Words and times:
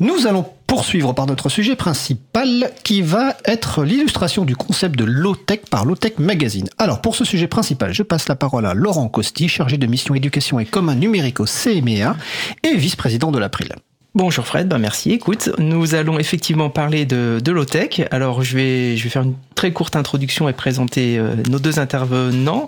Nous 0.00 0.26
allons 0.26 0.46
poursuivre 0.66 1.12
par 1.12 1.26
notre 1.26 1.50
sujet 1.50 1.76
principal 1.76 2.70
qui 2.84 3.02
va 3.02 3.36
être 3.44 3.84
l'illustration 3.84 4.46
du 4.46 4.56
concept 4.56 4.96
de 4.96 5.04
low-tech 5.04 5.60
par 5.70 5.84
Low-Tech 5.84 6.14
Magazine. 6.16 6.70
Alors 6.78 7.02
pour 7.02 7.14
ce 7.14 7.26
sujet 7.26 7.48
principal, 7.48 7.92
je 7.92 8.02
passe 8.02 8.26
la 8.26 8.34
parole 8.34 8.64
à 8.64 8.72
Laurent 8.72 9.08
Costi, 9.08 9.46
chargé 9.46 9.76
de 9.76 9.86
mission 9.86 10.14
éducation 10.14 10.58
et 10.58 10.64
commun 10.64 10.94
numérique 10.94 11.38
au 11.40 11.44
CMEA 11.44 12.16
et 12.62 12.76
vice-président 12.76 13.30
de 13.30 13.38
l'April. 13.38 13.74
Bonjour 14.14 14.46
Fred, 14.46 14.68
ben 14.68 14.78
merci. 14.78 15.10
Écoute, 15.10 15.50
nous 15.58 15.94
allons 15.94 16.18
effectivement 16.18 16.70
parler 16.70 17.04
de, 17.04 17.38
low-tech. 17.46 18.00
Alors 18.10 18.42
je 18.42 18.56
vais, 18.56 18.96
je 18.96 19.04
vais 19.04 19.10
faire 19.10 19.22
une 19.24 19.34
très 19.54 19.70
courte 19.74 19.96
introduction 19.96 20.48
et 20.48 20.54
présenter 20.54 21.18
euh, 21.18 21.34
nos 21.50 21.58
deux 21.58 21.78
intervenants 21.78 22.66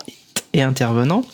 et 0.52 0.60
intervenants. 0.60 1.24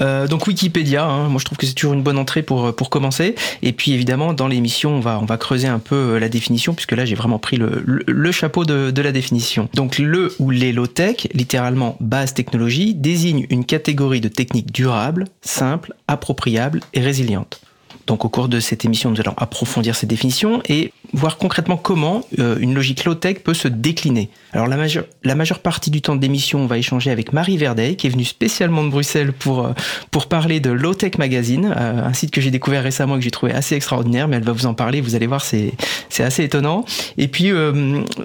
Euh, 0.00 0.26
donc 0.26 0.46
Wikipédia, 0.46 1.04
hein, 1.04 1.28
moi 1.28 1.38
je 1.38 1.44
trouve 1.44 1.58
que 1.58 1.66
c'est 1.66 1.74
toujours 1.74 1.92
une 1.92 2.02
bonne 2.02 2.18
entrée 2.18 2.42
pour 2.42 2.74
pour 2.74 2.90
commencer. 2.90 3.34
Et 3.62 3.72
puis 3.72 3.92
évidemment 3.92 4.32
dans 4.32 4.48
l'émission 4.48 4.90
on 4.90 5.00
va 5.00 5.18
on 5.20 5.26
va 5.26 5.36
creuser 5.36 5.68
un 5.68 5.78
peu 5.78 5.96
euh, 5.96 6.18
la 6.18 6.28
définition 6.28 6.74
puisque 6.74 6.92
là 6.92 7.04
j'ai 7.04 7.14
vraiment 7.14 7.38
pris 7.38 7.56
le, 7.56 7.82
le, 7.84 8.32
chapeau 8.32 8.64
de, 8.64 8.90
de, 8.90 9.02
la 9.02 9.12
définition. 9.12 9.68
Donc 9.74 9.98
le 9.98 10.34
ou 10.38 10.50
les 10.50 10.72
low 10.72 10.86
tech, 10.86 11.28
littéralement 11.34 11.96
base 12.00 12.34
technologie, 12.34 12.94
désigne 12.94 13.46
une 13.50 13.64
catégorie 13.64 14.20
de 14.20 14.28
techniques 14.28 14.72
durables, 14.72 15.26
simples, 15.42 15.94
appropriables 16.08 16.80
et 16.94 17.00
résilientes. 17.00 17.60
Donc 18.06 18.24
au 18.24 18.28
cours 18.28 18.48
de 18.48 18.60
cette 18.60 18.84
émission, 18.84 19.10
nous 19.10 19.20
allons 19.20 19.34
approfondir 19.36 19.94
ces 19.94 20.06
définitions 20.06 20.62
et 20.68 20.92
voir 21.12 21.36
concrètement 21.36 21.76
comment 21.76 22.22
euh, 22.38 22.56
une 22.58 22.74
logique 22.74 23.04
low-tech 23.04 23.40
peut 23.40 23.54
se 23.54 23.68
décliner. 23.68 24.30
Alors 24.52 24.66
la 24.66 24.76
majeure, 24.76 25.58
partie 25.58 25.90
du 25.90 26.00
temps 26.00 26.16
de 26.16 26.22
l'émission, 26.22 26.60
on 26.60 26.66
va 26.66 26.78
échanger 26.78 27.10
avec 27.10 27.32
Marie 27.32 27.56
Verdeil, 27.56 27.96
qui 27.96 28.06
est 28.06 28.10
venue 28.10 28.24
spécialement 28.24 28.84
de 28.84 28.88
Bruxelles 28.88 29.32
pour, 29.32 29.66
euh, 29.66 29.72
pour 30.10 30.26
parler 30.26 30.60
de 30.60 30.70
Low-Tech 30.70 31.18
Magazine, 31.18 31.74
euh, 31.76 32.04
un 32.04 32.12
site 32.12 32.30
que 32.30 32.40
j'ai 32.40 32.50
découvert 32.50 32.82
récemment 32.82 33.16
et 33.16 33.18
que 33.18 33.24
j'ai 33.24 33.30
trouvé 33.30 33.52
assez 33.52 33.74
extraordinaire, 33.74 34.28
mais 34.28 34.36
elle 34.36 34.44
va 34.44 34.52
vous 34.52 34.66
en 34.66 34.74
parler, 34.74 35.00
vous 35.00 35.14
allez 35.14 35.26
voir, 35.26 35.42
c'est, 35.42 35.72
assez 36.18 36.44
étonnant. 36.44 36.84
Et 37.18 37.26
puis, 37.26 37.50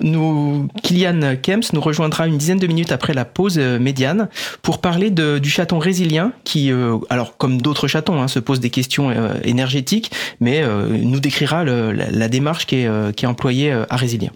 nous, 0.01 0.67
Kylian 0.83 1.35
Kemps 1.41 1.73
nous 1.73 1.81
rejoindra 1.81 2.27
une 2.27 2.37
dizaine 2.37 2.59
de 2.59 2.67
minutes 2.67 2.91
après 2.91 3.15
la 3.15 3.25
pause 3.25 3.57
médiane 3.57 4.29
pour 4.61 4.81
parler 4.81 5.09
de, 5.09 5.39
du 5.39 5.49
chaton 5.49 5.79
résilient 5.79 6.31
qui, 6.43 6.71
alors 7.09 7.37
comme 7.37 7.59
d'autres 7.59 7.87
chatons, 7.87 8.21
hein, 8.21 8.27
se 8.27 8.37
pose 8.37 8.59
des 8.59 8.69
questions 8.69 9.11
énergétiques, 9.43 9.66
mais 10.39 10.63
nous 10.89 11.19
décrira 11.19 11.63
la, 11.63 12.27
démarche 12.27 12.65
qui 12.65 12.77
est, 12.77 12.83
est 12.85 13.25
employée 13.25 13.71
à 13.71 13.95
Résilient. 13.95 14.33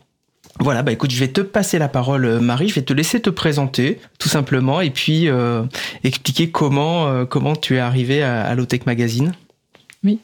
Voilà, 0.60 0.84
bah 0.84 0.92
écoute, 0.92 1.12
je 1.12 1.20
vais 1.20 1.30
te 1.30 1.42
passer 1.42 1.80
la 1.80 1.88
parole, 1.88 2.26
euh, 2.26 2.40
Marie. 2.40 2.68
Je 2.68 2.76
vais 2.76 2.84
te 2.84 2.94
laisser 2.94 3.20
te 3.20 3.30
présenter, 3.30 4.00
tout 4.20 4.30
simplement, 4.30 4.82
et 4.82 4.92
puis 4.92 5.28
euh, 5.28 5.64
expliquer 6.04 6.52
comment, 6.52 7.08
euh, 7.08 7.26
comment 7.26 7.56
tu 7.56 7.76
es 7.76 7.80
arrivée 7.80 8.22
à, 8.22 8.44
à 8.44 8.54
Lotech 8.54 8.86
Magazine. 8.86 9.34
Oui. 10.04 10.20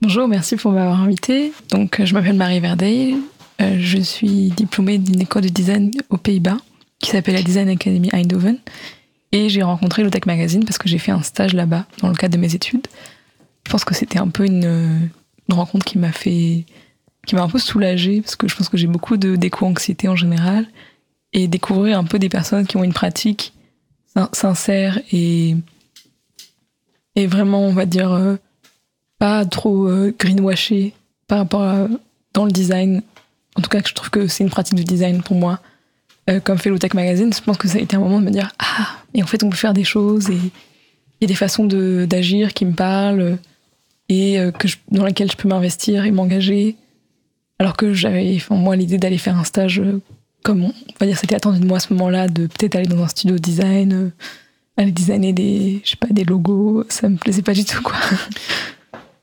Bonjour, 0.00 0.28
merci 0.28 0.56
pour 0.56 0.70
m'avoir 0.70 1.00
invité. 1.00 1.52
Donc, 1.70 2.00
je 2.04 2.14
m'appelle 2.14 2.36
Marie 2.36 2.60
Verdeil. 2.60 3.16
je 3.58 3.98
suis 3.98 4.50
diplômée 4.50 4.98
d'une 4.98 5.20
école 5.20 5.42
de 5.42 5.48
design 5.48 5.90
aux 6.10 6.18
Pays-Bas 6.18 6.58
qui 7.00 7.10
s'appelle 7.10 7.34
la 7.34 7.42
Design 7.42 7.68
Academy 7.68 8.10
Eindhoven. 8.12 8.58
Et 9.32 9.48
j'ai 9.48 9.62
rencontré 9.62 10.04
Lotech 10.04 10.26
Magazine 10.26 10.64
parce 10.64 10.78
que 10.78 10.88
j'ai 10.88 10.98
fait 10.98 11.10
un 11.10 11.22
stage 11.22 11.52
là-bas 11.52 11.86
dans 12.00 12.08
le 12.08 12.14
cadre 12.14 12.34
de 12.34 12.40
mes 12.40 12.54
études. 12.54 12.86
Je 13.66 13.72
pense 13.72 13.84
que 13.84 13.94
c'était 13.94 14.18
un 14.18 14.28
peu 14.28 14.44
une, 14.44 15.10
une 15.48 15.54
rencontre 15.54 15.84
qui 15.84 15.98
m'a 15.98 16.12
fait 16.12 16.64
qui 17.26 17.34
m'a 17.34 17.42
un 17.42 17.48
peu 17.48 17.58
soulagée 17.58 18.20
parce 18.20 18.36
que 18.36 18.48
je 18.48 18.56
pense 18.56 18.68
que 18.68 18.76
j'ai 18.76 18.86
beaucoup 18.86 19.16
de 19.16 19.36
d'éco-anxiété 19.36 20.08
en 20.08 20.16
général. 20.16 20.66
Et 21.32 21.48
découvrir 21.48 21.98
un 21.98 22.04
peu 22.04 22.20
des 22.20 22.28
personnes 22.28 22.64
qui 22.64 22.76
ont 22.76 22.84
une 22.84 22.92
pratique 22.92 23.54
sincère 24.32 25.00
et 25.10 25.56
et 27.16 27.26
vraiment 27.26 27.62
on 27.62 27.72
va 27.72 27.86
dire 27.86 28.12
euh, 28.12 28.36
pas 29.18 29.44
trop 29.44 29.88
euh, 29.88 30.14
greenwashé 30.16 30.94
par 31.26 31.38
rapport 31.38 31.62
à 31.62 31.88
dans 32.34 32.44
le 32.44 32.52
design. 32.52 33.02
En 33.56 33.62
tout 33.62 33.68
cas 33.68 33.80
je 33.84 33.94
trouve 33.94 34.10
que 34.10 34.28
c'est 34.28 34.44
une 34.44 34.50
pratique 34.50 34.76
de 34.76 34.84
design 34.84 35.22
pour 35.22 35.36
moi 35.36 35.58
euh, 36.30 36.38
comme 36.38 36.58
fait 36.58 36.76
Tech 36.78 36.94
Magazine. 36.94 37.32
Je 37.32 37.40
pense 37.40 37.58
que 37.58 37.66
ça 37.66 37.78
a 37.78 37.80
été 37.80 37.96
un 37.96 38.00
moment 38.00 38.20
de 38.20 38.26
me 38.26 38.30
dire 38.30 38.52
ah 38.60 38.98
et 39.12 39.22
en 39.22 39.26
fait 39.26 39.42
on 39.42 39.50
peut 39.50 39.56
faire 39.56 39.74
des 39.74 39.84
choses 39.84 40.30
et 40.30 40.38
il 40.38 41.20
y 41.20 41.24
a 41.24 41.26
des 41.26 41.34
façons 41.34 41.64
de 41.64 42.06
d'agir 42.08 42.54
qui 42.54 42.64
me 42.64 42.74
parlent 42.74 43.38
et 44.08 44.38
que 44.58 44.68
dans 44.90 45.06
lesquelles 45.06 45.30
je 45.30 45.36
peux 45.36 45.48
m'investir 45.48 46.04
et 46.04 46.10
m'engager 46.10 46.76
alors 47.58 47.76
que 47.76 47.94
j'avais, 47.94 48.38
moi, 48.50 48.76
l'idée 48.76 48.98
d'aller 48.98 49.18
faire 49.18 49.38
un 49.38 49.44
stage, 49.44 49.80
euh, 49.80 50.00
comme 50.42 50.64
on 50.64 50.72
va 51.00 51.06
dire, 51.06 51.16
c'était 51.16 51.36
attendu 51.36 51.60
de 51.60 51.66
moi 51.66 51.76
à 51.76 51.80
ce 51.80 51.92
moment-là, 51.94 52.28
de 52.28 52.46
peut-être 52.46 52.76
aller 52.76 52.86
dans 52.86 53.02
un 53.02 53.08
studio 53.08 53.38
design, 53.38 53.92
euh, 53.92 54.10
aller 54.76 54.90
designer 54.90 55.32
des, 55.32 55.80
je 55.84 55.90
sais 55.90 55.96
pas, 55.96 56.08
des 56.10 56.24
logos, 56.24 56.84
ça 56.88 57.08
me 57.08 57.16
plaisait 57.16 57.42
pas 57.42 57.54
du 57.54 57.64
tout, 57.64 57.82
quoi. 57.82 57.96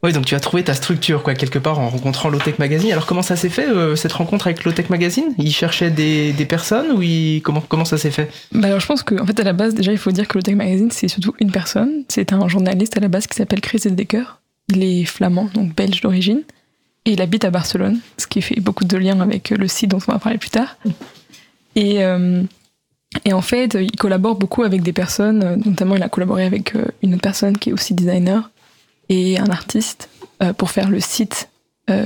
Oui, 0.04 0.14
donc 0.14 0.26
tu 0.26 0.34
as 0.34 0.40
trouvé 0.40 0.64
ta 0.64 0.74
structure, 0.74 1.22
quoi, 1.22 1.36
quelque 1.36 1.60
part, 1.60 1.78
en 1.78 1.88
rencontrant 1.88 2.30
Lotech 2.30 2.58
Magazine. 2.58 2.92
Alors, 2.92 3.06
comment 3.06 3.22
ça 3.22 3.36
s'est 3.36 3.50
fait, 3.50 3.68
euh, 3.68 3.96
cette 3.96 4.14
rencontre 4.14 4.48
avec 4.48 4.64
Lotech 4.64 4.90
Magazine? 4.90 5.36
Il 5.38 5.52
cherchait 5.52 5.92
des, 5.92 6.34
des 6.34 6.46
personnes 6.46 6.92
ou 6.94 7.04
il, 7.04 7.44
comment, 7.44 7.62
comment 7.62 7.86
ça 7.86 8.00
s'est 8.00 8.10
fait? 8.10 8.32
Bah 8.52 8.70
Alors, 8.70 8.80
je 8.80 8.88
pense 8.88 9.04
qu'en 9.04 9.20
en 9.20 9.28
fait, 9.28 9.40
à 9.40 9.44
la 9.44 9.54
base, 9.54 9.76
déjà, 9.76 9.92
il 9.92 10.00
faut 10.00 10.10
dire 10.10 10.28
que 10.28 10.40
Lotech 10.40 10.56
Magazine, 10.56 10.90
c'est 10.90 11.08
surtout 11.08 11.36
une 11.40 11.52
personne. 11.52 12.04
C'est 12.08 12.34
un 12.34 12.48
journaliste 12.48 12.98
à 12.98 13.00
la 13.00 13.10
base 13.10 13.28
qui 13.28 13.36
s'appelle 13.36 13.62
Chris 13.62 13.82
Decker. 13.86 14.41
Il 14.72 14.84
est 14.84 15.06
flamand, 15.06 15.50
donc 15.54 15.76
belge 15.76 16.02
d'origine. 16.02 16.42
Et 17.06 17.14
il 17.14 17.22
habite 17.22 17.46
à 17.46 17.50
Barcelone, 17.50 18.00
ce 18.18 18.28
qui 18.28 18.42
fait 18.42 18.60
beaucoup 18.60 18.86
de 18.86 18.98
liens 18.98 19.20
avec 19.22 19.50
le 19.50 19.68
site 19.68 19.90
dont 19.90 20.00
on 20.08 20.12
va 20.12 20.20
parler 20.20 20.38
plus 20.38 20.52
tard. 20.52 20.78
Et, 21.76 22.04
euh, 22.04 22.44
en 23.32 23.42
fait, 23.42 23.76
il 23.80 23.96
collabore 23.96 24.36
beaucoup 24.36 24.64
avec 24.64 24.84
des 24.84 24.94
personnes, 24.94 25.62
notamment 25.66 25.96
il 25.96 26.04
a 26.04 26.10
collaboré 26.10 26.46
avec 26.46 26.76
euh, 26.76 26.86
une 27.02 27.14
autre 27.14 27.24
personne 27.24 27.58
qui 27.58 27.70
est 27.70 27.74
aussi 27.74 27.94
designer 27.94 28.52
et 29.10 29.40
un 29.40 29.50
artiste 29.50 30.10
euh, 30.44 30.54
pour 30.54 30.70
faire 30.72 30.90
le 30.90 31.00
site 31.00 31.48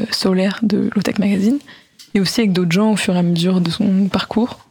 solaire 0.10 0.62
de 0.64 0.90
Lotech 0.96 1.20
Magazine, 1.20 1.60
et 2.16 2.20
aussi 2.20 2.42
avec 2.42 2.54
d'autres 2.54 2.72
gens 2.72 2.94
au 2.94 2.96
fur 2.96 3.16
et 3.16 3.20
à 3.20 3.22
mesure 3.22 3.62
de 3.62 3.70
son 3.70 4.08
parcours. 4.08 4.65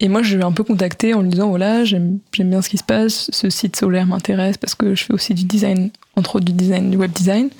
Et 0.00 0.08
moi, 0.08 0.22
je 0.22 0.36
l'ai 0.36 0.44
un 0.44 0.52
peu 0.52 0.62
contacté 0.62 1.14
en 1.14 1.22
lui 1.22 1.30
disant 1.30 1.48
voilà, 1.48 1.84
j'aime 1.84 2.20
bien 2.32 2.62
ce 2.62 2.68
qui 2.68 2.78
se 2.78 2.84
passe, 2.84 3.30
ce 3.32 3.50
site 3.50 3.76
solaire 3.76 4.06
m'intéresse 4.06 4.56
parce 4.56 4.74
que 4.74 4.94
je 4.94 5.04
fais 5.04 5.12
aussi 5.12 5.34
du 5.34 5.44
design, 5.44 5.90
entre 6.14 6.36
autres 6.36 6.44
du 6.44 6.52
design, 6.52 6.90
du 6.90 6.96
web 6.96 7.10
design. 7.10 7.50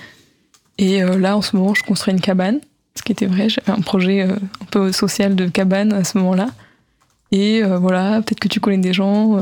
Et 0.78 1.03
euh, 1.03 1.19
là, 1.19 1.37
en 1.37 1.43
ce 1.43 1.56
moment, 1.56 1.75
je 1.75 1.82
construis 1.82 2.15
une 2.15 2.21
cabane, 2.21 2.60
ce 2.94 3.03
qui 3.03 3.10
était 3.10 3.27
vrai. 3.27 3.48
J'avais 3.48 3.72
un 3.72 3.81
projet 3.81 4.22
euh, 4.22 4.37
un 4.62 4.65
peu 4.71 4.93
social 4.93 5.34
de 5.34 5.48
cabane 5.48 5.93
à 5.93 6.04
ce 6.04 6.16
moment-là. 6.19 6.50
Et 7.32 7.62
euh, 7.65 7.78
voilà, 7.78 8.22
peut-être 8.22 8.38
que 8.38 8.48
tu 8.48 8.60
connais 8.60 8.78
des 8.78 8.93
gens. 8.93 9.37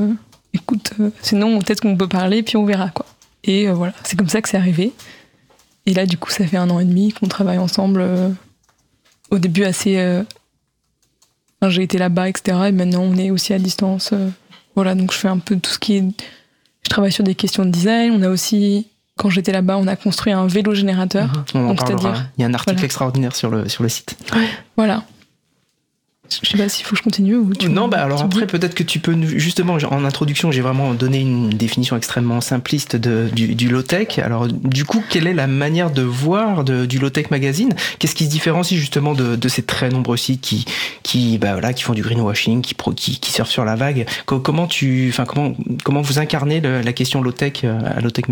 écoute, 0.54 0.92
sinon, 1.20 1.58
peut-être 1.58 1.82
qu'on 1.82 1.96
peut 1.96 2.08
parler, 2.08 2.42
puis 2.42 2.56
on 2.56 2.64
verra, 2.64 2.88
quoi. 2.88 3.04
Et 3.44 3.68
voilà, 3.68 3.92
c'est 4.02 4.16
comme 4.16 4.28
ça 4.28 4.40
que 4.40 4.48
c'est 4.48 4.56
arrivé. 4.56 4.92
Et 5.84 5.94
là, 5.94 6.06
du 6.06 6.16
coup, 6.16 6.30
ça 6.30 6.46
fait 6.46 6.56
un 6.56 6.68
an 6.70 6.80
et 6.80 6.84
demi 6.84 7.12
qu'on 7.12 7.28
travaille 7.28 7.58
ensemble. 7.58 8.04
au 9.30 9.38
début, 9.38 9.64
assez. 9.64 10.24
J'ai 11.68 11.82
été 11.82 11.98
là-bas, 11.98 12.28
etc. 12.28 12.58
Et 12.68 12.72
maintenant, 12.72 13.02
on 13.02 13.16
est 13.16 13.30
aussi 13.30 13.52
à 13.52 13.58
distance. 13.58 14.12
voilà, 14.74 14.94
donc 14.94 15.12
je 15.12 15.18
fais 15.18 15.28
un 15.28 15.38
peu 15.38 15.56
tout 15.56 15.70
ce 15.70 15.78
qui 15.78 15.96
est. 15.96 16.04
Je 16.82 16.90
travaille 16.90 17.12
sur 17.12 17.24
des 17.24 17.34
questions 17.34 17.64
de 17.64 17.70
design. 17.70 18.12
On 18.12 18.22
a 18.22 18.28
aussi 18.28 18.88
quand 19.16 19.30
j'étais 19.30 19.52
là-bas, 19.52 19.78
on 19.78 19.86
a 19.86 19.96
construit 19.96 20.32
un 20.32 20.46
vélo 20.46 20.74
générateur. 20.74 21.28
Mhm. 21.54 21.68
donc 21.68 21.80
c'est-à-dire, 21.80 22.30
il 22.36 22.42
y 22.42 22.44
a 22.44 22.48
un 22.48 22.54
article 22.54 22.84
extraordinaire 22.84 23.34
sur 23.34 23.50
le 23.50 23.68
sur 23.68 23.82
le 23.82 23.88
site. 23.88 24.16
Voilà. 24.76 25.04
Je 26.42 26.48
sais 26.48 26.58
pas 26.58 26.68
s'il 26.68 26.84
faut 26.84 26.92
que 26.92 26.98
je 26.98 27.02
continue 27.02 27.36
ou 27.36 27.54
tu 27.54 27.68
Non, 27.68 27.88
bah 27.88 28.02
alors 28.02 28.22
après 28.22 28.46
peut-être 28.46 28.74
que 28.74 28.82
tu 28.82 28.98
peux 28.98 29.16
justement 29.36 29.74
en 29.90 30.04
introduction 30.04 30.50
j'ai 30.50 30.60
vraiment 30.60 30.94
donné 30.94 31.20
une 31.20 31.50
définition 31.50 31.96
extrêmement 31.96 32.40
simpliste 32.40 32.96
de, 32.96 33.28
du, 33.32 33.54
du 33.54 33.68
low 33.68 33.82
tech. 33.82 34.18
Alors 34.18 34.46
du 34.48 34.84
coup 34.84 35.02
quelle 35.08 35.26
est 35.26 35.34
la 35.34 35.46
manière 35.46 35.90
de 35.90 36.02
voir 36.02 36.64
de, 36.64 36.86
du 36.86 36.98
low 36.98 37.10
tech 37.10 37.30
magazine? 37.30 37.74
Qu'est-ce 37.98 38.14
qui 38.14 38.24
se 38.24 38.30
différencie 38.30 38.78
justement 38.78 39.14
de, 39.14 39.36
de, 39.36 39.48
ces 39.48 39.62
très 39.62 39.88
nombreux 39.88 40.16
sites 40.16 40.40
qui 40.40 40.64
qui 41.02 41.38
bah 41.38 41.52
voilà 41.52 41.72
qui 41.72 41.82
font 41.82 41.94
du 41.94 42.02
greenwashing, 42.02 42.62
qui 42.62 42.74
qui, 42.96 43.18
qui 43.18 43.32
surfent 43.32 43.50
sur 43.50 43.64
la 43.64 43.76
vague? 43.76 44.06
Comment 44.26 44.66
tu 44.66 45.08
enfin 45.10 45.24
comment 45.24 45.54
comment 45.84 46.02
vous 46.02 46.18
incarnez 46.18 46.60
la 46.60 46.92
question 46.92 47.22
low 47.22 47.32
tech 47.32 47.64
euh, 47.64 47.78
à 47.96 48.00
low 48.00 48.10
tech 48.10 48.26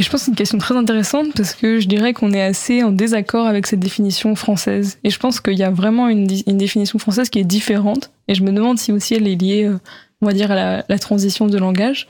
magazine 0.00 0.10
je 0.10 0.10
pense 0.10 0.20
que 0.20 0.24
c'est 0.26 0.30
une 0.30 0.36
question 0.36 0.58
très 0.58 0.76
intéressante 0.76 1.34
parce 1.34 1.54
que 1.54 1.80
je 1.80 1.88
dirais 1.88 2.12
qu'on 2.12 2.32
est 2.32 2.42
assez 2.42 2.82
en 2.82 2.90
désaccord 2.90 3.46
avec 3.46 3.66
cette 3.66 3.80
définition 3.80 4.34
française. 4.34 4.98
Et 5.04 5.10
je 5.10 5.18
pense 5.18 5.40
qu'il 5.40 5.58
y 5.58 5.62
a 5.62 5.70
vraiment 5.70 6.08
une, 6.08 6.26
définition 6.26 6.98
française 6.98 7.28
qui 7.28 7.38
est 7.38 7.44
différente. 7.44 8.10
Et 8.28 8.34
je 8.34 8.42
me 8.42 8.52
demande 8.52 8.78
si 8.78 8.92
aussi 8.92 9.14
elle 9.14 9.28
est 9.28 9.40
liée, 9.40 9.64
euh, 9.64 9.78
on 10.20 10.26
va 10.26 10.32
dire, 10.32 10.50
à 10.50 10.82
la, 10.88 10.98
transition 10.98 11.46
de 11.46 11.58
langage. 11.58 12.08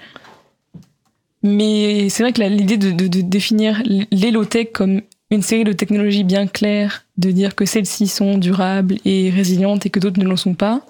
Mais 1.43 2.09
c'est 2.11 2.23
vrai 2.23 2.33
que 2.33 2.43
l'idée 2.43 2.77
de, 2.77 3.21
définir 3.23 3.83
l'élotech 4.11 4.73
comme 4.73 5.01
une 5.31 5.43
série 5.43 5.65
de 5.65 5.73
technologies 5.73 6.25
bien 6.25 6.47
claires, 6.47 7.05
de 7.17 7.31
dire 7.31 7.55
que 7.55 7.65
celles-ci 7.65 8.09
sont 8.09 8.37
durables 8.37 8.97
et 9.05 9.31
résilientes 9.31 9.87
et 9.87 9.91
que 9.91 10.01
d'autres 10.01 10.21
ne 10.21 10.29
le 10.29 10.37
sont 10.37 10.55
pas, 10.55 10.83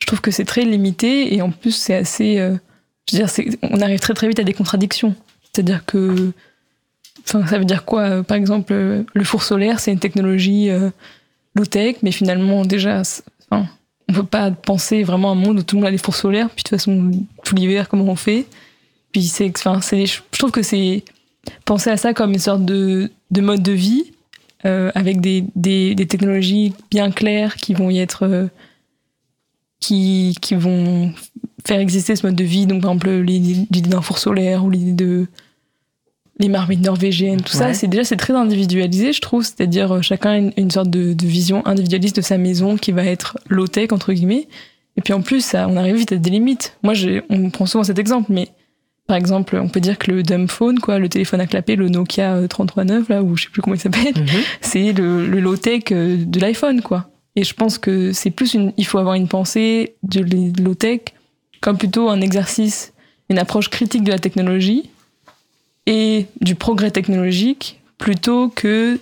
je 0.00 0.06
trouve 0.06 0.20
que 0.20 0.30
c'est 0.30 0.44
très 0.44 0.64
limité 0.64 1.34
et 1.34 1.40
en 1.42 1.50
plus 1.50 1.74
c'est 1.74 1.94
assez... 1.94 2.38
Euh, 2.38 2.56
on 3.62 3.80
arrive 3.80 4.00
très 4.00 4.14
très 4.14 4.26
vite 4.26 4.40
à 4.40 4.44
des 4.44 4.52
contradictions. 4.52 5.14
C'est-à-dire 5.56 5.86
que, 5.86 6.32
enfin, 7.24 7.46
ça 7.46 7.58
veut 7.58 7.64
dire 7.64 7.86
quoi 7.86 8.02
euh, 8.02 8.22
Par 8.22 8.36
exemple, 8.36 8.74
euh, 8.74 9.04
le 9.14 9.24
four 9.24 9.42
solaire, 9.42 9.80
c'est 9.80 9.90
une 9.90 9.98
technologie 9.98 10.68
euh, 10.68 10.90
low-tech, 11.54 11.96
mais 12.02 12.12
finalement, 12.12 12.66
déjà, 12.66 13.00
enfin, 13.50 13.66
on 14.10 14.12
peut 14.12 14.22
pas 14.22 14.50
penser 14.50 15.02
vraiment 15.02 15.30
à 15.30 15.32
un 15.32 15.36
monde 15.36 15.60
où 15.60 15.62
tout 15.62 15.76
le 15.76 15.80
monde 15.80 15.88
a 15.88 15.92
des 15.92 15.98
fours 15.98 16.14
solaires. 16.14 16.50
Puis 16.50 16.62
de 16.62 16.68
toute 16.68 16.78
façon, 16.78 17.10
tout 17.42 17.54
l'hiver, 17.54 17.88
comment 17.88 18.04
on 18.04 18.16
fait? 18.16 18.44
Puis 19.12 19.22
c'est, 19.22 19.50
enfin, 19.56 19.80
je 19.80 20.38
trouve 20.38 20.50
que 20.50 20.60
c'est 20.60 21.04
penser 21.64 21.88
à 21.88 21.96
ça 21.96 22.12
comme 22.12 22.32
une 22.34 22.38
sorte 22.38 22.66
de, 22.66 23.10
de 23.30 23.40
mode 23.40 23.62
de 23.62 23.72
vie 23.72 24.12
avec 24.64 25.20
des, 25.20 25.44
des, 25.54 26.06
technologies 26.06 26.74
bien 26.90 27.12
claires 27.12 27.54
qui 27.54 27.72
vont 27.72 27.88
y 27.88 28.00
être. 28.00 28.48
Qui, 29.78 30.36
qui 30.40 30.54
vont 30.56 31.12
faire 31.66 31.80
exister 31.80 32.16
ce 32.16 32.26
mode 32.26 32.36
de 32.36 32.44
vie. 32.44 32.66
Donc, 32.66 32.82
par 32.82 32.92
exemple, 32.92 33.10
l'idée 33.10 33.80
d'un 33.80 34.02
four 34.02 34.18
solaire 34.18 34.64
ou 34.64 34.70
l'idée 34.70 34.92
de. 34.92 35.26
Les 36.38 36.48
marmites 36.48 36.82
norvégiennes, 36.82 37.40
tout 37.40 37.52
ça, 37.52 37.72
c'est 37.72 37.86
déjà 37.86 38.04
c'est 38.04 38.16
très 38.16 38.34
individualisé, 38.34 39.12
je 39.12 39.20
trouve. 39.20 39.42
C'est-à-dire, 39.42 39.92
euh, 39.92 40.02
chacun 40.02 40.30
a 40.30 40.36
une, 40.36 40.52
une 40.56 40.70
sorte 40.70 40.90
de, 40.90 41.14
de, 41.14 41.26
vision 41.26 41.66
individualiste 41.66 42.16
de 42.16 42.20
sa 42.20 42.36
maison 42.36 42.76
qui 42.76 42.92
va 42.92 43.04
être 43.04 43.38
low-tech, 43.48 43.92
entre 43.92 44.12
guillemets. 44.12 44.46
Et 44.96 45.00
puis 45.00 45.12
en 45.12 45.22
plus, 45.22 45.44
ça, 45.44 45.66
on 45.68 45.76
arrive 45.76 45.96
vite 45.96 46.12
à 46.12 46.16
des 46.16 46.30
limites. 46.30 46.76
Moi, 46.82 46.94
on 47.30 47.50
prend 47.50 47.66
souvent 47.66 47.84
cet 47.84 47.98
exemple, 47.98 48.32
mais 48.32 48.48
par 49.06 49.16
exemple, 49.16 49.56
on 49.56 49.68
peut 49.68 49.80
dire 49.80 49.98
que 49.98 50.10
le 50.10 50.22
dumb 50.22 50.48
phone, 50.48 50.78
quoi, 50.78 50.98
le 50.98 51.08
téléphone 51.08 51.40
à 51.40 51.46
clapper, 51.46 51.76
le 51.76 51.88
Nokia 51.88 52.46
3309, 52.48 53.08
là, 53.08 53.22
ou 53.22 53.36
je 53.36 53.44
sais 53.44 53.50
plus 53.50 53.62
comment 53.62 53.74
il 53.74 53.80
s'appelle, 53.80 54.14
mhm. 54.16 54.26
c'est 54.60 54.92
le, 54.92 55.26
le 55.26 55.40
low-tech 55.40 55.84
euh, 55.92 56.16
de 56.18 56.40
l'iPhone, 56.40 56.82
quoi. 56.82 57.08
Et 57.34 57.44
je 57.44 57.54
pense 57.54 57.78
que 57.78 58.12
c'est 58.12 58.30
plus 58.30 58.54
une, 58.54 58.72
il 58.76 58.86
faut 58.86 58.98
avoir 58.98 59.14
une 59.14 59.28
pensée 59.28 59.96
de 60.02 60.20
low-tech 60.62 61.00
comme 61.60 61.78
plutôt 61.78 62.08
un 62.08 62.20
exercice, 62.20 62.92
une 63.28 63.38
approche 63.38 63.68
critique 63.68 64.04
de 64.04 64.10
la 64.10 64.18
technologie 64.18 64.90
et 65.86 66.26
du 66.40 66.54
progrès 66.54 66.90
technologique 66.90 67.80
plutôt 67.98 68.48
que 68.48 68.98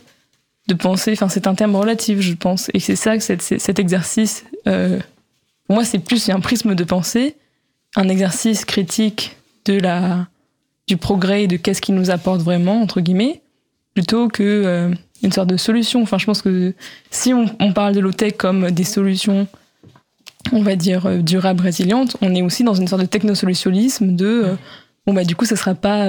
de 0.69 0.75
penser, 0.75 1.13
enfin, 1.13 1.29
c'est 1.29 1.47
un 1.47 1.55
terme 1.55 1.77
relatif, 1.77 2.21
je 2.21 2.35
pense. 2.35 2.71
Et 2.75 2.81
c'est 2.81 2.97
ça 2.97 3.17
que 3.19 3.23
cet, 3.23 3.79
exercice, 3.79 4.45
euh, 4.67 4.99
pour 5.67 5.77
moi, 5.77 5.85
c'est 5.85 5.99
plus 5.99 6.29
un 6.31 6.41
prisme 6.41 6.75
de 6.75 6.85
pensée, 6.85 7.37
un 7.97 8.09
exercice 8.09 8.65
critique 8.65 9.37
de 9.67 9.79
la, 9.79 10.27
du 10.87 10.97
progrès 10.97 11.45
et 11.45 11.47
de 11.47 11.57
qu'est-ce 11.57 11.83
qui 11.83 11.93
nous 11.93 12.11
apporte 12.11 12.41
vraiment, 12.41 12.81
entre 12.81 13.01
guillemets, 13.01 13.43
plutôt 13.95 14.29
que 14.29 14.43
euh, 14.43 14.95
une 15.23 15.33
sorte 15.33 15.49
de 15.49 15.57
solution. 15.57 16.03
Enfin, 16.03 16.19
je 16.19 16.27
pense 16.27 16.41
que 16.41 16.75
si 17.11 17.35
on, 17.35 17.73
parle 17.73 17.95
de 17.95 18.01
low-tech 18.01 18.35
comme 18.39 18.71
des 18.71 18.85
solutions, 18.85 19.47
on 20.53 20.63
va 20.63 20.77
dire, 20.77 21.07
euh, 21.07 21.19
durables, 21.19 21.63
résilientes, 21.63 22.17
on 22.23 22.35
est 22.35 22.43
aussi 22.43 22.65
dans 22.65 22.75
une 22.75 22.89
sorte 22.89 23.03
de 23.03 23.07
technosolutionnisme 23.07 24.17
de, 24.17 24.57
bon, 25.07 25.15
bah, 25.15 25.25
du 25.25 25.37
coup, 25.37 25.45
ce 25.45 25.57
sera 25.57 25.75
pas 25.75 26.07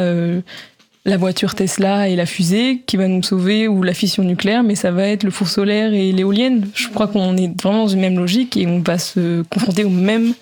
la 1.06 1.18
voiture 1.18 1.53
Tesla 1.53 2.09
et 2.09 2.15
la 2.15 2.25
fusée 2.25 2.81
qui 2.86 2.97
va 2.97 3.07
nous 3.07 3.21
sauver 3.21 3.68
ou 3.68 3.83
la 3.83 3.94
fission 3.94 4.24
nucléaire, 4.24 4.63
mais 4.63 4.75
ça 4.75 4.92
va 4.92 5.07
être 5.07 5.24
le 5.24 5.30
four 5.30 5.47
solaire 5.47 5.94
et 5.94 6.12
l'éolienne. 6.12 6.68
Je 6.74 6.89
crois 6.89 7.07
qu'on 7.07 7.38
est 7.38 7.62
vraiment 7.62 7.83
dans 7.83 7.88
une 7.88 8.01
même 8.01 8.18
logique 8.18 8.57
et 8.57 8.65
on 8.65 8.80
va 8.80 8.97
se 8.97 9.44
confronter 9.44 9.83
aux 9.83 9.89
mêmes 9.89 10.33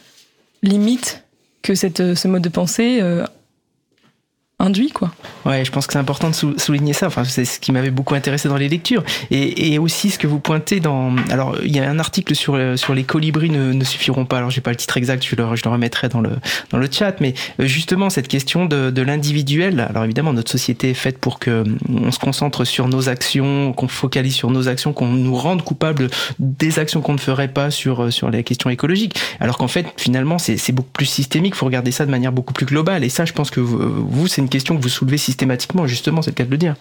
limites 0.64 1.24
que 1.62 1.76
cette, 1.76 2.00
euh, 2.00 2.16
ce 2.16 2.28
mode 2.30 2.42
de 2.42 2.50
pensée 2.50 3.00
euh, 3.02 3.26
induit 4.64 4.92
quoi. 4.92 5.12
Ouais, 5.46 5.66
je 5.66 5.72
pense 5.72 5.88
que 5.88 5.94
c'est 5.94 6.00
important 6.00 6.30
de 6.30 6.58
souligner 6.58 6.94
ça. 6.94 7.08
Enfin, 7.08 7.26
c'est 7.26 7.46
ce 7.46 7.60
qui 7.60 7.72
m'avait 7.72 7.92
beaucoup 7.92 8.16
intéressé 8.16 8.48
dans 8.48 8.56
les 8.56 8.70
lectures 8.70 9.04
et, 9.30 9.78
aussi 9.78 10.10
ce 10.10 10.18
que 10.18 10.28
vous 10.28 10.40
pointez 10.40 10.80
dans. 10.80 11.14
Alors, 11.30 11.58
il 11.64 11.76
y 11.76 11.80
a 11.80 11.90
un 11.90 12.00
article 12.00 12.36
sur 12.36 12.56
euh, 12.56 12.78
sur 12.78 12.94
les 12.94 13.04
colibris 13.04 13.50
ne, 13.50 13.84
suffiront 13.84 14.26
pas. 14.26 14.38
Alors, 14.38 14.50
j'ai 14.50 14.62
pas 14.62 14.70
le 14.70 14.78
titre 14.78 14.96
exact, 14.96 15.26
je 15.26 15.36
le, 15.36 15.56
je 15.56 15.64
le 15.64 15.70
remettrai 15.70 16.08
dans 16.08 16.22
le 16.22 16.32
dans 16.72 16.78
le 16.78 16.88
chat. 16.90 17.20
Mais 17.20 17.34
euh, 17.60 17.66
justement, 17.66 18.10
cette 18.10 18.28
question 18.28 18.66
de, 18.66 18.90
de 18.90 19.02
l'individuel. 19.02 19.86
Alors, 19.90 20.06
évidemment, 20.06 20.32
notre 20.32 20.52
société 20.52 20.92
est 20.92 20.96
faite 20.96 21.18
pour 21.18 21.40
que 21.40 21.64
on 21.90 22.12
se 22.12 22.20
concentre 22.20 22.64
sur 22.64 22.88
nos 22.88 23.10
actions, 23.10 23.74
qu'on 23.74 23.90
focalise 23.90 24.36
sur 24.36 24.50
nos 24.50 24.70
actions, 24.70 24.94
qu'on 24.94 25.08
nous 25.08 25.36
rende 25.36 25.64
coupables 25.64 26.10
des 26.40 26.80
actions 26.80 27.02
qu'on 27.02 27.14
ne 27.14 27.20
ferait 27.20 27.50
pas 27.50 27.72
sur 27.72 28.04
euh, 28.04 28.12
sur 28.12 28.30
les 28.30 28.44
questions 28.44 28.70
écologiques. 28.70 29.20
Alors 29.42 29.58
qu'en 29.58 29.68
fait, 29.68 29.88
finalement, 29.98 30.38
c'est 30.38 30.72
beaucoup 30.72 30.92
plus 30.94 31.06
systémique. 31.06 31.56
Faut 31.56 31.66
regarder 31.66 31.92
ça 31.92 32.06
de 32.06 32.12
manière 32.12 32.32
beaucoup 32.32 32.54
plus 32.54 32.66
globale. 32.66 33.04
Et 33.04 33.10
ça, 33.10 33.26
je 33.26 33.34
pense 33.34 33.52
que 33.52 33.60
vous, 33.60 33.78
vous 34.08 34.28
c'est 34.28 34.42
une 34.42 34.50
question 34.54 34.78
que 34.78 34.82
vous 34.82 34.90
soulevez 34.90 35.18
systématiquement, 35.18 35.88
justement, 35.88 36.22
c'est 36.22 36.32
le 36.32 36.36
cas 36.36 36.46
de 36.46 36.52
le 36.52 36.58
dire. 36.58 36.76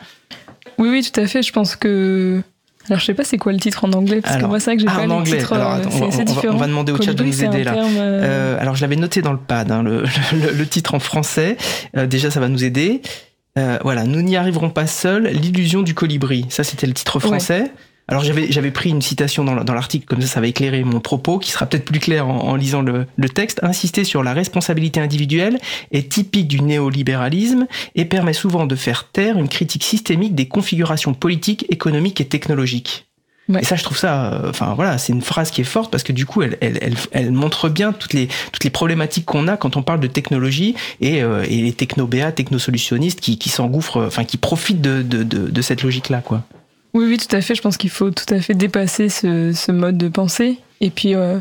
Oui, 0.78 0.88
oui, 0.90 1.10
tout 1.10 1.18
à 1.20 1.26
fait. 1.26 1.42
Je 1.42 1.52
pense 1.52 1.76
que. 1.76 2.40
Alors, 2.88 2.98
je 2.98 3.04
sais 3.04 3.14
pas 3.14 3.22
c'est 3.22 3.38
quoi 3.38 3.52
le 3.52 3.60
titre 3.60 3.84
en 3.84 3.92
anglais, 3.92 4.20
parce 4.20 4.36
que 4.36 4.44
moi, 4.44 4.58
c'est 4.58 4.70
vrai 4.70 4.76
que 4.76 4.82
j'ai 4.82 4.88
ah, 4.90 4.96
pas 4.96 5.06
le 5.06 5.12
anglais. 5.12 5.38
titre. 5.38 5.52
Alors, 5.52 5.78
on, 5.84 6.08
va, 6.08 6.50
on, 6.50 6.56
va, 6.56 6.66
demander 6.66 6.92
au 6.92 7.00
chat 7.00 7.14
de 7.14 7.22
nous 7.22 7.44
aider 7.44 7.62
là. 7.62 7.74
Euh, 7.74 7.86
euh... 7.96 8.60
alors, 8.60 8.74
je 8.74 8.82
l'avais 8.82 8.96
noté 8.96 9.22
dans 9.22 9.32
le 9.32 9.38
pad, 9.38 9.70
hein, 9.70 9.82
le, 9.82 10.02
le, 10.32 10.52
le, 10.52 10.66
titre 10.66 10.94
en 10.94 10.98
français. 10.98 11.56
Euh, 11.96 12.06
déjà, 12.06 12.30
ça 12.30 12.40
va 12.40 12.48
nous 12.48 12.64
aider. 12.64 13.00
Euh, 13.58 13.78
voilà, 13.82 14.04
nous 14.04 14.22
n'y 14.22 14.36
arriverons 14.36 14.70
pas 14.70 14.86
seuls. 14.86 15.28
L'illusion 15.28 15.82
du 15.82 15.94
colibri. 15.94 16.46
Ça, 16.48 16.64
c'était 16.64 16.86
le 16.86 16.94
titre 16.94 17.20
français. 17.20 17.70
Alors 18.08 18.24
j'avais 18.24 18.50
j'avais 18.50 18.70
pris 18.70 18.90
une 18.90 19.00
citation 19.00 19.44
dans, 19.44 19.74
l'article, 19.74 20.06
comme 20.06 20.20
ça 20.20 20.26
ça 20.26 20.40
va 20.40 20.46
éclairer 20.46 20.82
mon 20.82 21.00
propos, 21.00 21.38
qui 21.38 21.50
sera 21.50 21.66
peut-être 21.66 21.84
plus 21.84 22.00
clair 22.00 22.26
en, 22.26 22.40
en 22.40 22.56
lisant 22.56 22.82
le, 22.82 23.06
le, 23.16 23.28
texte. 23.28 23.60
Insister 23.62 24.04
sur 24.04 24.22
la 24.22 24.32
responsabilité 24.32 25.00
individuelle 25.00 25.58
est 25.92 26.10
typique 26.10 26.48
du 26.48 26.60
néolibéralisme 26.60 27.66
et 27.94 28.04
permet 28.04 28.32
souvent 28.32 28.66
de 28.66 28.74
faire 28.74 29.08
taire 29.10 29.38
une 29.38 29.48
critique 29.48 29.84
systémique 29.84 30.34
des 30.34 30.48
configurations 30.48 31.14
politiques, 31.14 31.66
économiques 31.70 32.20
et 32.20 32.26
technologiques. 32.26 33.06
Ouais. 33.48 33.60
Et 33.60 33.64
ça, 33.64 33.76
je 33.76 33.82
trouve 33.82 33.98
ça, 33.98 34.34
euh, 34.34 34.50
enfin 34.50 34.74
voilà, 34.74 34.98
c'est 34.98 35.12
une 35.12 35.22
phrase 35.22 35.50
qui 35.50 35.60
est 35.60 35.64
forte 35.64 35.90
parce 35.90 36.04
que 36.04 36.12
du 36.12 36.26
coup, 36.26 36.42
elle, 36.42 36.58
elle, 36.60 36.78
elle, 36.80 36.94
elle 37.10 37.32
montre 37.32 37.68
bien 37.68 37.92
toutes 37.92 38.12
les 38.12 38.28
toutes 38.52 38.64
les 38.64 38.70
problématiques 38.70 39.24
qu'on 39.24 39.48
a 39.48 39.56
quand 39.56 39.76
on 39.76 39.82
parle 39.82 40.00
de 40.00 40.06
technologie 40.06 40.74
et, 41.00 41.22
euh, 41.22 41.44
et 41.48 41.60
les 41.60 41.72
technobéats, 41.72 42.32
technosolutionnistes 42.32 43.20
qui, 43.20 43.38
qui 43.38 43.48
s'engouffrent, 43.48 44.04
enfin 44.06 44.24
qui 44.24 44.36
profitent 44.36 44.80
de, 44.80 45.02
de, 45.02 45.22
de, 45.22 45.48
de 45.48 45.62
cette 45.62 45.82
logique-là, 45.82 46.20
quoi. 46.20 46.42
Oui, 46.94 47.06
oui, 47.06 47.16
tout 47.16 47.34
à 47.34 47.40
fait. 47.40 47.54
Je 47.54 47.62
pense 47.62 47.76
qu'il 47.76 47.90
faut 47.90 48.10
tout 48.10 48.32
à 48.32 48.40
fait 48.40 48.54
dépasser 48.54 49.08
ce, 49.08 49.52
ce 49.52 49.72
mode 49.72 49.96
de 49.96 50.08
pensée. 50.08 50.58
Et 50.80 50.90
puis, 50.90 51.14
euh, 51.14 51.40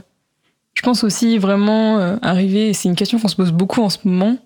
je 0.74 0.82
pense 0.82 1.04
aussi 1.04 1.38
vraiment 1.38 1.98
euh, 2.00 2.16
arriver, 2.22 2.70
et 2.70 2.74
c'est 2.74 2.88
une 2.88 2.96
question 2.96 3.20
qu'on 3.20 3.28
se 3.28 3.36
pose 3.36 3.52
beaucoup 3.52 3.82
en 3.82 3.90
ce 3.90 3.98
moment, 4.06 4.38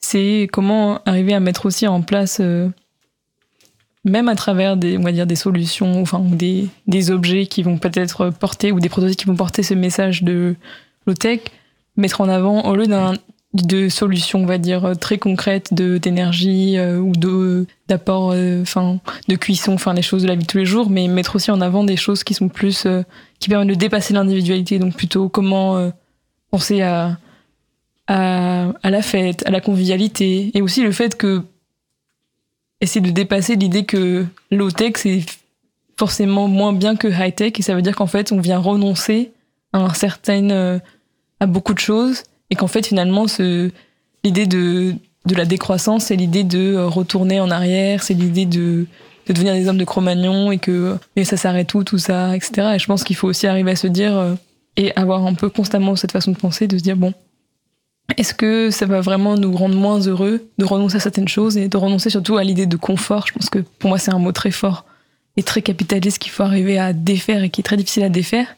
c'est 0.00 0.48
comment 0.52 1.00
arriver 1.04 1.34
à 1.34 1.40
mettre 1.40 1.66
aussi 1.66 1.86
en 1.86 2.00
place, 2.02 2.38
euh, 2.40 2.68
même 4.04 4.28
à 4.28 4.34
travers 4.34 4.76
des, 4.76 4.96
on 4.96 5.02
va 5.02 5.12
dire, 5.12 5.26
des 5.26 5.36
solutions, 5.36 6.00
enfin, 6.00 6.20
des, 6.20 6.68
des 6.86 7.10
objets 7.10 7.46
qui 7.46 7.62
vont 7.62 7.78
peut-être 7.78 8.30
porter, 8.30 8.72
ou 8.72 8.80
des 8.80 8.88
produits 8.88 9.16
qui 9.16 9.26
vont 9.26 9.36
porter 9.36 9.62
ce 9.62 9.74
message 9.74 10.22
de 10.22 10.56
low-tech, 11.06 11.40
mettre 11.96 12.20
en 12.20 12.28
avant, 12.28 12.62
au 12.64 12.76
lieu 12.76 12.86
d'un 12.86 13.14
de 13.54 13.88
solutions, 13.88 14.40
on 14.40 14.46
va 14.46 14.58
dire, 14.58 14.94
très 15.00 15.18
concrètes 15.18 15.72
de 15.72 15.96
d'énergie 15.98 16.76
euh, 16.76 16.98
ou 16.98 17.12
d'apport, 17.88 18.32
euh, 18.32 18.62
enfin, 18.62 18.98
de 19.28 19.36
cuisson, 19.36 19.74
enfin, 19.74 19.94
les 19.94 20.02
choses 20.02 20.22
de 20.22 20.28
la 20.28 20.34
vie 20.34 20.42
de 20.42 20.46
tous 20.46 20.58
les 20.58 20.64
jours, 20.64 20.90
mais 20.90 21.06
mettre 21.06 21.36
aussi 21.36 21.52
en 21.52 21.60
avant 21.60 21.84
des 21.84 21.96
choses 21.96 22.24
qui 22.24 22.34
sont 22.34 22.48
plus, 22.48 22.84
euh, 22.86 23.02
qui 23.38 23.48
permettent 23.48 23.68
de 23.68 23.74
dépasser 23.74 24.12
l'individualité. 24.12 24.78
Donc 24.78 24.96
plutôt 24.96 25.28
comment 25.28 25.90
penser 26.50 26.82
à, 26.82 27.16
à 28.08 28.90
la 28.90 29.02
fête, 29.02 29.46
à 29.46 29.50
la 29.50 29.60
convivialité, 29.60 30.50
et 30.54 30.60
aussi 30.60 30.82
le 30.82 30.92
fait 30.92 31.16
que 31.16 31.42
essayer 32.80 33.00
de 33.00 33.10
dépasser 33.10 33.54
l'idée 33.54 33.84
que 33.84 34.26
low 34.50 34.70
tech 34.70 34.94
c'est 34.96 35.24
forcément 35.96 36.48
moins 36.48 36.72
bien 36.72 36.96
que 36.96 37.08
high 37.08 37.34
tech, 37.34 37.52
et 37.58 37.62
ça 37.62 37.74
veut 37.74 37.82
dire 37.82 37.94
qu'en 37.94 38.08
fait 38.08 38.32
on 38.32 38.40
vient 38.40 38.58
renoncer 38.58 39.30
à 39.72 39.86
à 41.40 41.46
beaucoup 41.46 41.74
de 41.74 41.78
choses 41.78 42.22
et 42.50 42.54
qu'en 42.54 42.66
fait 42.66 42.86
finalement 42.86 43.26
l'idée 44.24 44.46
de 44.46 44.94
de 45.26 45.34
la 45.34 45.44
décroissance 45.44 46.06
c'est 46.06 46.16
l'idée 46.16 46.44
de 46.44 46.76
retourner 46.76 47.40
en 47.40 47.50
arrière 47.50 48.02
c'est 48.02 48.14
l'idée 48.14 48.46
de 48.46 48.86
de 49.26 49.32
devenir 49.32 49.54
des 49.54 49.68
hommes 49.68 49.78
de 49.78 49.84
Cro-Magnon 49.84 50.52
et 50.52 50.58
que 50.58 50.96
mais 51.16 51.24
ça 51.24 51.36
s'arrête 51.36 51.68
tout 51.68 51.84
tout 51.84 51.98
ça 51.98 52.36
etc 52.36 52.72
et 52.74 52.78
je 52.78 52.86
pense 52.86 53.04
qu'il 53.04 53.16
faut 53.16 53.28
aussi 53.28 53.46
arriver 53.46 53.72
à 53.72 53.76
se 53.76 53.86
dire 53.86 54.16
euh, 54.16 54.34
et 54.76 54.94
avoir 54.96 55.24
un 55.26 55.34
peu 55.34 55.48
constamment 55.48 55.96
cette 55.96 56.12
façon 56.12 56.32
de 56.32 56.36
penser 56.36 56.66
de 56.66 56.76
se 56.76 56.82
dire 56.82 56.96
bon 56.96 57.14
est-ce 58.16 58.34
que 58.34 58.70
ça 58.70 58.86
va 58.86 59.00
vraiment 59.00 59.36
nous 59.36 59.56
rendre 59.56 59.76
moins 59.76 59.98
heureux 60.00 60.48
de 60.58 60.64
renoncer 60.64 60.96
à 60.96 61.00
certaines 61.00 61.28
choses 61.28 61.56
et 61.56 61.68
de 61.68 61.76
renoncer 61.76 62.10
surtout 62.10 62.36
à 62.36 62.44
l'idée 62.44 62.66
de 62.66 62.76
confort? 62.76 63.26
Je 63.26 63.32
pense 63.32 63.48
que 63.48 63.58
pour 63.58 63.88
moi 63.88 63.98
c'est 63.98 64.12
un 64.12 64.18
mot 64.18 64.32
très 64.32 64.50
fort 64.50 64.84
et 65.36 65.42
très 65.42 65.62
capitaliste 65.62 66.18
qu'il 66.18 66.30
faut 66.30 66.42
arriver 66.42 66.78
à 66.78 66.92
défaire 66.92 67.42
et 67.42 67.50
qui 67.50 67.60
est 67.60 67.64
très 67.64 67.76
difficile 67.76 68.04
à 68.04 68.08
défaire 68.08 68.56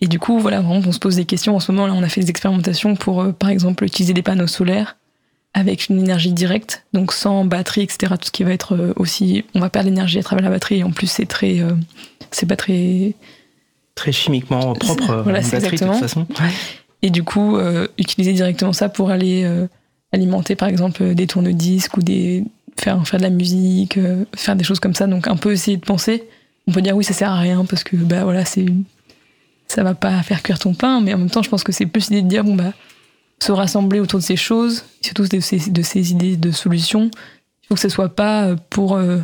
et 0.00 0.08
du 0.08 0.18
coup, 0.18 0.38
voilà, 0.38 0.60
vraiment, 0.60 0.80
on 0.86 0.92
se 0.92 0.98
pose 0.98 1.16
des 1.16 1.26
questions. 1.26 1.54
En 1.54 1.60
ce 1.60 1.72
moment, 1.72 1.86
là, 1.86 1.92
on 1.94 2.02
a 2.02 2.08
fait 2.08 2.22
des 2.22 2.30
expérimentations 2.30 2.96
pour, 2.96 3.20
euh, 3.20 3.32
par 3.32 3.50
exemple, 3.50 3.84
utiliser 3.84 4.14
des 4.14 4.22
panneaux 4.22 4.46
solaires 4.46 4.96
avec 5.52 5.88
une 5.88 5.98
énergie 5.98 6.32
directe, 6.32 6.84
donc 6.92 7.12
sans 7.12 7.44
batterie, 7.44 7.82
etc. 7.82 8.14
Tout 8.18 8.26
ce 8.26 8.30
qui 8.30 8.44
va 8.44 8.52
être 8.52 8.74
euh, 8.74 8.92
aussi, 8.96 9.44
on 9.54 9.60
va 9.60 9.68
perdre 9.68 9.88
l'énergie 9.90 10.18
à 10.18 10.22
travers 10.22 10.44
la 10.44 10.50
batterie. 10.50 10.78
Et 10.78 10.84
en 10.84 10.92
plus, 10.92 11.08
c'est 11.08 11.26
très, 11.26 11.60
euh, 11.60 11.72
c'est 12.30 12.46
pas 12.46 12.56
très 12.56 13.14
très 13.96 14.12
chimiquement 14.12 14.72
propre 14.74 15.22
voilà, 15.24 15.40
une 15.40 15.50
batterie 15.50 15.76
de 15.76 15.84
toute 15.84 15.94
façon. 15.96 16.26
Ouais. 16.40 16.50
Et 17.02 17.10
du 17.10 17.22
coup, 17.22 17.58
utiliser 17.98 18.32
directement 18.32 18.72
ça 18.72 18.88
pour 18.88 19.10
aller 19.10 19.50
alimenter, 20.12 20.54
par 20.54 20.68
exemple, 20.68 21.14
des 21.14 21.26
tourne-disques 21.26 21.96
ou 21.96 22.02
des 22.02 22.44
faire 22.78 23.06
faire 23.06 23.18
de 23.18 23.24
la 23.24 23.30
musique, 23.30 23.98
faire 24.36 24.56
des 24.56 24.64
choses 24.64 24.80
comme 24.80 24.94
ça. 24.94 25.06
Donc 25.06 25.26
un 25.28 25.36
peu 25.36 25.52
essayer 25.52 25.76
de 25.76 25.84
penser. 25.84 26.24
On 26.66 26.72
peut 26.72 26.82
dire 26.82 26.94
oui, 26.94 27.04
ça 27.04 27.14
sert 27.14 27.30
à 27.30 27.38
rien 27.38 27.64
parce 27.64 27.84
que 27.84 27.96
bah 27.96 28.24
voilà, 28.24 28.44
c'est 28.44 28.66
ça 29.70 29.84
va 29.84 29.94
pas 29.94 30.20
faire 30.22 30.42
cuire 30.42 30.58
ton 30.58 30.74
pain, 30.74 31.00
mais 31.00 31.14
en 31.14 31.18
même 31.18 31.30
temps, 31.30 31.42
je 31.42 31.48
pense 31.48 31.62
que 31.62 31.70
c'est 31.70 31.86
plus 31.86 32.10
l'idée 32.10 32.22
de 32.22 32.28
dire, 32.28 32.42
bon, 32.42 32.56
bah, 32.56 32.72
se 33.40 33.52
rassembler 33.52 34.00
autour 34.00 34.18
de 34.18 34.24
ces 34.24 34.36
choses, 34.36 34.84
surtout 35.00 35.26
de 35.26 35.38
ces, 35.38 35.70
de 35.70 35.82
ces 35.82 36.10
idées 36.10 36.36
de 36.36 36.50
solutions. 36.50 37.08
Il 37.62 37.68
faut 37.68 37.74
que 37.76 37.80
ce 37.80 37.88
soit 37.88 38.08
pas 38.08 38.46
euh, 38.46 38.56
pour 38.68 38.96
euh, 38.96 39.18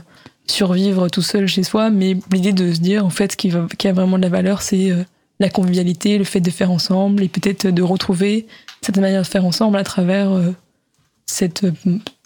survivre 0.46 1.08
tout 1.08 1.22
seul 1.22 1.48
chez 1.48 1.64
soi, 1.64 1.90
mais 1.90 2.16
l'idée 2.32 2.52
de 2.52 2.72
se 2.72 2.78
dire, 2.78 3.04
en 3.04 3.10
fait, 3.10 3.32
ce 3.32 3.36
qui, 3.36 3.50
va, 3.50 3.66
qui 3.76 3.88
a 3.88 3.92
vraiment 3.92 4.18
de 4.18 4.22
la 4.22 4.28
valeur, 4.28 4.62
c'est 4.62 4.92
euh, 4.92 5.02
la 5.40 5.50
convivialité, 5.50 6.16
le 6.16 6.24
fait 6.24 6.40
de 6.40 6.50
faire 6.50 6.70
ensemble, 6.70 7.24
et 7.24 7.28
peut-être 7.28 7.66
de 7.66 7.82
retrouver 7.82 8.46
cette 8.82 8.98
manière 8.98 9.22
de 9.22 9.26
faire 9.26 9.44
ensemble 9.44 9.76
à 9.78 9.84
travers 9.84 10.30
cette, 11.26 11.66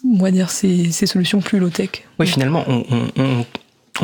on 0.05 0.31
dire, 0.31 0.51
ces, 0.51 0.93
ces 0.93 1.07
solutions 1.07 1.41
plus 1.41 1.59
low-tech. 1.59 1.89
Oui, 2.19 2.27
finalement, 2.27 2.65
on 2.69 3.45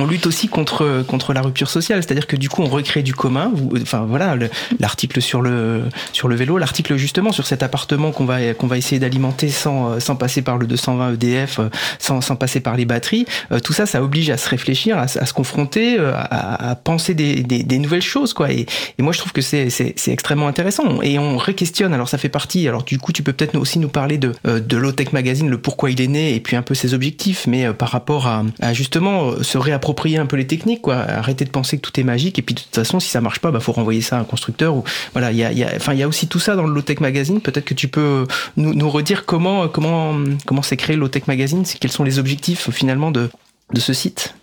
lutte 0.05 0.27
aussi 0.27 0.49
contre 0.49 1.05
contre 1.07 1.33
la 1.33 1.41
rupture 1.41 1.71
sociale, 1.71 2.03
c'est-à-dire 2.03 2.27
que 2.27 2.37
du 2.37 2.49
coup 2.49 2.63
on 2.63 2.67
recrée 2.67 3.03
du 3.03 3.15
commun. 3.15 3.53
Enfin 3.81 4.05
voilà, 4.07 4.37
l'article 4.79 5.23
sur 5.23 5.41
le 5.41 5.85
sur 6.13 6.29
le 6.29 6.37
vélo, 6.37 6.59
l'article 6.59 6.97
justement 6.97 7.33
sur 7.33 7.47
cet 7.47 7.63
appartement 7.63 8.13
qu'on 8.13 8.25
va 8.25 8.55
qu'on 8.55 8.67
va 8.67 8.77
essayer 8.77 8.99
d'alimenter 8.99 9.49
sans 9.49 9.99
sans 10.01 10.17
passer 10.17 10.43
par 10.43 10.59
le 10.59 10.67
220 10.67 11.15
EDF, 11.15 11.61
sans 11.99 12.21
sans 12.21 12.37
passer 12.37 12.61
par 12.61 12.77
les 12.77 12.85
batteries. 12.85 13.27
Euh, 13.53 13.61
tout 13.61 13.73
ça, 13.73 13.87
ça 13.87 14.03
oblige 14.03 14.31
à 14.31 14.37
se 14.37 14.49
réfléchir, 14.49 14.99
à, 14.99 15.09
se 15.09 15.33
confronter, 15.33 15.99
euh, 15.99 16.13
à, 16.15 16.71
à 16.71 16.75
penser 16.75 17.15
des, 17.15 17.43
des, 17.43 17.63
des, 17.63 17.79
nouvelles 17.79 18.03
choses 18.03 18.35
quoi. 18.35 18.51
Et, 18.51 18.67
moi 18.99 19.13
je 19.13 19.19
trouve 19.19 19.33
que 19.33 19.43
c'est 19.43 19.71
c'est 19.71 19.95
extrêmement 20.09 20.49
intéressant 20.49 21.01
et 21.03 21.19
on 21.19 21.37
réquestionne. 21.37 21.95
Alors 21.95 22.09
ça 22.09 22.19
fait 22.19 22.29
partie. 22.29 22.67
Alors 22.69 22.83
du 22.83 22.99
coup 22.99 23.13
tu 23.13 23.23
peux 23.23 23.33
peut-être 23.33 23.57
aussi 23.57 23.79
nous 23.79 23.89
parler 23.89 24.19
de 24.19 24.33
euh, 24.47 24.61
de 24.61 24.77
Low 24.77 24.93
Tech 24.93 25.13
Magazine, 25.13 25.49
le 25.49 25.59
pourquoi 25.59 25.91
il 25.91 26.01
est 26.01 26.09
né 26.09 26.35
et 26.35 26.41
puis 26.41 26.57
un 26.57 26.63
peu 26.63 26.75
ses 26.75 26.95
objectifs, 26.95 27.47
mais 27.47 27.73
par 27.73 27.91
rapport 27.91 28.27
à, 28.27 28.45
à 28.61 28.73
justement 28.73 29.43
se 29.43 29.59
réapproprier 29.59 29.86
un 30.17 30.27
peu 30.27 30.37
les 30.37 30.47
techniques, 30.47 30.83
quoi. 30.83 30.97
Arrêter 30.97 31.45
de 31.45 31.51
penser 31.51 31.77
que 31.77 31.83
tout 31.83 31.99
est 32.01 32.05
magique 32.05 32.39
et 32.39 32.43
puis 32.43 32.55
de 32.55 32.61
toute 32.61 32.75
façon, 32.75 33.01
si 33.01 33.09
ça 33.09 33.21
marche 33.21 33.41
pas, 33.41 33.51
bah 33.51 33.61
faut 33.61 33.73
renvoyer 33.73 34.01
ça 34.01 34.17
à 34.17 34.21
un 34.21 34.25
constructeur 34.25 34.75
ou 34.75 34.85
voilà. 35.13 35.33
Il 35.33 35.39
y 35.39 35.45
a, 35.45 35.53
y 35.53 35.65
a, 35.65 35.73
enfin, 35.77 35.93
il 35.93 35.99
y 35.99 36.03
a 36.03 36.09
aussi 36.09 36.29
tout 36.29 36.39
ça 36.39 36.57
dans 36.57 36.67
le 36.67 36.73
Low 36.73 36.83
Tech 36.83 37.01
Magazine. 37.01 37.41
Peut-être 37.41 37.65
que 37.65 37.75
tu 37.75 37.89
peux 37.89 38.27
nous, 38.57 38.75
nous 38.75 38.91
redire 38.91 39.25
comment 39.25 39.69
comment 39.69 40.15
comment 40.47 40.63
s'est 40.63 40.77
créé 40.77 40.97
Low 40.97 41.09
Tech 41.09 41.27
Magazine, 41.27 41.65
quels 41.81 41.93
sont 41.93 42.05
les 42.05 42.19
objectifs 42.19 42.71
finalement 42.71 43.11
de 43.11 43.31
de 43.73 43.81
ce 43.81 43.93
site? 43.93 44.35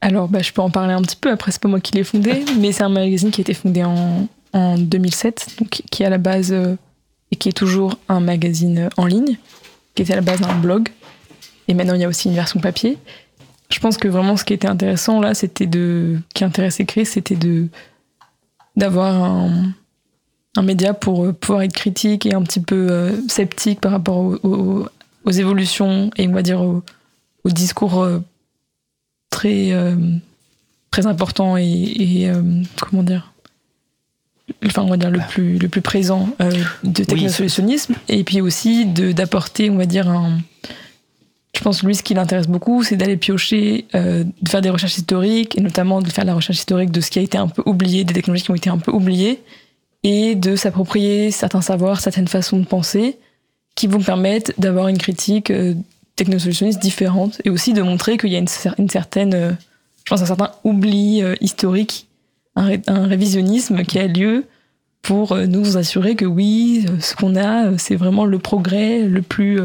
Alors, 0.00 0.28
bah, 0.28 0.40
je 0.40 0.52
peux 0.52 0.62
en 0.62 0.70
parler 0.70 0.94
un 0.94 1.02
petit 1.02 1.16
peu. 1.16 1.30
Après, 1.30 1.52
c'est 1.52 1.60
pas 1.60 1.68
moi 1.68 1.80
qui 1.80 1.92
l'ai 1.92 2.04
fondé, 2.04 2.44
mais 2.58 2.72
c'est 2.72 2.82
un 2.82 2.88
magazine 2.88 3.30
qui 3.30 3.40
a 3.40 3.42
été 3.42 3.54
fondé 3.54 3.84
en, 3.84 4.28
en 4.52 4.78
2007, 4.78 5.56
donc 5.60 5.82
qui 5.90 6.02
est 6.02 6.06
à 6.06 6.10
la 6.10 6.18
base 6.18 6.52
euh, 6.52 6.76
et 7.30 7.36
qui 7.36 7.48
est 7.48 7.52
toujours 7.52 7.98
un 8.08 8.20
magazine 8.20 8.88
en 8.96 9.06
ligne, 9.06 9.38
qui 9.94 10.02
était 10.02 10.12
à 10.12 10.16
la 10.16 10.22
base 10.22 10.42
un 10.42 10.58
blog. 10.58 10.88
Et 11.68 11.74
maintenant, 11.74 11.94
il 11.94 12.00
y 12.00 12.04
a 12.04 12.08
aussi 12.08 12.28
une 12.28 12.34
version 12.34 12.60
papier. 12.60 12.98
Je 13.72 13.78
pense 13.78 13.96
que 13.96 14.08
vraiment 14.08 14.36
ce 14.36 14.44
qui 14.44 14.52
était 14.52 14.68
intéressant 14.68 15.20
là, 15.20 15.34
c'était 15.34 15.66
de. 15.66 16.18
qui 16.34 16.44
intéressait 16.44 16.84
Chris, 16.84 17.06
c'était 17.06 17.36
de. 17.36 17.68
d'avoir 18.76 19.22
un, 19.22 19.72
un, 20.56 20.62
média 20.62 20.92
pour 20.92 21.24
euh, 21.24 21.32
pouvoir 21.32 21.62
être 21.62 21.72
critique 21.72 22.26
et 22.26 22.34
un 22.34 22.42
petit 22.42 22.60
peu 22.60 22.88
euh, 22.90 23.12
sceptique 23.28 23.80
par 23.80 23.92
rapport 23.92 24.18
aux, 24.18 24.86
aux, 25.24 25.30
évolutions 25.30 26.10
et 26.16 26.26
on 26.26 26.32
va 26.32 26.42
dire 26.42 26.62
au, 26.62 26.82
discours 27.46 28.02
euh, 28.02 28.18
très. 29.30 29.72
très 30.90 31.06
important 31.06 31.56
et. 31.56 31.64
et 31.64 32.32
comment 32.80 33.02
dire 33.02 33.32
enfin 34.66 34.82
on 34.82 34.90
va 34.90 34.96
dire 34.96 35.12
le 35.12 35.20
plus 35.28 35.58
le 35.58 35.68
plus 35.68 35.80
présent 35.80 36.28
de 36.82 37.04
technosolutionnisme 37.04 37.94
oui, 38.08 38.16
et 38.16 38.24
puis 38.24 38.40
aussi 38.40 38.84
d'apporter 38.84 39.70
on 39.70 39.76
va 39.76 39.86
dire 39.86 40.08
un 40.08 40.40
je 41.60 41.64
pense 41.64 41.82
que 41.82 41.86
lui, 41.86 41.94
ce 41.94 42.02
qui 42.02 42.14
l'intéresse 42.14 42.48
beaucoup, 42.48 42.82
c'est 42.82 42.96
d'aller 42.96 43.18
piocher, 43.18 43.84
euh, 43.94 44.24
de 44.40 44.48
faire 44.48 44.62
des 44.62 44.70
recherches 44.70 44.96
historiques, 44.96 45.58
et 45.58 45.60
notamment 45.60 46.00
de 46.00 46.08
faire 46.08 46.24
la 46.24 46.32
recherche 46.32 46.56
historique 46.56 46.90
de 46.90 47.02
ce 47.02 47.10
qui 47.10 47.18
a 47.18 47.22
été 47.22 47.36
un 47.36 47.48
peu 47.48 47.62
oublié, 47.66 48.02
des 48.02 48.14
technologies 48.14 48.44
qui 48.44 48.50
ont 48.50 48.54
été 48.54 48.70
un 48.70 48.78
peu 48.78 48.90
oubliées, 48.90 49.42
et 50.02 50.36
de 50.36 50.56
s'approprier 50.56 51.30
certains 51.30 51.60
savoirs, 51.60 52.00
certaines 52.00 52.28
façons 52.28 52.58
de 52.58 52.64
penser, 52.64 53.18
qui 53.74 53.88
vont 53.88 54.00
permettre 54.00 54.52
d'avoir 54.56 54.88
une 54.88 54.96
critique 54.96 55.50
euh, 55.50 55.74
technosolutionniste 56.16 56.80
différente, 56.80 57.42
et 57.44 57.50
aussi 57.50 57.74
de 57.74 57.82
montrer 57.82 58.16
qu'il 58.16 58.30
y 58.30 58.36
a 58.36 58.38
une, 58.38 58.88
certaine, 58.88 59.34
euh, 59.34 59.52
je 60.06 60.08
pense, 60.08 60.22
un 60.22 60.26
certain 60.26 60.52
oubli 60.64 61.22
euh, 61.22 61.34
historique, 61.42 62.08
un, 62.56 62.64
ré, 62.64 62.80
un, 62.86 63.06
révisionnisme 63.06 63.82
qui 63.82 63.98
a 63.98 64.06
lieu 64.06 64.46
pour 65.02 65.36
nous 65.36 65.76
assurer 65.76 66.16
que 66.16 66.24
oui, 66.24 66.86
ce 67.00 67.14
qu'on 67.14 67.36
a, 67.36 67.76
c'est 67.76 67.96
vraiment 67.96 68.24
le 68.24 68.38
progrès 68.38 69.02
le 69.02 69.20
plus 69.20 69.60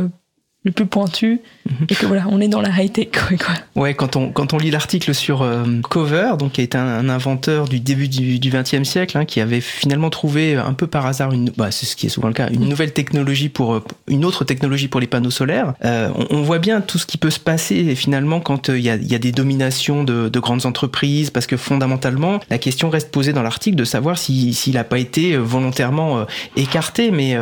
le 0.65 0.71
plus 0.71 0.87
pointu 0.87 1.39
mhm. 1.69 1.85
et 1.89 1.95
que 1.95 2.05
voilà 2.07 2.25
on 2.29 2.41
est 2.41 2.47
dans 2.47 2.59
la 2.59 2.69
high 2.69 2.91
tech 2.91 3.09
quoi, 3.11 3.53
ouais 3.81 3.93
quand 3.93 4.15
on 4.15 4.31
quand 4.31 4.53
on 4.53 4.57
lit 4.57 4.71
l'article 4.71 5.13
sur 5.13 5.43
euh, 5.43 5.63
Cover 5.89 6.33
donc 6.39 6.53
qui 6.53 6.61
est 6.61 6.75
un, 6.75 6.85
un, 6.85 7.07
inventeur 7.07 7.69
du 7.69 7.79
début 7.79 8.07
du, 8.07 8.49
20e 8.49 8.83
siècle 8.83 9.17
hein, 9.17 9.25
qui 9.25 9.39
avait 9.41 9.61
finalement 9.61 10.09
trouvé 10.09 10.55
un 10.55 10.73
peu 10.73 10.87
par 10.87 11.05
hasard 11.05 11.31
une 11.31 11.51
bah, 11.55 11.69
c'est 11.71 11.85
ce 11.85 11.95
qui 11.95 12.07
est 12.07 12.09
souvent 12.09 12.27
le 12.27 12.33
cas 12.33 12.49
une 12.49 12.61
mhm. 12.61 12.69
nouvelle 12.69 12.93
technologie 12.93 13.49
pour 13.49 13.75
euh, 13.75 13.83
une 14.07 14.25
autre 14.25 14.43
technologie 14.43 14.87
pour 14.87 14.99
les 14.99 15.07
panneaux 15.07 15.29
solaires 15.29 15.73
euh, 15.83 16.09
on, 16.15 16.37
on, 16.37 16.41
voit 16.41 16.59
bien 16.59 16.81
tout 16.81 16.97
ce 16.97 17.05
qui 17.05 17.17
peut 17.17 17.29
se 17.29 17.39
passer 17.39 17.95
finalement 17.95 18.39
quand 18.39 18.69
il 18.69 18.73
euh, 18.73 18.79
y, 18.79 18.89
a, 18.89 18.95
y, 18.95 19.13
a, 19.13 19.19
des 19.19 19.31
dominations 19.31 20.03
de, 20.03 20.29
de, 20.29 20.39
grandes 20.39 20.65
entreprises 20.65 21.29
parce 21.29 21.45
que 21.45 21.57
fondamentalement 21.57 22.39
la 22.49 22.57
question 22.57 22.89
reste 22.89 23.11
posée 23.11 23.33
dans 23.33 23.43
l'article 23.43 23.75
de 23.75 23.83
savoir 23.83 24.17
s'il 24.17 24.55
si, 24.55 24.71
n'a 24.71 24.83
pas 24.83 24.97
été 24.97 25.37
volontairement 25.37 26.19
euh, 26.19 26.25
écarté 26.55 27.11
mais 27.11 27.37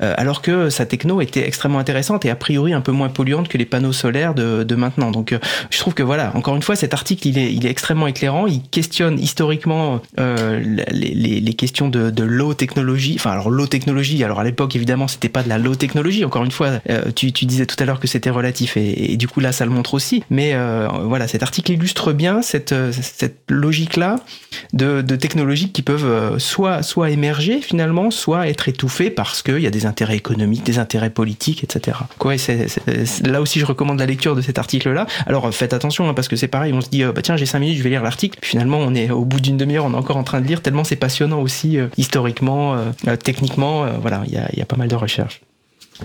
alors 0.00 0.42
que 0.42 0.70
sa 0.70 0.86
techno 0.86 1.20
était 1.20 1.46
extrêmement 1.46 1.78
intéressante 1.78 2.24
et 2.24 2.30
a 2.30 2.36
priori 2.36 2.65
un 2.72 2.80
peu 2.80 2.92
moins 2.92 3.08
polluante 3.08 3.48
que 3.48 3.58
les 3.58 3.64
panneaux 3.64 3.92
solaires 3.92 4.34
de, 4.34 4.74
maintenant. 4.74 5.10
Donc 5.10 5.32
euh, 5.32 5.38
je 5.70 5.78
trouve 5.78 5.94
que 5.94 6.02
voilà, 6.02 6.32
encore 6.34 6.54
une 6.54 6.62
fois, 6.62 6.76
cet 6.76 6.92
article 6.92 7.28
il 7.28 7.38
est, 7.38 7.52
il 7.52 7.66
est 7.66 7.70
extrêmement 7.70 8.06
éclairant. 8.06 8.46
Il 8.46 8.62
questionne 8.62 9.18
historiquement 9.18 10.00
euh, 10.18 10.60
les, 10.90 11.40
les, 11.40 11.54
questions 11.54 11.88
de, 11.88 12.22
low 12.22 12.54
technologie. 12.54 13.14
Enfin 13.18 13.30
alors 13.30 13.50
low 13.50 13.66
technologie. 13.66 14.22
Alors 14.22 14.40
à 14.40 14.44
l'époque 14.44 14.76
évidemment 14.76 15.08
c'était 15.08 15.28
pas 15.28 15.42
de 15.42 15.48
la 15.48 15.58
low 15.58 15.74
technologie. 15.74 16.24
Encore 16.24 16.44
une 16.44 16.50
fois, 16.50 16.80
euh, 16.90 17.10
tu, 17.14 17.32
tu, 17.32 17.46
disais 17.46 17.66
tout 17.66 17.76
à 17.78 17.86
l'heure 17.86 18.00
que 18.00 18.06
c'était 18.06 18.30
relatif 18.30 18.76
et, 18.76 19.12
et, 19.12 19.16
du 19.16 19.28
coup 19.28 19.40
là 19.40 19.52
ça 19.52 19.64
le 19.64 19.70
montre 19.70 19.94
aussi. 19.94 20.22
Mais 20.30 20.54
voilà, 21.04 21.28
cet 21.28 21.42
article 21.42 21.72
illustre 21.72 22.12
bien 22.12 22.42
cette, 22.42 22.74
cette 22.92 23.38
logique 23.48 23.96
là 23.96 24.16
de, 24.72 25.00
de 25.00 25.16
technologies 25.16 25.70
qui 25.70 25.82
peuvent 25.82 26.38
soit 26.38 26.82
soit 26.82 27.10
émerger 27.10 27.60
finalement, 27.60 28.10
soit 28.10 28.48
être 28.48 28.68
étouffées 28.68 29.10
parce 29.10 29.42
qu'il 29.42 29.60
y 29.60 29.66
a 29.66 29.70
des 29.70 29.86
intérêts 29.86 30.16
économiques, 30.16 30.64
des 30.64 30.78
intérêts 30.78 31.10
politiques, 31.10 31.64
etc. 31.64 31.98
Quoi, 32.18 32.38
c'est 32.38 32.55
là 33.24 33.40
aussi, 33.40 33.60
je 33.60 33.66
recommande 33.66 33.98
la 33.98 34.06
lecture 34.06 34.34
de 34.34 34.40
cet 34.40 34.58
article-là. 34.58 35.06
Alors, 35.26 35.52
faites 35.54 35.72
attention, 35.72 36.08
hein, 36.08 36.14
parce 36.14 36.28
que 36.28 36.36
c'est 36.36 36.48
pareil, 36.48 36.72
on 36.72 36.80
se 36.80 36.88
dit, 36.88 37.02
euh, 37.02 37.12
bah 37.12 37.22
tiens, 37.22 37.36
j'ai 37.36 37.46
5 37.46 37.58
minutes, 37.58 37.78
je 37.78 37.82
vais 37.82 37.90
lire 37.90 38.02
l'article. 38.02 38.38
Finalement, 38.42 38.78
on 38.78 38.94
est 38.94 39.10
au 39.10 39.24
bout 39.24 39.40
d'une 39.40 39.56
demi-heure, 39.56 39.84
on 39.84 39.92
est 39.92 39.96
encore 39.96 40.16
en 40.16 40.24
train 40.24 40.40
de 40.40 40.46
lire, 40.46 40.62
tellement 40.62 40.84
c'est 40.84 40.96
passionnant 40.96 41.40
aussi, 41.40 41.78
euh, 41.78 41.88
historiquement, 41.96 42.74
euh, 42.74 42.84
euh 43.08 43.16
techniquement. 43.16 43.84
Euh, 43.84 43.92
voilà, 44.00 44.22
il 44.26 44.32
y 44.32 44.62
a, 44.62 44.66
pas 44.66 44.76
mal 44.76 44.88
de 44.88 44.96
recherches. 44.96 45.40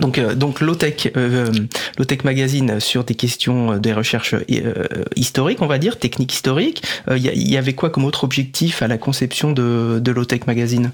Donc, 0.00 0.18
euh, 0.18 0.34
donc 0.34 0.60
Lotech, 0.60 1.12
euh, 1.16 1.50
Lotech 1.98 2.24
Magazine 2.24 2.80
sur 2.80 3.04
des 3.04 3.14
questions 3.14 3.76
des 3.76 3.92
recherches 3.92 4.34
euh, 4.34 4.84
historiques, 5.16 5.60
on 5.60 5.66
va 5.66 5.78
dire, 5.78 5.98
techniques 5.98 6.32
historiques. 6.32 6.82
Il 7.10 7.18
y, 7.18 7.52
y, 7.52 7.56
avait 7.56 7.74
quoi 7.74 7.90
comme 7.90 8.04
autre 8.04 8.24
objectif 8.24 8.82
à 8.82 8.88
la 8.88 8.98
conception 8.98 9.52
de, 9.52 10.00
de 10.02 10.12
Lotech 10.12 10.46
Magazine? 10.46 10.92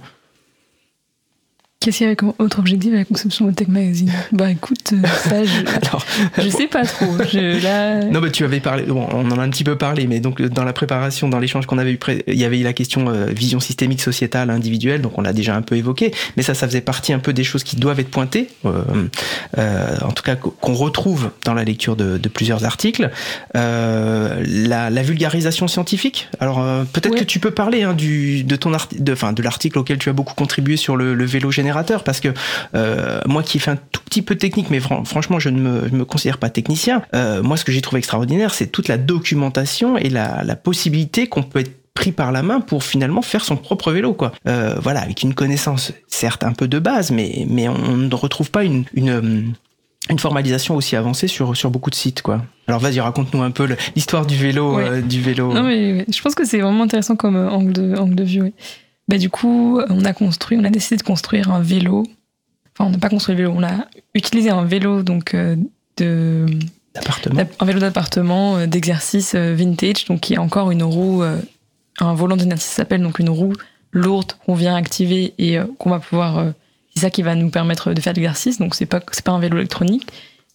Qu'est-ce 1.81 1.99
qu'il 1.99 2.07
y 2.07 2.09
avait 2.09 2.17
comme 2.17 2.33
autre 2.41 2.59
objectif 2.59 2.93
à 2.93 2.97
la 2.97 3.05
conception 3.05 3.47
de 3.47 3.53
Tech 3.53 3.69
Magazine? 3.69 4.11
Bah 4.33 4.51
écoute, 4.51 4.93
euh, 4.93 5.07
ça 5.07 5.45
je, 5.45 5.61
Alors, 5.87 6.05
je 6.37 6.49
sais 6.49 6.67
pas 6.67 6.85
trop. 6.85 7.07
Je, 7.33 7.63
là... 7.63 8.05
Non 8.07 8.21
mais 8.21 8.33
tu 8.33 8.43
avais 8.43 8.59
parlé, 8.59 8.83
bon, 8.83 9.07
on 9.13 9.31
en 9.31 9.39
a 9.39 9.43
un 9.43 9.49
petit 9.49 9.63
peu 9.63 9.79
parlé, 9.79 10.09
mais 10.09 10.19
donc 10.19 10.43
dans 10.43 10.65
la 10.65 10.73
préparation, 10.73 11.29
dans 11.29 11.39
l'échange 11.39 11.67
qu'on 11.67 11.79
avait 11.79 11.93
eu, 11.93 11.99
il 12.27 12.35
y 12.35 12.45
avait 12.45 12.59
eu 12.59 12.65
la 12.65 12.73
question 12.73 13.09
euh, 13.09 13.27
vision 13.27 13.61
systémique, 13.61 14.01
sociétale, 14.01 14.51
individuelle, 14.51 15.03
donc 15.03 15.17
on 15.19 15.23
l'a 15.23 15.33
déjà 15.33 15.55
un 15.55 15.63
peu 15.63 15.77
évoqué, 15.77 16.13
mais 16.37 16.43
ça, 16.43 16.53
ça 16.53 16.67
faisait 16.67 16.81
partie 16.81 17.13
un 17.13 17.21
peu 17.21 17.33
des 17.33 17.45
choses 17.45 17.63
qui 17.63 17.77
doivent 17.77 18.01
être 18.01 18.11
pointées, 18.11 18.49
euh, 18.65 18.83
euh, 19.57 19.97
en 20.03 20.11
tout 20.11 20.25
cas 20.25 20.35
qu'on 20.35 20.75
retrouve 20.75 21.31
dans 21.45 21.55
la 21.55 21.63
lecture 21.63 21.95
de, 21.95 22.19
de 22.19 22.29
plusieurs 22.29 22.65
articles. 22.65 23.09
La, 23.55 24.91
la, 24.91 25.03
vulgarisation 25.03 25.69
scientifique. 25.69 26.29
Alors 26.41 26.57
peut-être 26.93 27.13
ouais. 27.13 27.21
que 27.21 27.25
tu 27.25 27.39
peux 27.39 27.53
parler 27.53 27.85
hein, 27.85 27.95
du, 27.95 28.43
de 28.43 28.57
ton 28.57 28.75
art, 28.75 28.89
de, 28.99 29.13
enfin 29.13 29.33
de 29.33 29.43
l'article 29.43 29.79
auquel 29.79 29.99
tu 29.99 30.09
as 30.09 30.13
beaucoup 30.13 30.35
contribué 30.35 30.77
sur 30.77 30.97
le, 30.97 31.15
le 31.15 31.25
vélo 31.25 31.53
général 31.53 31.68
générateur 31.69 32.03
parce 32.03 32.21
que 32.21 32.29
euh, 32.75 33.21
moi 33.27 33.43
qui 33.43 33.59
fais 33.59 33.71
un 33.71 33.77
tout 33.77 34.01
petit 34.05 34.23
peu 34.23 34.37
technique, 34.37 34.71
mais 34.71 34.81
fr 34.81 35.05
franchement 35.05 35.39
je 35.39 35.51
ne 35.51 35.61
me, 35.61 35.89
je 35.89 35.95
me, 35.95 36.05
considère 36.05 36.39
pas 36.39 36.49
technicien, 36.51 37.03
euh, 37.15 37.43
moi 37.43 37.57
ce 37.57 37.65
que 37.65 37.73
j'ai 37.73 37.83
trouvé 37.83 37.99
extraordinaire, 37.99 38.55
c'est 38.55 38.69
toute 38.69 38.89
la 38.89 38.97
documentation 38.97 39.99
et 39.99 40.09
la, 40.09 40.43
la 40.45 40.57
possibilité 40.57 41.27
qu'on 41.27 41.43
peut 41.43 41.61
être 41.61 41.73
pris 41.93 42.13
par 42.13 42.33
la 42.33 42.43
main 42.43 42.61
pour 42.61 42.85
finalement 42.85 43.23
faire 43.23 43.45
son 43.45 43.57
propre 43.57 43.91
vélo 43.91 44.15
quoi 44.15 44.31
euh, 44.47 44.77
voilà 44.81 45.01
avec 45.01 45.23
une 45.23 45.35
connaissance 45.35 45.93
certes 46.07 46.45
un 46.45 46.53
peu 46.53 46.69
de 46.69 46.79
base 46.79 47.11
mais 47.11 47.45
mais 47.51 47.69
on 47.69 47.97
ne 47.97 48.15
retrouve 48.15 48.53
pas 48.53 48.63
une, 48.63 48.85
une 48.95 49.53
une 50.09 50.19
formalisation 50.19 50.77
aussi 50.77 50.97
avancée 50.97 51.29
sur 51.29 51.57
sur 51.57 51.71
beaucoup 51.71 51.91
de 51.91 51.95
sites 51.95 52.23
quoi. 52.23 52.43
Alors 52.67 52.81
vas-y 52.81 53.01
raconte-nous 53.01 53.43
un 53.43 53.51
peu 53.51 53.69
l'histoire 53.97 54.27
du 54.27 54.37
vélo 54.37 54.79
euh, 54.79 55.03
du 55.03 55.21
vélo. 55.21 55.53
Non 55.53 55.65
mais 55.65 56.07
je 56.09 56.23
pense 56.23 56.35
que 56.35 56.45
c'est 56.45 56.61
vraiment 56.61 56.85
intéressant 56.85 57.17
comme 57.17 57.37
angle 57.37 57.73
de 57.73 57.97
angle 57.97 58.15
de 58.15 58.25
vue. 58.25 58.53
Bah, 59.09 59.17
du 59.17 59.31
coup, 59.31 59.81
on 59.89 60.05
a 60.05 60.13
construit, 60.13 60.59
on 60.61 60.65
a 60.65 60.71
décidé 60.71 60.97
de 60.99 61.03
construire 61.03 61.51
un 61.51 61.61
vélo. 61.61 62.05
Enfin, 62.75 62.89
on 62.89 62.91
n'a 62.91 62.99
pas 62.99 63.09
construit 63.09 63.35
le 63.35 63.43
vélo, 63.43 63.55
on 63.57 63.63
a 63.63 63.87
utilisé 64.15 64.51
un 64.51 64.65
vélo 64.65 65.03
donc 65.03 65.35
euh, 65.35 65.57
de 65.97 66.47
un 67.61 67.65
vélo 67.65 67.81
d'appartement 67.81 68.57
euh, 68.57 68.67
d'exercice 68.67 69.35
euh, 69.35 69.55
vintage, 69.55 70.05
donc 70.05 70.21
qui 70.21 70.37
a 70.37 70.43
encore 70.43 70.71
une 70.71 70.83
roue, 70.83 71.23
un 72.01 72.15
volant 72.15 72.37
d'inertie 72.37 72.67
s'appelle 72.67 73.03
donc 73.03 73.19
une 73.19 73.31
roue 73.31 73.55
lourde 73.93 74.33
qu'on 74.45 74.55
vient 74.55 74.77
activer 74.77 75.33
et 75.39 75.59
qu'on 75.79 75.91
va 75.91 75.99
pouvoir. 75.99 76.53
c'est 76.95 77.01
ça 77.01 77.11
qui 77.11 77.23
va 77.23 77.35
nous 77.35 77.51
permettre 77.51 77.95
de 77.95 78.01
faire 78.01 78.13
l'exercice. 78.13 78.59
Donc 78.59 78.75
c'est 78.75 78.87
pas 78.87 79.01
c'est 79.13 79.25
pas 79.25 79.33
un 79.33 79.41
vélo 79.41 79.57
électronique. 79.57 80.07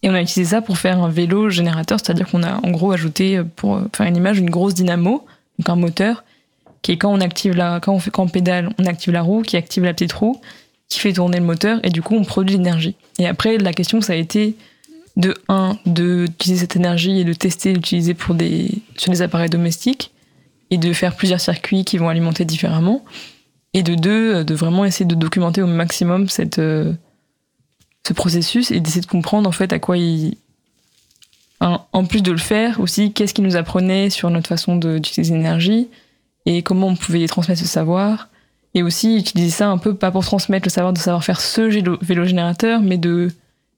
Et 0.02 0.10
on 0.10 0.14
a 0.14 0.20
utilisé 0.20 0.50
ça 0.50 0.62
pour 0.62 0.78
faire 0.78 1.02
un 1.02 1.08
vélo 1.08 1.48
générateur, 1.48 1.98
c'est-à-dire 1.98 2.28
qu'on 2.30 2.42
a 2.42 2.60
en 2.62 2.70
gros 2.70 2.92
ajouté 2.92 3.42
pour 3.56 3.80
faire 3.96 4.06
une 4.06 4.16
image 4.16 4.38
une 4.38 4.50
grosse 4.50 4.74
dynamo, 4.74 5.26
donc 5.58 5.68
un 5.68 5.76
moteur 5.76 6.24
qui 6.84 6.92
est 6.92 6.98
quand 6.98 7.10
on 7.10 7.20
active 7.22 7.56
la, 7.56 7.80
quand 7.80 7.94
on 7.94 7.98
fait, 7.98 8.10
quand 8.10 8.24
on 8.24 8.28
pédale, 8.28 8.68
on 8.78 8.84
active 8.84 9.10
la 9.10 9.22
roue, 9.22 9.40
qui 9.40 9.56
active 9.56 9.84
la 9.84 9.94
petite 9.94 10.12
roue, 10.12 10.38
qui 10.90 11.00
fait 11.00 11.14
tourner 11.14 11.38
le 11.38 11.44
moteur, 11.44 11.80
et 11.82 11.88
du 11.88 12.02
coup, 12.02 12.14
on 12.14 12.24
produit 12.24 12.58
l'énergie. 12.58 12.94
Et 13.18 13.26
après, 13.26 13.56
la 13.56 13.72
question, 13.72 14.02
ça 14.02 14.12
a 14.12 14.16
été, 14.16 14.54
de 15.16 15.34
un, 15.48 15.78
d'utiliser 15.86 16.60
cette 16.60 16.76
énergie 16.76 17.18
et 17.18 17.24
de 17.24 17.32
tester 17.32 17.72
l'utiliser 17.72 18.12
pour 18.12 18.34
des, 18.34 18.70
sur 18.98 19.10
des 19.10 19.22
appareils 19.22 19.48
domestiques 19.48 20.12
et 20.70 20.76
de 20.76 20.92
faire 20.92 21.16
plusieurs 21.16 21.40
circuits 21.40 21.86
qui 21.86 21.96
vont 21.96 22.10
alimenter 22.10 22.44
différemment. 22.44 23.02
Et 23.72 23.82
de 23.82 23.94
deux, 23.94 24.44
de 24.44 24.54
vraiment 24.54 24.84
essayer 24.84 25.06
de 25.06 25.14
documenter 25.14 25.62
au 25.62 25.66
maximum 25.66 26.28
cette, 26.28 26.56
ce 26.56 28.12
processus 28.14 28.70
et 28.70 28.80
d'essayer 28.80 29.00
de 29.00 29.06
comprendre 29.06 29.48
en 29.48 29.52
fait 29.52 29.72
à 29.72 29.78
quoi 29.78 29.96
il. 29.96 30.36
en 31.60 32.04
plus 32.04 32.22
de 32.22 32.30
le 32.30 32.36
faire 32.38 32.78
aussi, 32.80 33.14
qu'est-ce 33.14 33.32
qu'il 33.32 33.44
nous 33.44 33.56
apprenait 33.56 34.10
sur 34.10 34.28
notre 34.28 34.48
façon 34.48 34.76
d'utiliser 34.76 35.32
l'énergie 35.32 35.88
et 36.46 36.62
comment 36.62 36.88
on 36.88 36.96
pouvait 36.96 37.26
transmettre 37.26 37.60
ce 37.60 37.66
savoir. 37.66 38.28
Et 38.74 38.82
aussi 38.82 39.18
utiliser 39.18 39.50
ça 39.50 39.68
un 39.68 39.78
peu, 39.78 39.94
pas 39.94 40.10
pour 40.10 40.24
transmettre 40.24 40.66
le 40.66 40.70
savoir 40.70 40.92
de 40.92 40.98
savoir 40.98 41.22
faire 41.24 41.40
ce 41.40 41.62
vélo 42.04 42.24
générateur, 42.24 42.80
mais 42.80 42.98
de 42.98 43.30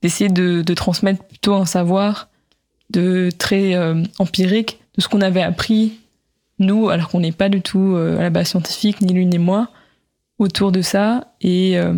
d'essayer 0.02 0.28
de, 0.28 0.62
de, 0.62 0.74
transmettre 0.74 1.24
plutôt 1.24 1.54
un 1.54 1.64
savoir 1.64 2.28
de 2.90 3.30
très 3.36 3.74
euh, 3.74 4.02
empirique 4.18 4.78
de 4.94 5.00
ce 5.00 5.08
qu'on 5.08 5.22
avait 5.22 5.42
appris 5.42 6.00
nous, 6.58 6.90
alors 6.90 7.08
qu'on 7.08 7.20
n'est 7.20 7.32
pas 7.32 7.48
du 7.48 7.62
tout 7.62 7.94
euh, 7.96 8.18
à 8.18 8.22
la 8.22 8.30
base 8.30 8.48
scientifique, 8.48 9.00
ni 9.00 9.14
lui 9.14 9.26
ni 9.26 9.38
moi, 9.38 9.68
autour 10.38 10.70
de 10.70 10.82
ça, 10.82 11.32
et 11.40 11.78
euh, 11.78 11.94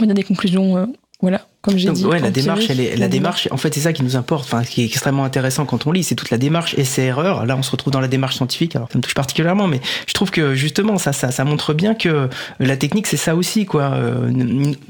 on 0.00 0.10
a 0.10 0.14
des 0.14 0.24
conclusions, 0.24 0.92
voilà, 1.20 1.46
comme 1.66 1.76
j'ai 1.76 1.90
dit. 1.90 2.04
Ouais, 2.04 2.20
la 2.20 2.30
démarche, 2.30 2.70
elle 2.70 2.80
est, 2.80 2.96
la 2.96 3.08
démarche, 3.08 3.48
en 3.50 3.56
fait, 3.56 3.74
c'est 3.74 3.80
ça 3.80 3.92
qui 3.92 4.02
nous 4.02 4.16
importe, 4.16 4.44
enfin, 4.44 4.62
qui 4.62 4.82
est 4.82 4.84
extrêmement 4.84 5.24
intéressant 5.24 5.66
quand 5.66 5.86
on 5.86 5.92
lit, 5.92 6.04
c'est 6.04 6.14
toute 6.14 6.30
la 6.30 6.38
démarche 6.38 6.74
essai-erreur. 6.78 7.44
Là, 7.44 7.56
on 7.56 7.62
se 7.62 7.70
retrouve 7.70 7.92
dans 7.92 8.00
la 8.00 8.08
démarche 8.08 8.36
scientifique, 8.36 8.76
alors 8.76 8.88
ça 8.90 8.98
me 8.98 9.02
touche 9.02 9.14
particulièrement, 9.14 9.66
mais 9.66 9.80
je 10.06 10.14
trouve 10.14 10.30
que 10.30 10.54
justement, 10.54 10.96
ça, 10.96 11.12
ça, 11.12 11.30
ça 11.30 11.44
montre 11.44 11.74
bien 11.74 11.94
que 11.94 12.28
la 12.60 12.76
technique, 12.76 13.06
c'est 13.06 13.16
ça 13.16 13.34
aussi, 13.34 13.66
quoi. 13.66 13.82
Euh, 13.94 14.30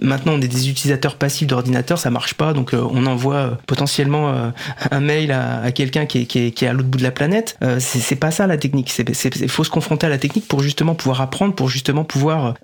maintenant, 0.00 0.34
on 0.34 0.40
est 0.40 0.48
des 0.48 0.68
utilisateurs 0.68 1.16
passifs 1.16 1.46
d'ordinateur, 1.46 1.98
ça 1.98 2.10
marche 2.10 2.34
pas, 2.34 2.52
donc 2.52 2.74
euh, 2.74 2.86
on 2.90 3.06
envoie 3.06 3.34
euh, 3.34 3.50
potentiellement 3.66 4.52
un 4.90 5.00
mail 5.00 5.32
à, 5.32 5.62
à 5.62 5.72
quelqu'un 5.72 6.06
qui 6.06 6.18
est, 6.18 6.26
qui 6.26 6.38
est, 6.38 6.50
qui 6.50 6.64
est 6.64 6.68
à 6.68 6.72
l'autre 6.72 6.88
bout 6.88 6.98
de 6.98 7.02
la 7.02 7.10
planète. 7.10 7.58
c'est 7.78 8.16
pas 8.16 8.30
ça 8.30 8.46
la 8.46 8.58
technique. 8.58 8.92
Il 9.42 9.48
faut 9.48 9.64
se 9.64 9.70
confronter 9.70 10.06
à 10.06 10.10
la 10.10 10.18
technique 10.18 10.46
pour 10.46 10.60
justement 10.62 10.94
pouvoir 10.94 11.20
apprendre, 11.20 11.54
pour 11.54 11.68
justement 11.68 12.04
pouvoir 12.04 12.54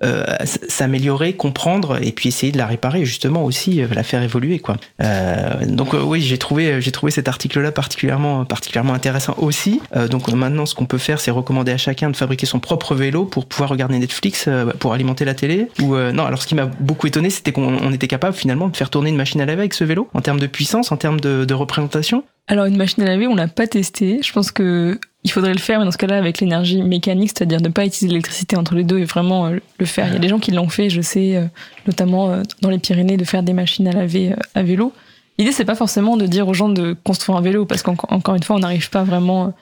s'améliorer, 0.67 1.33
comprendre, 1.33 1.97
et 2.01 2.11
puis 2.11 2.29
essayer 2.29 2.51
de 2.51 2.57
la 2.57 2.67
réparer, 2.67 3.05
justement 3.05 3.43
aussi 3.43 3.81
la 3.91 4.02
faire 4.03 4.21
évoluer 4.21 4.59
quoi. 4.59 4.77
Euh, 5.01 5.65
donc 5.65 5.93
euh, 5.93 6.01
oui, 6.01 6.21
j'ai 6.21 6.37
trouvé 6.37 6.81
j'ai 6.81 6.91
trouvé 6.91 7.11
cet 7.11 7.27
article 7.27 7.59
là 7.61 7.71
particulièrement 7.71 8.45
particulièrement 8.45 8.93
intéressant 8.93 9.35
aussi. 9.37 9.81
Euh, 9.95 10.07
donc 10.07 10.27
maintenant 10.29 10.65
ce 10.65 10.75
qu'on 10.75 10.85
peut 10.85 10.97
faire 10.97 11.19
c'est 11.19 11.31
recommander 11.31 11.71
à 11.71 11.77
chacun 11.77 12.09
de 12.09 12.15
fabriquer 12.15 12.45
son 12.45 12.59
propre 12.59 12.95
vélo 12.95 13.25
pour 13.25 13.45
pouvoir 13.45 13.69
regarder 13.69 13.97
Netflix 13.99 14.49
pour 14.79 14.93
alimenter 14.93 15.25
la 15.25 15.33
télé 15.33 15.67
ou 15.81 15.95
non, 15.95 16.25
alors 16.25 16.41
ce 16.41 16.47
qui 16.47 16.55
m'a 16.55 16.65
beaucoup 16.65 17.07
étonné 17.07 17.29
c'était 17.29 17.51
qu'on 17.51 17.91
était 17.91 18.07
capable 18.07 18.35
finalement 18.35 18.67
de 18.67 18.77
faire 18.77 18.89
tourner 18.89 19.09
une 19.09 19.15
machine 19.15 19.41
à 19.41 19.45
laver 19.45 19.61
avec 19.61 19.73
ce 19.73 19.83
vélo 19.83 20.09
en 20.13 20.21
termes 20.21 20.39
de 20.39 20.47
puissance, 20.47 20.91
en 20.91 20.97
termes 20.97 21.19
de, 21.19 21.45
de 21.45 21.53
représentation. 21.53 22.23
Alors 22.47 22.65
une 22.65 22.77
machine 22.77 23.03
à 23.03 23.07
laver, 23.07 23.27
on 23.27 23.35
l'a 23.35 23.47
pas 23.47 23.67
testé. 23.67 24.19
Je 24.21 24.33
pense 24.33 24.51
que 24.51 24.99
il 25.23 25.31
faudrait 25.31 25.53
le 25.53 25.59
faire, 25.59 25.79
mais 25.79 25.85
dans 25.85 25.91
ce 25.91 25.97
cas-là, 25.97 26.17
avec 26.17 26.41
l'énergie 26.41 26.81
mécanique, 26.81 27.29
c'est-à-dire 27.29 27.61
ne 27.61 27.69
pas 27.69 27.85
utiliser 27.85 28.09
l'électricité 28.09 28.57
entre 28.57 28.75
les 28.75 28.83
deux 28.83 28.99
et 28.99 29.05
vraiment 29.05 29.47
euh, 29.47 29.59
le 29.79 29.85
faire. 29.85 30.07
Il 30.07 30.13
y 30.13 30.15
a 30.17 30.19
des 30.19 30.27
gens 30.27 30.39
qui 30.39 30.51
l'ont 30.51 30.67
fait, 30.67 30.89
je 30.89 31.01
sais, 31.01 31.37
euh, 31.37 31.45
notamment 31.87 32.29
euh, 32.29 32.43
dans 32.61 32.69
les 32.69 32.77
Pyrénées, 32.77 33.15
de 33.15 33.23
faire 33.23 33.41
des 33.41 33.53
machines 33.53 33.87
à 33.87 33.93
laver 33.93 34.35
à 34.53 34.63
vélo. 34.63 34.91
L'idée, 35.37 35.53
c'est 35.53 35.65
pas 35.65 35.75
forcément 35.75 36.17
de 36.17 36.25
dire 36.25 36.47
aux 36.47 36.53
gens 36.53 36.69
de 36.69 36.95
construire 37.03 37.37
un 37.37 37.41
vélo, 37.41 37.65
parce 37.65 37.83
qu'encore 37.83 38.35
une 38.35 38.43
fois, 38.43 38.57
on 38.57 38.59
n'arrive 38.59 38.89
pas 38.89 39.03
vraiment. 39.03 39.53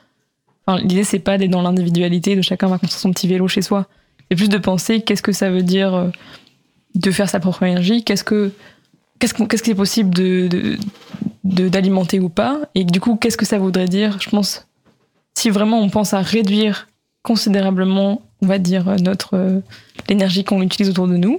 Enfin, 0.65 0.81
l'idée, 0.81 1.03
c'est 1.03 1.19
pas 1.19 1.37
d'être 1.37 1.51
dans 1.51 1.61
l'individualité, 1.61 2.35
de 2.35 2.41
chacun 2.41 2.67
va 2.67 2.77
construire 2.77 2.99
son 2.99 3.11
petit 3.11 3.27
vélo 3.27 3.47
chez 3.47 3.61
soi. 3.61 3.87
C'est 4.29 4.35
plus 4.35 4.49
de 4.49 4.57
penser 4.57 5.01
qu'est-ce 5.01 5.21
que 5.21 5.31
ça 5.31 5.49
veut 5.49 5.63
dire 5.63 6.11
de 6.95 7.11
faire 7.11 7.29
sa 7.29 7.39
propre 7.39 7.63
énergie, 7.63 8.03
qu'est-ce 8.03 8.23
que 8.23 8.51
qu'est-ce 9.19 9.33
qu'est-ce 9.33 9.63
qui 9.63 9.71
est 9.71 9.75
possible 9.75 10.13
de 10.13 10.77
d'alimenter 11.43 12.19
ou 12.19 12.29
pas, 12.29 12.59
et 12.75 12.83
du 12.83 12.99
coup, 12.99 13.15
qu'est-ce 13.15 13.37
que 13.37 13.45
ça 13.45 13.57
voudrait 13.57 13.87
dire, 13.87 14.17
je 14.19 14.29
pense, 14.29 14.67
si 15.35 15.49
vraiment 15.49 15.79
on 15.79 15.89
pense 15.89 16.13
à 16.13 16.21
réduire 16.21 16.87
considérablement, 17.23 18.21
on 18.41 18.47
va 18.47 18.57
dire, 18.57 18.95
notre 19.01 19.35
euh, 19.35 19.59
l'énergie 20.09 20.43
qu'on 20.43 20.61
utilise 20.61 20.89
autour 20.89 21.07
de 21.07 21.17
nous, 21.17 21.35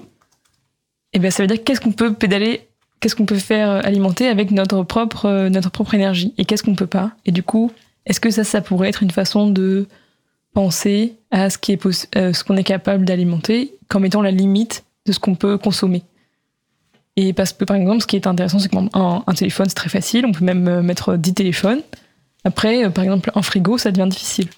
et 1.14 1.16
eh 1.16 1.18
bien 1.18 1.30
ça 1.30 1.42
veut 1.42 1.46
dire 1.46 1.62
qu'est-ce 1.62 1.80
qu'on 1.80 1.92
peut 1.92 2.14
pédaler, 2.14 2.68
qu'est-ce 3.00 3.16
qu'on 3.16 3.26
peut 3.26 3.36
faire 3.36 3.70
euh, 3.70 3.80
alimenter 3.82 4.28
avec 4.28 4.50
notre 4.50 4.82
propre, 4.84 5.26
euh, 5.26 5.48
notre 5.48 5.70
propre 5.70 5.94
énergie, 5.94 6.34
et 6.38 6.44
qu'est-ce 6.44 6.62
qu'on 6.62 6.74
peut 6.74 6.86
pas. 6.86 7.12
Et 7.26 7.32
du 7.32 7.42
coup, 7.42 7.70
est-ce 8.06 8.20
que 8.20 8.30
ça, 8.30 8.44
ça 8.44 8.60
pourrait 8.60 8.88
être 8.88 9.02
une 9.02 9.10
façon 9.10 9.50
de 9.50 9.86
penser 10.54 11.16
à 11.30 11.50
ce 11.50 11.58
qui 11.58 11.72
est 11.72 11.82
ce 11.82 12.44
qu'on 12.44 12.56
est 12.56 12.64
capable 12.64 13.04
d'alimenter 13.04 13.74
comme 13.88 14.04
étant 14.04 14.22
la 14.22 14.30
limite 14.30 14.84
de 15.06 15.12
ce 15.12 15.18
qu'on 15.18 15.34
peut 15.34 15.58
consommer? 15.58 16.02
Et 17.16 17.32
parce 17.32 17.52
que 17.52 17.64
par 17.64 17.76
exemple, 17.76 18.00
ce 18.00 18.06
qui 18.06 18.16
est 18.16 18.26
intéressant, 18.26 18.58
c'est 18.58 18.70
qu'un 18.70 18.88
un 18.94 19.34
téléphone, 19.34 19.68
c'est 19.68 19.74
très 19.74 19.90
facile. 19.90 20.24
On 20.26 20.32
peut 20.32 20.44
même 20.44 20.80
mettre 20.80 21.16
10 21.16 21.34
téléphones. 21.34 21.80
Après, 22.44 22.84
euh, 22.84 22.90
par 22.90 23.04
exemple, 23.04 23.30
un 23.34 23.42
frigo, 23.42 23.78
ça 23.78 23.90
devient 23.90 24.08
difficile. 24.08 24.48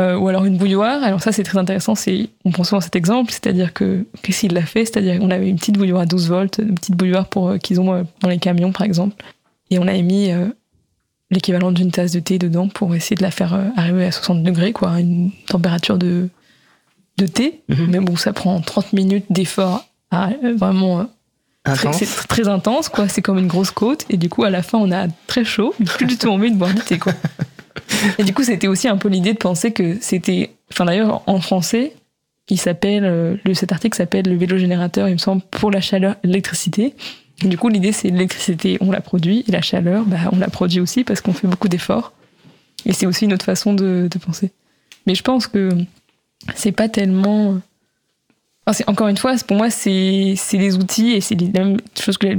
Euh, 0.00 0.16
ou 0.16 0.28
alors 0.28 0.46
une 0.46 0.56
bouilloire. 0.56 1.02
Alors 1.02 1.20
ça, 1.20 1.30
c'est 1.30 1.42
très 1.42 1.58
intéressant. 1.58 1.94
C'est, 1.94 2.30
on 2.44 2.50
prend 2.50 2.64
souvent 2.64 2.80
cet 2.80 2.96
exemple, 2.96 3.32
c'est-à-dire 3.32 3.74
que 3.74 4.06
qu'est-ce 4.22 4.40
qu'il 4.40 4.54
l'a 4.54 4.62
fait? 4.62 4.86
C'est-à-dire 4.86 5.18
qu'on 5.18 5.30
avait 5.30 5.48
une 5.48 5.56
petite 5.56 5.76
bouilloire 5.76 6.02
à 6.02 6.06
12 6.06 6.28
volts, 6.28 6.58
une 6.58 6.74
petite 6.74 6.96
bouilloire 6.96 7.28
pour 7.28 7.50
euh, 7.50 7.58
qu'ils 7.58 7.80
ont 7.80 8.06
dans 8.20 8.28
les 8.28 8.38
camions, 8.38 8.72
par 8.72 8.82
exemple, 8.82 9.22
et 9.70 9.78
on 9.78 9.86
avait 9.86 10.02
mis 10.02 10.30
l'équivalent 11.30 11.70
d'une 11.70 11.92
tasse 11.92 12.12
de 12.12 12.18
thé 12.18 12.38
dedans 12.38 12.66
pour 12.66 12.94
essayer 12.94 13.14
de 13.14 13.22
la 13.22 13.30
faire 13.30 13.56
arriver 13.76 14.06
à 14.06 14.10
60 14.10 14.42
degrés, 14.42 14.72
quoi, 14.72 14.98
une 14.98 15.30
température 15.46 15.96
de 15.96 16.28
de 17.18 17.26
thé. 17.26 17.62
Mhm. 17.68 17.86
Mais 17.88 18.00
bon, 18.00 18.16
ça 18.16 18.32
prend 18.32 18.60
30 18.60 18.94
minutes 18.94 19.26
d'effort 19.30 19.86
à 20.10 20.30
vraiment 20.56 21.06
c'est 21.92 22.28
très 22.28 22.48
intense, 22.48 22.88
quoi. 22.88 23.08
C'est 23.08 23.22
comme 23.22 23.38
une 23.38 23.46
grosse 23.46 23.70
côte. 23.70 24.04
Et 24.08 24.16
du 24.16 24.28
coup, 24.28 24.44
à 24.44 24.50
la 24.50 24.62
fin, 24.62 24.78
on 24.78 24.90
a 24.90 25.08
très 25.26 25.44
chaud, 25.44 25.74
plus 25.84 26.06
du 26.06 26.16
tout 26.16 26.28
envie 26.28 26.50
de 26.50 26.56
boire 26.56 26.72
du 26.72 26.80
thé, 26.82 26.98
quoi. 26.98 27.12
Et 28.18 28.24
du 28.24 28.32
coup, 28.32 28.42
c'était 28.42 28.68
aussi 28.68 28.88
un 28.88 28.96
peu 28.96 29.08
l'idée 29.08 29.32
de 29.32 29.38
penser 29.38 29.72
que 29.72 29.98
c'était. 30.00 30.50
Enfin, 30.72 30.84
d'ailleurs, 30.84 31.22
en 31.26 31.40
français, 31.40 31.94
il 32.48 32.58
s'appelle. 32.58 33.04
Euh, 33.04 33.36
le, 33.44 33.54
cet 33.54 33.72
article 33.72 33.96
s'appelle 33.96 34.26
Le 34.26 34.36
vélo 34.36 34.58
générateur, 34.58 35.08
il 35.08 35.12
me 35.12 35.18
semble, 35.18 35.42
pour 35.50 35.70
la 35.70 35.80
chaleur, 35.80 36.16
l'électricité. 36.24 36.94
Et 37.42 37.48
du 37.48 37.56
coup, 37.56 37.68
l'idée, 37.68 37.92
c'est 37.92 38.08
l'électricité, 38.08 38.78
on 38.80 38.90
la 38.90 39.00
produit, 39.00 39.44
et 39.48 39.52
la 39.52 39.62
chaleur, 39.62 40.04
bah, 40.04 40.18
on 40.32 40.38
la 40.38 40.48
produit 40.48 40.80
aussi 40.80 41.04
parce 41.04 41.20
qu'on 41.20 41.32
fait 41.32 41.48
beaucoup 41.48 41.68
d'efforts. 41.68 42.12
Et 42.84 42.92
c'est 42.92 43.06
aussi 43.06 43.24
une 43.24 43.32
autre 43.32 43.44
façon 43.44 43.72
de, 43.72 44.08
de 44.10 44.18
penser. 44.18 44.52
Mais 45.06 45.14
je 45.14 45.22
pense 45.22 45.46
que 45.46 45.70
c'est 46.54 46.72
pas 46.72 46.88
tellement 46.88 47.58
encore 48.86 49.08
une 49.08 49.16
fois, 49.16 49.34
pour 49.46 49.56
moi, 49.56 49.70
c'est 49.70 50.36
des 50.52 50.76
outils 50.76 51.12
et 51.12 51.20
c'est 51.20 51.34
la 51.40 51.64
même 51.64 51.78
chose 51.98 52.18
que, 52.18 52.36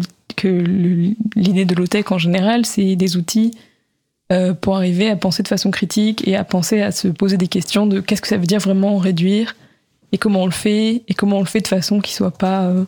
l'idée 1.35 1.65
de 1.65 1.75
l'OTEC 1.75 2.11
en 2.11 2.17
général, 2.17 2.65
c'est 2.65 2.95
des 2.95 3.17
outils 3.17 3.51
euh, 4.31 4.53
pour 4.53 4.75
arriver 4.75 5.09
à 5.09 5.15
penser 5.15 5.43
de 5.43 5.47
façon 5.47 5.71
critique 5.71 6.27
et 6.27 6.35
à 6.35 6.43
penser 6.43 6.81
à 6.81 6.91
se 6.91 7.09
poser 7.09 7.37
des 7.37 7.47
questions 7.47 7.85
de 7.85 7.99
qu'est-ce 7.99 8.21
que 8.21 8.27
ça 8.27 8.37
veut 8.37 8.45
dire 8.45 8.59
vraiment 8.59 8.97
réduire 8.97 9.55
et 10.11 10.17
comment 10.17 10.43
on 10.43 10.45
le 10.45 10.51
fait 10.51 11.03
et 11.07 11.13
comment 11.13 11.37
on 11.37 11.41
le 11.41 11.45
fait 11.45 11.59
de 11.59 11.67
façon 11.67 11.99
qui 11.99 12.13
soit 12.13 12.31
pas 12.31 12.63
euh, 12.63 12.85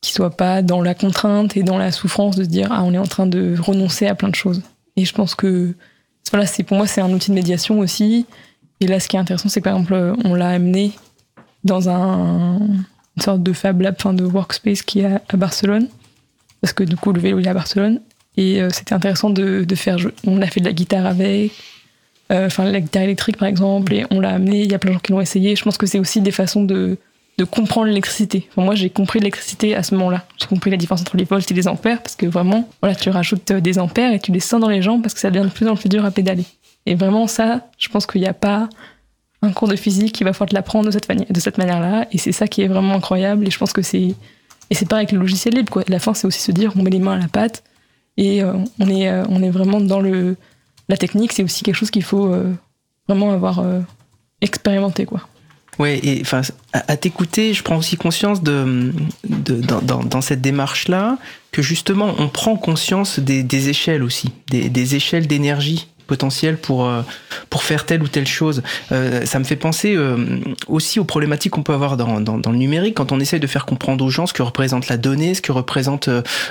qui 0.00 0.12
soit 0.12 0.36
pas 0.36 0.62
dans 0.62 0.82
la 0.82 0.94
contrainte 0.94 1.56
et 1.56 1.62
dans 1.62 1.78
la 1.78 1.92
souffrance 1.92 2.36
de 2.36 2.44
se 2.44 2.48
dire 2.48 2.68
ah 2.72 2.82
on 2.82 2.94
est 2.94 2.98
en 2.98 3.06
train 3.06 3.26
de 3.26 3.54
renoncer 3.60 4.06
à 4.06 4.14
plein 4.14 4.28
de 4.28 4.34
choses. 4.34 4.62
Et 4.96 5.04
je 5.04 5.14
pense 5.14 5.34
que 5.34 5.74
voilà, 6.30 6.46
c'est 6.46 6.62
pour 6.62 6.78
moi 6.78 6.86
c'est 6.86 7.00
un 7.00 7.12
outil 7.12 7.30
de 7.30 7.36
médiation 7.36 7.78
aussi. 7.78 8.26
Et 8.80 8.88
là, 8.88 8.98
ce 8.98 9.08
qui 9.08 9.14
est 9.14 9.20
intéressant, 9.20 9.48
c'est 9.48 9.60
par 9.60 9.74
exemple, 9.74 10.14
on 10.24 10.34
l'a 10.34 10.48
amené 10.48 10.90
dans 11.64 11.88
un, 11.88 12.58
une 13.16 13.22
sorte 13.22 13.42
de 13.42 13.52
Fab 13.52 13.80
Lab, 13.80 13.94
enfin 13.98 14.14
de 14.14 14.24
workspace 14.24 14.82
qui 14.82 15.00
est 15.00 15.06
à, 15.28 15.36
Barcelone. 15.36 15.88
Parce 16.60 16.72
que 16.72 16.84
du 16.84 16.96
coup, 16.96 17.12
le 17.12 17.20
vélo 17.20 17.38
est 17.40 17.46
à 17.46 17.54
Barcelone. 17.54 18.00
Et 18.36 18.62
euh, 18.62 18.70
c'était 18.70 18.94
intéressant 18.94 19.30
de, 19.30 19.64
de, 19.64 19.74
faire. 19.74 19.98
On 20.26 20.40
a 20.40 20.46
fait 20.46 20.60
de 20.60 20.64
la 20.64 20.72
guitare 20.72 21.04
avec, 21.04 21.52
euh, 22.30 22.46
enfin 22.46 22.64
la 22.64 22.80
guitare 22.80 23.02
électrique 23.02 23.36
par 23.36 23.48
exemple, 23.48 23.92
et 23.92 24.06
on 24.10 24.20
l'a 24.20 24.30
amené. 24.30 24.62
Il 24.62 24.72
y 24.72 24.74
a 24.74 24.78
plein 24.78 24.90
de 24.90 24.94
gens 24.94 25.00
qui 25.00 25.12
l'ont 25.12 25.20
essayé. 25.20 25.54
Je 25.54 25.62
pense 25.62 25.76
que 25.76 25.86
c'est 25.86 25.98
aussi 25.98 26.20
des 26.20 26.30
façons 26.30 26.64
de, 26.64 26.98
comprendre 27.50 27.88
l'électricité. 27.88 28.48
Moi, 28.56 28.76
j'ai 28.76 28.88
compris 28.88 29.18
l'électricité 29.18 29.74
à 29.74 29.82
ce 29.82 29.96
moment-là. 29.96 30.24
J'ai 30.38 30.46
compris 30.46 30.70
la 30.70 30.76
différence 30.76 31.00
entre 31.00 31.16
les 31.16 31.24
volts 31.24 31.50
et 31.50 31.54
les 31.54 31.66
ampères, 31.66 32.00
parce 32.00 32.14
que 32.14 32.24
vraiment, 32.24 32.68
voilà, 32.80 32.94
tu 32.94 33.10
rajoutes 33.10 33.50
euh, 33.50 33.60
des 33.60 33.80
ampères 33.80 34.12
et 34.12 34.20
tu 34.20 34.30
les 34.30 34.38
sens 34.38 34.60
dans 34.60 34.68
les 34.68 34.80
jambes 34.80 35.02
parce 35.02 35.12
que 35.12 35.18
ça 35.18 35.30
devient 35.30 35.46
de 35.46 35.52
plus 35.52 35.66
en 35.66 35.74
plus 35.74 35.88
dur 35.88 36.04
à 36.04 36.12
pédaler. 36.12 36.44
Et 36.86 36.94
vraiment, 36.94 37.26
ça, 37.26 37.68
je 37.78 37.88
pense 37.88 38.06
qu'il 38.06 38.20
n'y 38.20 38.28
a 38.28 38.32
pas 38.32 38.68
un 39.42 39.52
cours 39.52 39.68
de 39.68 39.76
physique, 39.76 40.20
il 40.20 40.24
va 40.24 40.32
falloir 40.32 40.48
te 40.48 40.54
l'apprendre 40.54 40.86
de 40.86 40.90
cette, 41.40 41.58
manière-là. 41.58 42.06
Et 42.12 42.18
c'est 42.18 42.32
ça 42.32 42.46
qui 42.46 42.62
est 42.62 42.68
vraiment 42.68 42.94
incroyable. 42.94 43.46
Et 43.46 43.50
je 43.50 43.58
pense 43.58 43.72
que 43.72 43.82
c'est. 43.82 44.14
Et 44.70 44.74
c'est 44.74 44.88
pareil 44.88 45.04
avec 45.04 45.12
le 45.12 45.18
logiciel 45.18 45.54
libre, 45.54 45.70
quoi. 45.70 45.82
La 45.88 45.98
fin, 45.98 46.14
c'est 46.14 46.26
aussi 46.26 46.40
se 46.40 46.52
dire, 46.52 46.72
on 46.76 46.82
met 46.82 46.90
les 46.90 47.00
mains 47.00 47.14
à 47.14 47.18
la 47.18 47.28
pâte. 47.28 47.64
Et 48.16 48.42
euh, 48.42 48.54
on, 48.78 48.88
est, 48.88 49.08
euh, 49.08 49.24
on 49.28 49.42
est 49.42 49.50
vraiment 49.50 49.80
dans 49.80 50.00
le. 50.00 50.36
La 50.88 50.96
technique, 50.96 51.32
c'est 51.32 51.42
aussi 51.42 51.64
quelque 51.64 51.74
chose 51.74 51.90
qu'il 51.90 52.02
faut 52.04 52.26
euh, 52.26 52.52
vraiment 53.08 53.32
avoir 53.32 53.64
expérimenté, 54.40 55.06
quoi. 55.06 55.20
Ouais, 55.78 55.98
et 56.02 56.20
enfin, 56.20 56.42
à, 56.74 56.96
t'écouter, 56.96 57.54
je 57.54 57.62
prends 57.62 57.78
aussi 57.78 57.96
conscience 57.96 58.42
de, 58.42 58.92
de 59.26 59.54
dans, 59.54 60.02
dans, 60.02 60.20
cette 60.20 60.42
démarche-là 60.42 61.16
que 61.50 61.62
justement, 61.62 62.14
on 62.18 62.28
prend 62.28 62.56
conscience 62.56 63.18
des, 63.18 63.42
des 63.42 63.70
échelles 63.70 64.02
aussi, 64.02 64.32
des, 64.50 64.68
des 64.68 64.96
échelles 64.96 65.26
d'énergie 65.26 65.88
potentiel 66.12 66.56
pour 66.56 66.90
pour 67.50 67.62
faire 67.62 67.86
telle 67.86 68.02
ou 68.02 68.08
telle 68.08 68.26
chose. 68.26 68.62
ça 68.90 69.38
me 69.38 69.44
fait 69.44 69.56
penser 69.56 69.96
aussi 70.66 71.00
aux 71.00 71.04
problématiques 71.04 71.52
qu'on 71.52 71.62
peut 71.62 71.72
avoir 71.72 71.96
dans, 71.96 72.20
dans, 72.20 72.52
le 72.52 72.58
numérique 72.58 72.94
quand 72.94 73.12
on 73.12 73.20
essaye 73.20 73.40
de 73.40 73.46
faire 73.46 73.66
comprendre 73.66 74.04
aux 74.04 74.10
gens 74.10 74.26
ce 74.26 74.32
que 74.32 74.42
représente 74.42 74.88
la 74.88 74.96
donnée, 74.96 75.34
ce 75.34 75.42
que 75.42 75.52
représente 75.52 76.08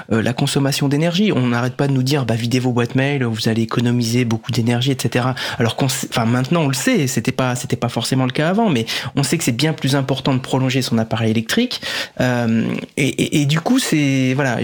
la 0.10 0.34
consommation 0.34 0.88
d'énergie. 0.88 1.32
On 1.34 1.48
n'arrête 1.48 1.76
pas 1.76 1.88
de 1.88 1.94
nous 1.94 2.04
dire 2.04 2.26
bah 2.26 2.36
videz 2.36 2.60
vos 2.60 2.72
boîtes 2.72 2.96
mail, 2.96 3.24
vous 3.24 3.50
allez 3.50 3.62
économiser 3.62 4.26
beaucoup 4.26 4.52
d'énergie, 4.52 4.92
etc. 4.92 5.26
Alors 5.60 5.76
qu'on, 5.76 5.86
enfin 5.86 6.26
maintenant 6.26 6.64
on 6.64 6.68
le 6.68 6.74
sait, 6.74 7.08
c'était 7.08 7.32
pas 7.32 7.56
c'était 7.56 7.78
pas 7.78 7.90
forcément 7.90 8.26
le 8.26 8.32
cas 8.32 8.50
avant, 8.50 8.70
mais 8.70 8.86
on 9.16 9.24
sait 9.24 9.38
que 9.38 9.44
c'est 9.44 9.52
bien 9.52 9.74
plus 9.74 9.96
important 9.96 10.34
de 10.34 10.40
prolonger 10.40 10.82
son 10.82 10.98
appareil 10.98 11.32
électrique. 11.32 11.82
Euh, 12.20 12.66
et, 12.98 13.46
du 13.46 13.60
coup, 13.60 13.80
c'est 13.80 14.34
voilà, 14.36 14.60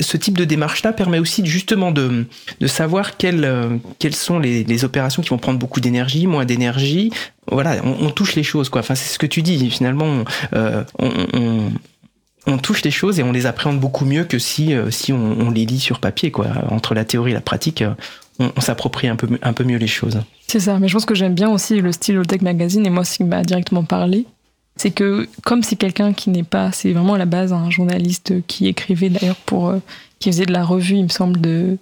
ce 0.00 0.16
type 0.16 0.36
de 0.36 0.44
démarche-là 0.44 0.92
permet 0.92 1.18
aussi 1.18 1.44
justement 1.46 1.92
de, 1.92 2.26
de 2.60 2.66
savoir 2.66 3.16
quelles, 3.16 3.44
euh, 3.44 3.76
quelles 3.98 4.14
sont 4.14 4.27
les, 4.36 4.84
opérations 4.84 5.22
qui 5.22 5.30
vont 5.30 5.38
prendre 5.38 5.58
beaucoup 5.58 5.80
d'énergie, 5.80 6.26
moins 6.26 6.44
d'énergie. 6.44 7.10
Voilà, 7.50 7.76
on, 7.84 8.10
touche 8.10 8.34
les 8.34 8.42
choses, 8.42 8.68
quoi. 8.68 8.80
Enfin, 8.80 8.94
c'est 8.94 9.12
ce 9.12 9.18
que 9.18 9.26
tu 9.26 9.42
dis. 9.42 9.70
Finalement, 9.70 10.24
euh, 10.54 10.84
on, 10.98 12.58
touche 12.58 12.82
les 12.82 12.90
choses 12.90 13.18
et 13.18 13.22
on 13.22 13.32
les 13.32 13.46
appréhende 13.46 13.80
beaucoup 13.80 14.04
mieux 14.04 14.24
que 14.24 14.38
si, 14.38 14.74
euh, 14.74 14.90
si 14.90 15.12
on, 15.12 15.50
les 15.50 15.64
lit 15.64 15.80
sur 15.80 16.00
papier. 16.00 16.30
Quoi. 16.30 16.48
Entre 16.70 16.94
la 16.94 17.04
théorie 17.04 17.30
et 17.30 17.34
la 17.34 17.40
pratique, 17.40 17.82
on, 18.38 18.52
on 18.56 18.60
s'approprie 18.60 19.08
un 19.08 19.16
peu, 19.16 19.28
un 19.40 19.52
peu 19.52 19.64
mieux 19.64 19.78
les 19.78 19.86
choses. 19.86 20.20
C'est 20.46 20.60
ça, 20.60 20.78
mais 20.78 20.88
je 20.88 20.92
pense 20.94 21.06
que 21.06 21.14
j'aime 21.14 21.34
bien 21.34 21.50
aussi 21.50 21.80
le 21.80 21.92
style 21.92 22.22
Tech 22.26 22.42
Magazine 22.42 22.86
et 22.86 22.90
moi, 22.90 23.04
ce 23.04 23.16
qui 23.16 23.24
m'a 23.24 23.42
directement 23.42 23.84
parlé, 23.84 24.26
c'est 24.76 24.90
que 24.90 25.28
comme 25.44 25.62
c'est 25.62 25.76
quelqu'un 25.76 26.12
qui 26.12 26.30
n'est 26.30 26.44
pas, 26.44 26.72
c'est 26.72 26.92
vraiment 26.92 27.14
à 27.14 27.18
la 27.18 27.26
base 27.26 27.52
un 27.52 27.68
journaliste 27.68 28.46
qui 28.46 28.68
écrivait 28.68 29.10
d'ailleurs 29.10 29.36
pour, 29.44 29.68
euh, 29.68 29.78
qui 30.20 30.30
faisait 30.30 30.46
de 30.46 30.52
la 30.52 30.64
revue, 30.64 30.94
il 30.94 31.04
me 31.04 31.08
semble, 31.08 31.40
de 31.40 31.78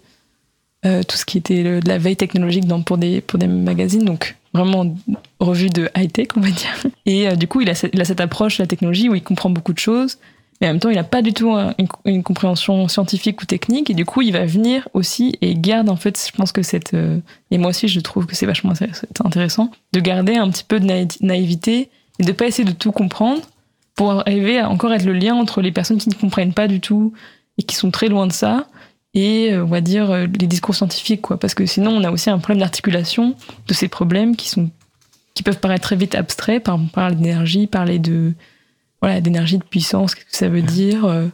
euh, 0.86 1.02
tout 1.02 1.16
ce 1.16 1.24
qui 1.24 1.38
était 1.38 1.62
de 1.62 1.88
la 1.88 1.98
veille 1.98 2.16
technologique 2.16 2.66
dans, 2.66 2.80
pour, 2.82 2.98
des, 2.98 3.22
magazines, 3.46 4.04
donc 4.04 4.36
vraiment 4.54 4.94
revue 5.40 5.68
de 5.68 5.90
high-tech, 5.96 6.28
on 6.36 6.40
va 6.40 6.50
dire. 6.50 6.86
Et 7.04 7.28
euh, 7.28 7.34
du 7.34 7.48
coup, 7.48 7.60
il 7.60 7.68
a, 7.68 7.74
cette, 7.74 7.92
il 7.94 8.00
a 8.00 8.22
approche 8.22 8.58
la 8.58 8.66
technologie 8.66 9.08
où 9.08 9.14
il 9.14 9.22
comprend 9.22 9.50
beaucoup 9.50 9.72
de 9.72 9.78
choses, 9.78 10.18
mais 10.60 10.68
en 10.68 10.70
même 10.70 10.80
temps, 10.80 10.88
il 10.88 10.96
n'a 10.96 11.04
pas 11.04 11.22
du 11.22 11.32
tout 11.34 11.50
une, 11.50 11.88
une, 12.04 12.22
compréhension 12.22 12.88
scientifique 12.88 13.42
ou 13.42 13.46
technique, 13.46 13.90
et 13.90 13.94
du 13.94 14.04
coup, 14.04 14.22
il 14.22 14.32
va 14.32 14.46
venir 14.46 14.88
aussi 14.94 15.36
et 15.42 15.54
garde, 15.54 15.88
en 15.88 15.96
fait, 15.96 16.30
je 16.30 16.36
pense 16.36 16.52
que 16.52 16.62
cette. 16.62 16.94
Euh, 16.94 17.18
et 17.50 17.58
moi 17.58 17.70
aussi, 17.70 17.88
je 17.88 18.00
trouve 18.00 18.26
que 18.26 18.36
c'est 18.36 18.46
vachement 18.46 18.72
intéressant, 19.24 19.70
de 19.92 20.00
garder 20.00 20.36
un 20.36 20.48
petit 20.50 20.64
peu 20.64 20.80
de 20.80 20.86
naïveté 21.20 21.90
et 22.18 22.24
de 22.24 22.32
pas 22.32 22.46
essayer 22.46 22.64
de 22.64 22.72
tout 22.72 22.92
comprendre 22.92 23.42
pour 23.94 24.20
arriver 24.20 24.58
à 24.58 24.70
encore 24.70 24.92
être 24.92 25.04
le 25.04 25.14
lien 25.14 25.34
entre 25.34 25.62
les 25.62 25.72
personnes 25.72 25.98
qui 25.98 26.08
ne 26.08 26.14
comprennent 26.14 26.54
pas 26.54 26.68
du 26.68 26.80
tout 26.80 27.12
et 27.58 27.62
qui 27.62 27.74
sont 27.76 27.90
très 27.90 28.08
loin 28.08 28.26
de 28.26 28.32
ça 28.32 28.66
et 29.16 29.52
euh, 29.52 29.64
on 29.64 29.66
va 29.66 29.80
dire 29.80 30.10
euh, 30.12 30.26
les 30.38 30.46
discours 30.46 30.74
scientifiques 30.74 31.22
quoi 31.22 31.40
parce 31.40 31.54
que 31.54 31.66
sinon 31.66 31.90
on 31.90 32.04
a 32.04 32.10
aussi 32.12 32.30
un 32.30 32.38
problème 32.38 32.60
d'articulation 32.60 33.34
de 33.66 33.74
ces 33.74 33.88
problèmes 33.88 34.36
qui 34.36 34.48
sont 34.48 34.70
qui 35.34 35.42
peuvent 35.42 35.58
paraître 35.58 35.82
très 35.82 35.96
vite 35.96 36.14
abstraits 36.14 36.62
par 36.62 36.78
parler 36.92 37.16
d'énergie 37.16 37.66
parler 37.66 37.98
de 37.98 38.34
voilà 39.02 39.20
d'énergie 39.20 39.58
de 39.58 39.64
puissance 39.64 40.14
qu'est-ce 40.14 40.26
que 40.26 40.36
ça 40.36 40.48
veut 40.48 40.62
dire 40.62 41.04
euh, 41.04 41.26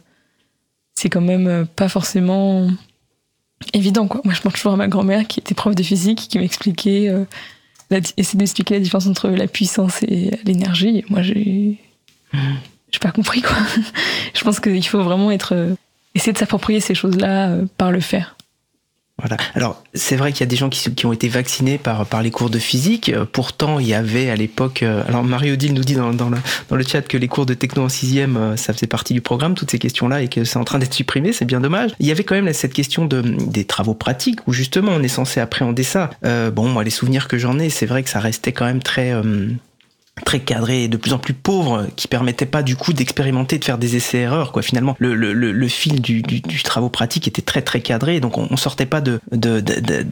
c'est 0.95 1.09
quand 1.09 1.21
même 1.21 1.67
pas 1.75 1.89
forcément 1.89 2.67
évident 3.73 4.07
quoi 4.07 4.21
moi 4.23 4.33
je 4.33 4.41
pense 4.41 4.53
toujours 4.53 4.73
à 4.73 4.77
ma 4.77 4.87
grand-mère 4.87 5.27
qui 5.27 5.39
était 5.39 5.53
prof 5.53 5.75
de 5.75 5.83
physique 5.83 6.27
qui 6.29 6.39
m'expliquait 6.39 7.13
essayer 8.17 8.37
d'expliquer 8.37 8.75
la 8.75 8.79
différence 8.79 9.07
entre 9.07 9.29
la 9.29 9.47
puissance 9.47 10.03
et 10.03 10.31
l'énergie. 10.45 11.03
Moi, 11.09 11.21
j'ai, 11.21 11.79
j'ai 12.33 12.99
pas 12.99 13.11
compris 13.11 13.41
quoi. 13.41 13.57
Je 14.33 14.43
pense 14.43 14.59
qu'il 14.59 14.85
faut 14.85 15.03
vraiment 15.03 15.31
être, 15.31 15.75
essayer 16.15 16.33
de 16.33 16.37
s'approprier 16.37 16.79
ces 16.79 16.95
choses-là 16.95 17.49
euh, 17.49 17.65
par 17.77 17.91
le 17.91 17.99
faire. 17.99 18.35
Voilà. 19.19 19.37
Alors, 19.53 19.83
c'est 19.93 20.15
vrai 20.15 20.31
qu'il 20.31 20.39
y 20.39 20.43
a 20.43 20.47
des 20.47 20.55
gens 20.55 20.69
qui, 20.69 21.05
ont 21.05 21.13
été 21.13 21.29
vaccinés 21.29 21.77
par, 21.77 22.23
les 22.23 22.31
cours 22.31 22.49
de 22.49 22.57
physique. 22.57 23.09
Euh, 23.09 23.25
pourtant, 23.31 23.79
il 23.79 23.87
y 23.87 23.93
avait 23.93 24.31
à 24.31 24.35
l'époque. 24.35 24.81
Euh, 24.81 25.03
alors, 25.07 25.23
Marie-Odile 25.23 25.75
nous 25.75 25.83
dit 25.83 25.93
dans, 25.93 26.09
le, 26.09 26.83
chat 26.83 27.03
que 27.03 27.17
les 27.17 27.27
cours 27.27 27.45
de 27.45 27.53
techno 27.53 27.83
en 27.83 27.89
sixième, 27.89 28.57
ça 28.57 28.73
faisait 28.73 28.87
partie 28.87 29.13
du 29.13 29.21
programme, 29.21 29.53
toutes 29.53 29.69
ces 29.69 29.77
questions-là, 29.77 30.23
et 30.23 30.29
que 30.29 30.43
c'est 30.43 30.57
en 30.57 30.63
train 30.63 30.79
d'être 30.79 30.95
supprimé. 30.95 31.31
C'est 31.31 31.45
bien 31.45 31.61
dommage. 31.61 31.91
Il 31.99 32.07
y 32.07 32.11
avait 32.11 32.23
quand 32.23 32.35
même 32.35 32.51
cette 32.53 32.73
question 32.73 33.05
de, 33.05 33.21
des 33.21 33.65
travaux 33.65 33.93
pratiques 33.93 34.39
où 34.47 34.51
justement 34.51 34.93
on 34.93 35.03
est 35.03 35.07
censé 35.07 35.39
appréhender 35.39 35.83
ça. 35.83 36.09
Bon, 36.23 36.67
moi, 36.67 36.83
les 36.83 36.89
souvenirs 36.89 37.27
que 37.27 37.37
j'en 37.37 37.59
ai, 37.59 37.69
c'est 37.69 37.85
vrai 37.85 38.01
que 38.01 38.09
ça 38.09 38.19
restait 38.19 38.51
quand 38.51 38.65
même 38.65 38.81
très. 38.81 39.13
Très 40.25 40.39
cadré 40.39 40.83
et 40.83 40.87
de 40.87 40.97
plus 40.97 41.13
en 41.13 41.17
plus 41.17 41.33
pauvre 41.33 41.87
qui 41.95 42.07
permettait 42.07 42.45
pas 42.45 42.61
du 42.61 42.75
coup 42.75 42.93
d'expérimenter 42.93 43.57
de 43.57 43.65
faire 43.65 43.79
des 43.79 43.95
essais 43.95 44.19
erreurs 44.19 44.51
quoi. 44.51 44.61
Finalement 44.61 44.95
le, 44.99 45.15
le, 45.15 45.33
le 45.33 45.67
fil 45.67 46.01
du, 46.01 46.21
du, 46.21 46.39
du 46.39 46.63
travaux 46.63 46.89
pratique 46.89 47.27
était 47.27 47.41
très 47.41 47.61
très 47.61 47.81
cadré. 47.81 48.19
Donc 48.19 48.37
on, 48.37 48.47
on 48.49 48.57
sortait 48.57 48.85
pas 48.85 49.01
de 49.01 49.19
d'un 49.31 49.59
de, 49.61 49.79
de, 49.79 50.03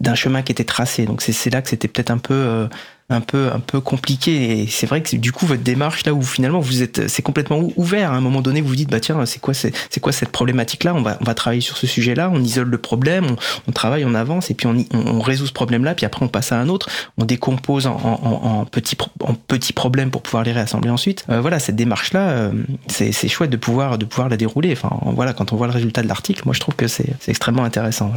de, 0.00 0.14
chemin 0.14 0.42
qui 0.42 0.52
était 0.52 0.64
tracé. 0.64 1.06
Donc 1.06 1.22
c'est 1.22 1.50
là 1.50 1.62
que 1.62 1.68
c'était 1.68 1.88
peut-être 1.88 2.10
un 2.10 2.18
peu 2.18 2.34
euh, 2.34 2.66
un 3.08 3.20
peu 3.20 3.50
un 3.52 3.60
peu 3.60 3.80
compliqué. 3.80 4.62
Et 4.62 4.66
c'est 4.66 4.86
vrai 4.86 5.02
que 5.02 5.16
du 5.16 5.32
coup 5.32 5.46
votre 5.46 5.62
démarche 5.62 6.04
là 6.04 6.12
où 6.12 6.22
finalement 6.22 6.58
vous 6.58 6.82
êtes 6.82 7.08
c'est 7.08 7.22
complètement 7.22 7.60
ouvert. 7.76 8.12
À 8.12 8.16
un 8.16 8.20
moment 8.20 8.42
donné 8.42 8.60
vous 8.60 8.68
vous 8.68 8.76
dites 8.76 8.90
bah 8.90 9.00
tiens 9.00 9.24
c'est 9.26 9.40
quoi 9.40 9.54
c'est 9.54 10.00
quoi 10.00 10.12
cette 10.12 10.30
problématique 10.30 10.84
là 10.84 10.94
on 10.94 11.02
va 11.02 11.16
on 11.20 11.24
va 11.24 11.34
travailler 11.34 11.60
sur 11.60 11.76
ce 11.76 11.86
sujet 11.86 12.14
là 12.14 12.30
on 12.32 12.40
isole 12.42 12.68
le 12.68 12.78
problème 12.78 13.36
on, 13.68 13.72
travaille 13.72 14.04
on 14.04 14.14
avance 14.14 14.50
et 14.50 14.54
puis 14.54 14.66
on, 14.66 15.20
résout 15.20 15.46
ce 15.46 15.52
problème 15.52 15.84
là 15.84 15.94
puis 15.94 16.06
après 16.06 16.24
on 16.24 16.28
passe 16.28 16.52
à 16.52 16.58
un 16.58 16.68
autre. 16.68 16.88
On 17.18 17.24
décompose 17.24 17.86
en, 17.86 18.64
petits 18.70 18.96
en 19.20 19.34
petits 19.34 19.72
problèmes 19.72 20.10
pour 20.10 20.22
pouvoir 20.22 20.42
les 20.42 20.52
réassembler 20.52 20.90
ensuite. 20.90 21.24
Euh, 21.30 21.40
voilà 21.40 21.58
cette 21.58 21.76
démarche 21.76 22.12
là 22.12 22.28
euh, 22.30 22.52
c'est 22.88 23.28
chouette 23.28 23.50
de 23.50 23.56
pouvoir 23.56 23.98
de 23.98 24.04
pouvoir 24.04 24.28
la 24.28 24.36
dérouler. 24.36 24.72
Enfin 24.72 24.90
voilà 25.14 25.32
quand 25.32 25.52
on 25.52 25.56
voit 25.56 25.66
le 25.68 25.72
résultat 25.72 26.02
de 26.02 26.08
l'article 26.08 26.42
moi 26.44 26.54
je 26.54 26.60
trouve 26.60 26.74
que 26.74 26.88
c'est 26.88 27.14
extrêmement 27.28 27.64
intéressant 27.64 28.12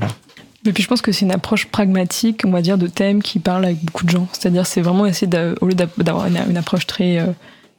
et 0.66 0.74
puis 0.74 0.84
je 0.84 0.88
pense 0.88 1.02
que 1.02 1.12
c'est 1.12 1.26
une 1.26 1.32
approche 1.32 1.68
pragmatique, 1.68 2.42
on 2.46 2.52
va 2.52 2.62
dire, 2.62 2.78
de 2.78 2.88
thèmes 2.88 3.24
qui 3.24 3.40
parlent 3.40 3.66
avec 3.66 3.84
beaucoup 3.84 4.06
de 4.06 4.10
gens. 4.10 4.28
C'est-à-dire, 4.34 4.66
c'est 4.66 4.82
vraiment 4.82 5.06
essayer, 5.06 5.32
au 5.62 5.66
lieu 5.66 5.74
d'avoir 5.74 6.28
une, 6.28 6.58
approche 6.58 6.86
très, 6.86 7.20
euh, 7.20 7.28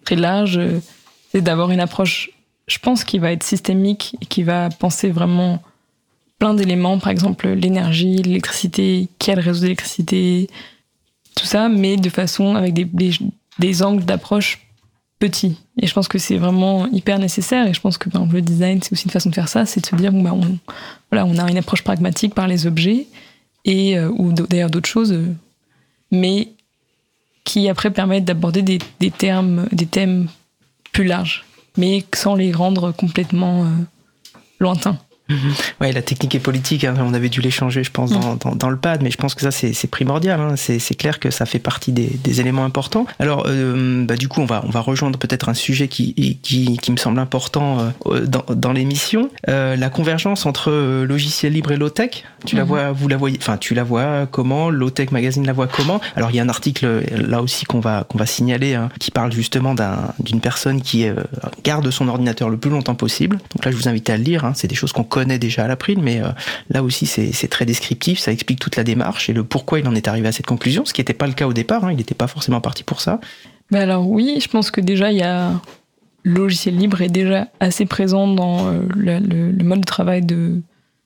très 0.05 0.17
large, 0.17 0.57
euh, 0.57 0.81
c'est 1.31 1.43
d'avoir 1.43 1.71
une 1.71 1.81
approche, 1.81 2.31
je 2.67 2.79
pense, 2.79 3.05
qui 3.05 3.19
va 3.19 3.33
être 3.33 3.43
systémique 3.43 4.17
et 4.23 4.27
qui 4.27 4.43
va 4.43 4.71
penser 4.71 5.11
vraiment 5.11 5.63
plein 6.39 6.55
d'éléments, 6.55 6.99
par 6.99 7.11
exemple 7.11 7.49
l'énergie, 7.49 8.17
l'électricité, 8.17 9.09
quel 9.19 9.41
réseau 9.41 9.61
d'électricité, 9.61 10.49
tout 11.37 11.45
ça, 11.45 11.69
mais 11.69 11.97
de 11.97 12.09
façon 12.09 12.57
avec 12.57 12.73
des, 12.73 12.89
des 13.59 13.83
angles 13.83 14.05
d'approche 14.07 14.70
petits. 15.21 15.59
Et 15.81 15.87
je 15.87 15.95
pense 15.95 16.09
que 16.09 16.19
c'est 16.19 16.39
vraiment 16.39 16.89
hyper 16.89 17.21
nécessaire. 17.21 17.69
Et 17.69 17.75
je 17.75 17.81
pense 17.81 17.97
que 17.99 18.09
exemple, 18.09 18.35
le 18.35 18.43
design, 18.43 18.83
c'est 18.83 18.93
aussi 18.93 19.05
une 19.05 19.13
façon 19.13 19.31
de 19.31 19.35
faire 19.35 19.49
ça, 19.49 19.67
c'est 19.67 19.81
de 19.81 19.87
se 19.87 19.95
dire, 19.95 20.11
bah, 20.11 20.33
on, 20.33 20.59
voilà, 21.13 21.25
on 21.27 21.39
a 21.39 21.49
une 21.49 21.59
approche 21.59 21.85
pragmatique 21.85 22.35
par 22.35 22.49
les 22.49 22.67
objets, 22.67 23.07
et, 23.65 23.97
euh, 23.97 24.11
ou 24.11 24.33
d'ailleurs 24.33 24.71
d'autres 24.71 24.89
choses, 24.89 25.13
euh, 25.13 25.33
mais 26.11 26.49
qui 27.45 27.69
après 27.69 27.91
permettent 27.91 28.25
d'aborder 28.25 28.63
des, 28.63 28.79
des, 28.99 29.11
termes, 29.11 29.69
des 29.71 29.87
thèmes 29.87 30.29
plus 30.93 31.05
larges, 31.05 31.45
mais 31.77 32.05
sans 32.15 32.35
les 32.35 32.53
rendre 32.53 32.91
complètement 32.91 33.65
euh, 33.65 33.69
lointains. 34.59 34.99
Ouais, 35.81 35.93
la 35.93 36.03
technique 36.03 36.35
et 36.35 36.39
politique, 36.39 36.85
hein, 36.85 36.95
on 37.01 37.15
avait 37.15 37.29
dû 37.29 37.41
l'échanger, 37.41 37.85
je 37.85 37.91
pense, 37.91 38.11
dans, 38.11 38.37
dans, 38.37 38.55
dans, 38.55 38.71
le 38.71 38.77
pad, 38.77 39.03
mais 39.03 39.11
je 39.11 39.17
pense 39.17 39.35
que 39.35 39.43
ça, 39.43 39.51
c'est 39.51 39.91
primordial. 39.91 40.41
Hein, 40.41 40.55
c'est 40.57 40.95
clair 40.95 41.19
que 41.19 41.31
ça 41.31 41.47
fait 41.47 41.59
partie 41.59 41.93
des, 41.93 42.11
des 42.23 42.41
éléments 42.41 42.65
importants. 42.65 43.07
Alors, 43.19 43.45
euh, 43.47 44.05
bah, 44.05 44.17
du 44.17 44.29
coup, 44.29 44.41
on 44.41 44.47
va, 44.47 44.63
on 44.67 44.71
va 44.71 44.81
rejoindre 44.81 45.19
peut-être 45.19 45.49
un 45.49 45.55
sujet 45.55 45.89
qui, 45.89 46.39
qui, 46.43 46.79
qui, 46.79 46.93
me 46.93 46.97
semble 46.97 47.19
important 47.19 47.93
euh, 48.07 48.27
dans, 48.27 48.45
dans 48.55 48.73
l'émission. 48.73 49.31
Euh, 49.49 49.77
la 49.77 49.91
convergence 49.91 50.47
entre 50.47 50.71
logiciel 51.05 51.53
libre 51.53 51.73
et 51.73 51.77
low-tech. 51.77 52.25
Tu 52.45 52.57
mm 52.57 52.59
-hmm. 52.59 52.61
la 52.61 52.65
vois, 52.65 52.93
vous 52.93 53.09
la 53.09 53.17
voyez, 53.17 53.39
enfin, 53.41 53.57
tu 53.57 53.75
la 53.75 53.85
vois 53.85 54.27
comment? 54.27 54.71
Low-tech 54.71 55.11
Magazine 55.13 55.47
la 55.47 55.53
voit 55.53 55.69
comment? 55.69 56.01
Alors, 56.17 56.31
il 56.31 56.37
y 56.37 56.41
a 56.41 56.43
un 56.43 56.49
article 56.49 57.03
là 57.29 57.43
aussi 57.43 57.65
qu'on 57.65 57.81
va, 57.81 58.05
qu'on 58.09 58.19
va 58.19 58.27
signaler 58.27 58.75
hein, 58.75 58.89
qui 58.99 59.11
parle 59.11 59.33
justement 59.33 59.75
d'une 59.75 60.37
un, 60.37 60.41
personne 60.41 60.81
qui 60.83 61.07
garde 61.65 61.91
son 61.91 62.09
ordinateur 62.09 62.49
le 62.49 62.57
plus 62.57 62.71
longtemps 62.71 62.97
possible. 62.97 63.37
Donc 63.55 63.65
là, 63.65 63.71
je 63.71 63.77
vous 63.77 63.89
invite 63.89 64.09
à 64.11 64.17
le 64.17 64.25
lire. 64.25 64.53
C'est 64.55 64.69
des 64.69 64.75
choses 64.75 64.93
qu'on 64.93 65.05
connaît 65.05 65.20
déjà 65.25 65.65
à 65.65 65.69
l'April, 65.69 66.01
mais 66.01 66.21
euh, 66.21 66.29
là 66.71 66.83
aussi 66.83 67.07
c'est 67.07 67.49
très 67.49 67.67
descriptif, 67.67 68.19
ça 68.19 68.33
explique 68.33 68.59
toute 68.59 68.77
la 68.77 68.85
démarche 68.85 69.29
et 69.29 69.33
le 69.33 69.45
pourquoi 69.45 69.79
il 69.79 69.89
en 69.89 69.95
est 69.95 70.09
arrivé 70.09 70.29
à 70.29 70.33
cette 70.33 70.47
conclusion, 70.47 70.85
ce 70.85 70.93
qui 70.93 71.01
n'était 71.01 71.15
pas 71.15 71.27
le 71.27 71.33
cas 71.33 71.47
au 71.47 71.53
départ, 71.53 71.85
hein, 71.85 71.93
il 71.93 71.97
n'était 71.97 72.15
pas 72.15 72.27
forcément 72.27 72.61
parti 72.61 72.85
pour 72.85 73.01
ça. 73.01 73.21
Mais 73.71 73.79
alors 73.79 74.09
oui, 74.09 74.39
je 74.43 74.49
pense 74.49 74.71
que 74.71 74.81
déjà 74.81 75.13
il 75.13 75.19
y 75.19 75.23
a 75.23 75.53
le 76.23 76.35
logiciel 76.35 76.77
libre 76.77 77.01
est 77.01 77.09
déjà 77.09 77.49
assez 77.61 77.87
présent 77.87 78.27
dans 78.27 78.67
euh, 78.67 78.83
le, 78.95 79.65
mode 79.65 79.81
de 79.81 79.87
travail 79.87 80.21
de, 80.23 80.61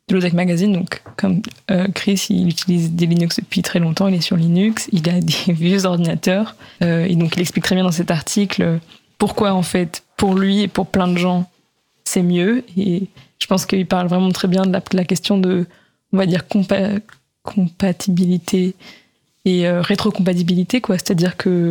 de 0.08 0.34
Magazine. 0.34 0.72
Donc, 0.72 1.02
comme 1.16 1.40
euh, 1.70 1.86
Chris, 1.94 2.26
il 2.30 2.48
utilise 2.48 2.90
des 2.92 3.06
Linux 3.06 3.36
depuis 3.36 3.62
très 3.62 3.78
longtemps, 3.78 4.08
il 4.08 4.16
est 4.16 4.20
sur 4.20 4.36
Linux, 4.36 4.88
il 4.90 5.08
a 5.08 5.20
des 5.20 5.52
vieux 5.52 5.86
ordinateurs, 5.86 6.56
et 6.80 7.14
donc 7.14 7.36
il 7.36 7.40
explique 7.40 7.64
très 7.64 7.76
bien 7.76 7.84
dans 7.84 7.92
cet 7.92 8.10
article 8.10 8.80
pourquoi 9.18 9.54
en 9.54 9.62
fait, 9.62 10.02
pour 10.16 10.34
lui 10.34 10.62
et 10.62 10.68
pour 10.68 10.86
plein 10.86 11.08
de 11.08 11.16
gens, 11.16 11.48
c'est 12.14 12.22
mieux. 12.22 12.64
Et 12.76 13.08
je 13.38 13.46
pense 13.46 13.66
qu'il 13.66 13.86
parle 13.86 14.06
vraiment 14.06 14.30
très 14.30 14.48
bien 14.48 14.62
de 14.62 14.72
la, 14.72 14.80
de 14.80 14.96
la, 14.96 15.04
question 15.04 15.36
de, 15.38 15.66
on 16.12 16.16
va 16.16 16.26
dire, 16.26 16.46
compa 16.48 16.90
compatibilité 17.42 18.74
et 19.44 19.68
euh, 19.68 19.82
rétrocompatibilité, 19.82 20.80
quoi. 20.80 20.96
C'est-à-dire 20.96 21.36
que 21.36 21.68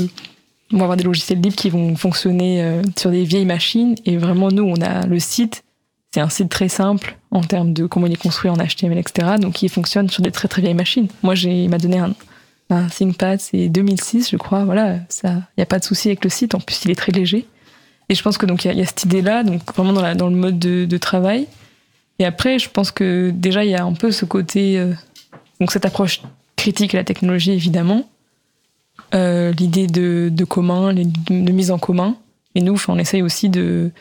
on 0.71 0.77
va 0.77 0.83
avoir 0.83 0.97
des 0.97 1.03
logiciels 1.03 1.41
libres 1.41 1.55
qui 1.55 1.69
vont 1.69 1.95
fonctionner 1.95 2.61
euh, 2.61 2.83
sur 2.95 3.09
des 3.09 3.23
vieilles 3.23 3.45
machines 3.45 3.95
et 4.05 4.17
vraiment 4.17 4.49
nous, 4.49 4.63
on 4.63 4.79
a 4.81 5.07
le 5.07 5.19
site, 5.19 5.63
c'est 6.11 6.19
un 6.19 6.29
site 6.29 6.49
très 6.49 6.69
simple 6.69 7.17
en 7.31 7.41
termes 7.41 7.73
de 7.73 7.87
comment 7.87 8.05
il 8.05 8.13
est 8.13 8.21
construit 8.21 8.51
en 8.51 8.57
HTML, 8.57 8.99
etc. 8.99 9.35
Donc 9.39 9.63
il 9.63 9.69
fonctionne 9.69 10.09
sur 10.09 10.21
des 10.21 10.31
très 10.31 10.47
très 10.47 10.61
vieilles 10.61 10.75
machines. 10.75 11.07
Moi, 11.23 11.33
j'ai, 11.33 11.63
il 11.63 11.69
m'a 11.69 11.79
donné 11.79 11.97
un, 11.97 12.13
un 12.69 12.87
ThinkPad, 12.87 13.39
c'est 13.39 13.69
2006, 13.69 14.29
je 14.29 14.37
crois. 14.37 14.63
Voilà, 14.65 14.99
ça, 15.09 15.29
il 15.29 15.59
n'y 15.59 15.63
a 15.63 15.67
pas 15.67 15.79
de 15.79 15.83
souci 15.83 16.09
avec 16.09 16.23
le 16.23 16.29
site. 16.29 16.53
En 16.53 16.59
plus, 16.59 16.85
il 16.85 16.91
est 16.91 16.95
très 16.95 17.11
léger. 17.11 17.47
Et 18.09 18.15
je 18.15 18.21
pense 18.21 18.37
que 18.37 18.45
donc 18.45 18.65
il 18.65 18.75
y, 18.75 18.81
a 18.81 18.85
cette 18.85 19.05
idée-là, 19.05 19.43
donc 19.43 19.61
vraiment 19.75 19.93
dans, 19.93 20.29
le 20.29 20.35
mode 20.35 20.59
de, 20.59 20.97
travail. 20.97 21.47
Et 22.19 22.25
après, 22.25 22.59
je 22.59 22.69
pense 22.69 22.91
que 22.91 23.31
déjà 23.33 23.63
il 23.63 23.71
y 23.71 23.75
a 23.75 23.83
un 23.83 23.93
peu 23.93 24.11
ce 24.11 24.25
côté, 24.25 24.77
euh, 24.77 24.93
donc 25.59 25.71
cette 25.71 25.85
approche 25.85 26.21
critique 26.55 26.93
à 26.93 26.97
la 26.97 27.03
technologie 27.03 27.51
évidemment, 27.51 28.07
euh, 29.15 29.51
l'idée 29.53 29.87
de, 29.87 30.43
commun, 30.43 30.93
de, 30.93 31.51
mise 31.51 31.71
en 31.71 31.79
commun. 31.79 32.15
Et 32.55 32.61
nous, 32.61 32.77
on 32.87 32.97
essaye 32.99 33.21
aussi 33.21 33.49
de 33.49 33.91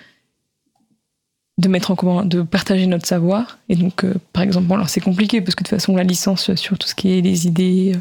de 1.59 1.69
mettre 1.69 1.91
en 1.91 1.97
commun, 1.97 2.25
de 2.25 2.43
partager 2.43 2.87
notre 2.87 3.07
savoir. 3.07 3.59
Et 3.69 3.77
donc, 3.77 4.05
euh, 4.05 4.15
par 4.33 4.43
exemple, 4.43 4.67
bon, 4.67 4.75
alors 4.75 4.89
c'est 4.89 5.03
compliqué 5.03 5.41
parce 5.43 5.55
que 5.55 5.63
de 5.63 5.69
toute 5.69 5.79
façon, 5.79 5.95
la 5.95 6.03
licence 6.03 6.55
sur 6.55 6.79
tout 6.79 6.89
ce 6.89 6.95
qui 6.95 7.17
est 7.17 7.21
les 7.21 7.47
idées, 7.47 7.93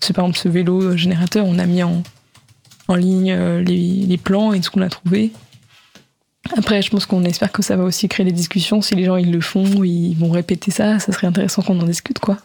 ce, 0.00 0.12
par 0.12 0.26
exemple, 0.26 0.38
ce 0.38 0.48
vélo 0.48 0.96
générateur, 0.96 1.46
on 1.46 1.58
a 1.58 1.66
mis 1.66 1.82
en, 1.82 2.02
en 2.86 2.94
ligne 2.94 3.34
les, 3.34 4.06
les, 4.06 4.16
plans 4.18 4.52
et 4.52 4.58
tout 4.58 4.64
ce 4.64 4.70
qu'on 4.70 4.82
a 4.82 4.90
trouvé. 4.90 5.32
Après, 6.56 6.82
je 6.82 6.90
pense 6.90 7.06
qu'on 7.06 7.24
espère 7.24 7.52
que 7.52 7.62
ça 7.62 7.76
va 7.76 7.84
aussi 7.84 8.08
créer 8.08 8.24
des 8.24 8.32
discussions. 8.32 8.80
Si 8.80 8.94
les 8.94 9.04
gens 9.04 9.16
ils 9.16 9.30
le 9.30 9.40
font, 9.40 9.84
ils 9.84 10.14
vont 10.14 10.30
répéter 10.30 10.70
ça, 10.70 10.98
ça 10.98 11.12
serait 11.12 11.26
intéressant 11.26 11.62
qu'on 11.62 11.78
en 11.80 11.84
discute, 11.84 12.18
quoi. 12.18 12.38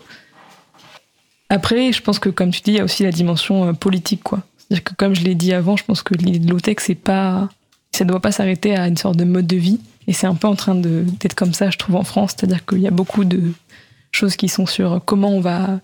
Après, 1.49 1.91
je 1.91 2.01
pense 2.01 2.19
que, 2.19 2.29
comme 2.29 2.51
tu 2.51 2.61
dis, 2.61 2.71
il 2.71 2.77
y 2.77 2.79
a 2.79 2.83
aussi 2.83 3.03
la 3.03 3.11
dimension 3.11 3.73
politique, 3.75 4.23
quoi. 4.23 4.41
C'est-à-dire 4.57 4.83
que, 4.83 4.93
comme 4.95 5.15
je 5.15 5.23
l'ai 5.23 5.35
dit 5.35 5.53
avant, 5.53 5.77
je 5.77 5.83
pense 5.83 6.01
que 6.01 6.13
l'idée 6.15 6.39
de 6.39 6.49
l'OTEC, 6.49 6.79
c'est 6.79 6.95
pas, 6.95 7.49
ça 7.91 8.05
doit 8.05 8.19
pas 8.19 8.31
s'arrêter 8.31 8.75
à 8.75 8.87
une 8.87 8.97
sorte 8.97 9.17
de 9.17 9.23
mode 9.23 9.47
de 9.47 9.57
vie 9.57 9.79
et 10.07 10.13
c'est 10.13 10.27
un 10.27 10.35
peu 10.35 10.47
en 10.47 10.55
train 10.55 10.75
d'être 10.75 11.35
comme 11.35 11.53
ça, 11.53 11.69
je 11.69 11.77
trouve, 11.77 11.95
en 11.95 12.03
France. 12.03 12.31
C'est-à-dire 12.35 12.65
qu'il 12.65 12.79
y 12.79 12.87
a 12.87 12.91
beaucoup 12.91 13.23
de 13.23 13.53
choses 14.11 14.35
qui 14.35 14.49
sont 14.49 14.65
sur 14.65 15.01
comment 15.05 15.29
on 15.29 15.41
va 15.41 15.79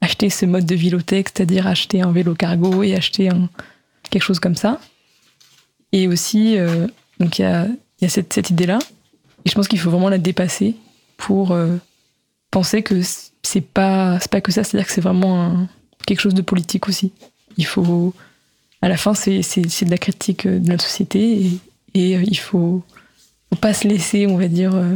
acheter 0.00 0.30
ce 0.30 0.46
mode 0.46 0.66
de 0.66 0.74
vélotech, 0.74 1.28
c'est-à-dire 1.28 1.66
acheter 1.66 2.00
un 2.00 2.12
vélo 2.12 2.34
cargo 2.34 2.82
et 2.82 2.94
acheter 2.94 3.28
quelque 4.10 4.22
chose 4.22 4.40
comme 4.40 4.56
ça. 4.56 4.80
Et 5.92 6.06
aussi, 6.06 6.58
euh, 6.58 6.86
donc 7.18 7.38
il 7.38 7.42
y 7.42 7.44
a, 7.44 8.08
cette, 8.08 8.50
idée-là. 8.50 8.78
Et 9.44 9.50
je 9.50 9.54
pense 9.54 9.68
qu'il 9.68 9.78
faut 9.78 9.90
vraiment 9.90 10.08
la 10.08 10.18
dépasser 10.18 10.74
pour 11.16 11.52
euh, 11.52 11.76
penser 12.50 12.82
que 12.82 13.00
c'est 13.42 13.60
pas, 13.60 14.18
pas 14.30 14.40
que 14.40 14.52
ça, 14.52 14.64
c'est-à-dire 14.64 14.86
que 14.86 14.92
c'est 14.92 15.00
vraiment 15.00 15.66
quelque 16.06 16.20
chose 16.20 16.34
de 16.34 16.42
politique 16.42 16.88
aussi. 16.88 17.12
Il 17.56 17.66
faut. 17.66 18.14
À 18.80 18.88
la 18.88 18.96
fin, 18.96 19.12
c'est 19.14 19.40
de 19.40 19.90
la 19.90 19.98
critique 19.98 20.46
de 20.46 20.68
notre 20.68 20.84
société 20.84 21.50
et, 21.94 22.16
euh, 22.16 22.22
il 22.24 22.38
faut 22.38 22.82
faut 23.50 23.60
pas 23.60 23.74
se 23.74 23.88
laisser, 23.88 24.26
on 24.26 24.36
va 24.36 24.46
dire, 24.46 24.74
euh, 24.74 24.94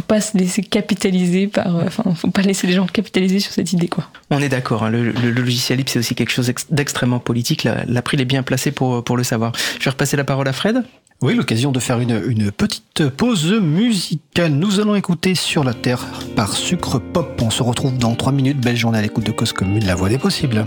faut 0.00 0.06
pas 0.06 0.20
se 0.20 0.36
laisser 0.36 0.62
capitaliser 0.62 1.46
par, 1.46 1.76
euh, 1.76 1.84
enfin, 1.86 2.14
faut 2.14 2.30
pas 2.30 2.42
laisser 2.42 2.66
les 2.66 2.72
gens 2.72 2.86
capitaliser 2.86 3.40
sur 3.40 3.52
cette 3.52 3.72
idée, 3.72 3.88
quoi. 3.88 4.08
On 4.30 4.40
est 4.40 4.48
d'accord. 4.48 4.84
Hein, 4.84 4.90
le, 4.90 5.10
le, 5.10 5.30
logiciel 5.30 5.78
libre, 5.78 5.90
c'est 5.90 5.98
aussi 5.98 6.14
quelque 6.14 6.32
chose 6.32 6.52
d'extrêmement 6.70 7.18
politique. 7.18 7.68
L'April 7.86 8.20
est 8.20 8.26
bien 8.26 8.42
placé 8.42 8.70
pour 8.70 9.04
pour 9.04 9.16
le 9.16 9.24
savoir. 9.24 9.52
Je 9.78 9.84
vais 9.84 9.90
repasser 9.90 10.16
la 10.16 10.24
parole 10.24 10.48
à 10.48 10.52
Fred. 10.52 10.82
Oui, 11.22 11.34
l'occasion 11.34 11.70
de 11.70 11.78
faire 11.78 12.00
une, 12.00 12.22
une, 12.28 12.50
petite 12.50 13.08
pause 13.10 13.52
musicale. 13.52 14.52
Nous 14.52 14.80
allons 14.80 14.94
écouter 14.94 15.34
Sur 15.34 15.64
la 15.64 15.74
Terre 15.74 16.06
par 16.34 16.56
Sucre 16.56 16.98
Pop. 16.98 17.38
On 17.42 17.50
se 17.50 17.62
retrouve 17.62 17.98
dans 17.98 18.14
3 18.14 18.32
minutes. 18.32 18.58
Belle 18.58 18.76
journée 18.76 18.98
à 18.98 19.02
l'écoute 19.02 19.26
de 19.26 19.32
Cause 19.32 19.52
Commune, 19.52 19.84
la 19.84 19.94
voix 19.94 20.08
des 20.08 20.16
possibles. 20.16 20.64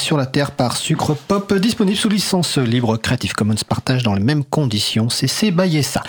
Sur 0.00 0.16
la 0.16 0.26
Terre 0.26 0.50
par 0.50 0.76
Sucre 0.76 1.14
Pop, 1.14 1.52
disponible 1.54 1.96
sous 1.96 2.08
licence 2.08 2.58
libre 2.58 2.96
Creative 2.96 3.34
Commons 3.34 3.54
partage 3.68 4.02
dans 4.02 4.14
les 4.14 4.22
mêmes 4.22 4.44
conditions. 4.44 5.08
C'est 5.10 5.26
ça. 5.28 6.02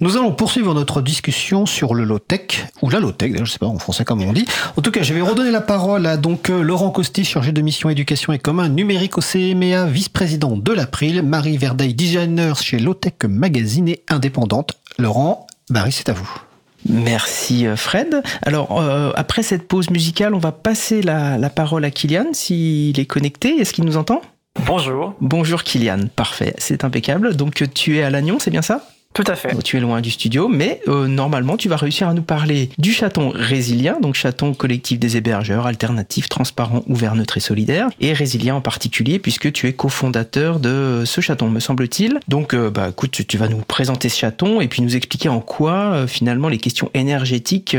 Nous 0.00 0.16
allons 0.16 0.32
poursuivre 0.32 0.74
notre 0.74 1.00
discussion 1.00 1.64
sur 1.66 1.94
le 1.94 2.04
low-tech, 2.04 2.66
ou 2.82 2.90
la 2.90 3.00
low-tech, 3.00 3.32
je 3.38 3.50
sais 3.50 3.58
pas 3.58 3.66
en 3.66 3.78
français 3.78 4.04
comment 4.04 4.24
on 4.24 4.32
dit. 4.32 4.46
En 4.76 4.82
tout 4.82 4.90
cas, 4.90 5.02
je 5.02 5.14
vais 5.14 5.20
redonner 5.20 5.50
la 5.50 5.60
parole 5.60 6.06
à 6.06 6.16
donc 6.16 6.48
Laurent 6.48 6.90
Costi, 6.90 7.24
chargé 7.24 7.52
de 7.52 7.62
mission 7.62 7.88
éducation 7.88 8.32
et 8.32 8.38
commun 8.38 8.68
numérique 8.68 9.18
au 9.18 9.20
CMEA, 9.20 9.86
vice-président 9.86 10.56
de 10.56 10.72
l'April, 10.72 11.22
Marie 11.22 11.56
Verdeil, 11.56 11.94
designer 11.94 12.60
chez 12.60 12.78
Low-Tech 12.78 13.14
Magazine 13.28 13.88
et 13.88 14.02
indépendante. 14.08 14.72
Laurent, 14.98 15.46
Marie, 15.70 15.92
c'est 15.92 16.08
à 16.08 16.12
vous. 16.12 16.47
Merci 16.88 17.66
euh, 17.66 17.76
Fred. 17.76 18.22
Alors 18.42 18.80
euh, 18.80 19.10
après 19.14 19.42
cette 19.42 19.66
pause 19.66 19.90
musicale, 19.90 20.34
on 20.34 20.38
va 20.38 20.52
passer 20.52 21.02
la, 21.02 21.50
parole 21.50 21.84
à 21.84 21.90
Kylian 21.90 22.26
s'il 22.32 22.98
est 22.98 23.06
connecté. 23.06 23.56
Est-ce 23.56 23.72
qu'il 23.72 23.84
nous 23.84 23.96
entend? 23.96 24.22
Bonjour. 24.66 25.14
Bonjour 25.20 25.62
Kylian, 25.62 26.08
parfait, 26.14 26.54
c'est 26.58 26.84
impeccable. 26.84 27.36
Donc 27.36 27.64
tu 27.74 27.98
es 27.98 28.02
à 28.02 28.10
Lannion, 28.10 28.38
c'est 28.38 28.50
bien 28.50 28.62
ça? 28.62 28.88
Tout 29.18 29.32
à 29.32 29.34
fait. 29.34 29.52
Tu 29.64 29.76
es 29.76 29.80
loin 29.80 30.00
du 30.00 30.12
studio, 30.12 30.46
mais 30.46 30.80
euh, 30.86 31.08
normalement, 31.08 31.56
tu 31.56 31.68
vas 31.68 31.74
réussir 31.74 32.06
à 32.06 32.14
nous 32.14 32.22
parler 32.22 32.70
du 32.78 32.92
chaton 32.92 33.32
résilient, 33.34 33.98
donc 34.00 34.14
chaton 34.14 34.54
collectif 34.54 35.00
des 35.00 35.16
hébergeurs, 35.16 35.66
alternatif, 35.66 36.28
transparent, 36.28 36.84
ouvert, 36.86 37.16
neutre 37.16 37.36
et 37.36 37.40
solidaire, 37.40 37.88
et 37.98 38.12
résilient 38.12 38.58
en 38.58 38.60
particulier, 38.60 39.18
puisque 39.18 39.50
tu 39.50 39.66
es 39.66 39.72
cofondateur 39.72 40.60
de 40.60 41.02
ce 41.04 41.20
chaton, 41.20 41.50
me 41.50 41.58
semble-t-il. 41.58 42.20
Donc, 42.28 42.54
euh, 42.54 42.70
bah, 42.70 42.90
écoute, 42.90 43.26
tu, 43.26 43.36
vas 43.38 43.48
nous 43.48 43.58
présenter 43.58 44.08
ce 44.08 44.18
chaton 44.20 44.60
et 44.60 44.68
puis 44.68 44.82
nous 44.82 44.94
expliquer 44.94 45.28
en 45.28 45.40
quoi, 45.40 45.72
euh, 45.72 46.06
finalement, 46.06 46.48
les 46.48 46.58
questions 46.58 46.88
énergétiques 46.94 47.76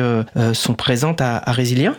sont 0.52 0.74
présentes 0.74 1.22
à, 1.22 1.38
à 1.38 1.54
Résilient. 1.54 1.94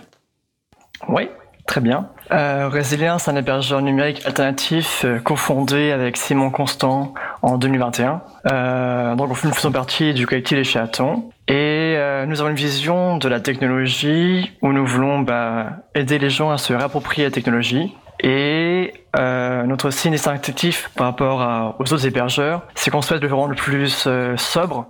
Oui, 1.09 1.29
Très 1.71 1.81
bien. 1.81 2.09
Euh, 2.33 2.69
Resilience, 2.69 3.29
un 3.29 3.37
hébergeur 3.37 3.81
numérique 3.81 4.27
alternatif 4.27 5.05
euh, 5.05 5.21
cofondé 5.21 5.93
avec 5.93 6.17
Simon 6.17 6.51
Constant 6.51 7.15
en 7.43 7.59
2021. 7.59 8.23
Euh, 8.51 9.15
donc, 9.15 9.45
nous 9.45 9.53
faisons 9.53 9.71
partie 9.71 10.13
du 10.13 10.27
collectif 10.27 10.59
des 10.59 10.65
chatons 10.65 11.31
et 11.47 11.95
euh, 11.97 12.27
nous 12.27 12.41
avons 12.41 12.51
une 12.51 12.57
vision 12.57 13.19
de 13.19 13.29
la 13.29 13.39
technologie 13.39 14.51
où 14.63 14.73
nous 14.73 14.85
voulons 14.85 15.21
bah, 15.21 15.77
aider 15.95 16.19
les 16.19 16.29
gens 16.29 16.51
à 16.51 16.59
se 16.59 16.73
réapproprier 16.73 17.29
la 17.29 17.31
technologie. 17.31 17.95
Et 18.19 18.93
euh, 19.17 19.63
notre 19.63 19.91
signe 19.91 20.11
distinctif 20.11 20.91
par 20.97 21.07
rapport 21.07 21.77
aux 21.79 21.93
autres 21.93 22.05
hébergeurs, 22.05 22.63
c'est 22.75 22.91
qu'on 22.91 23.01
souhaite 23.01 23.23
le 23.23 23.33
rendre 23.33 23.51
le 23.51 23.55
plus 23.55 24.09
sobre 24.37 24.89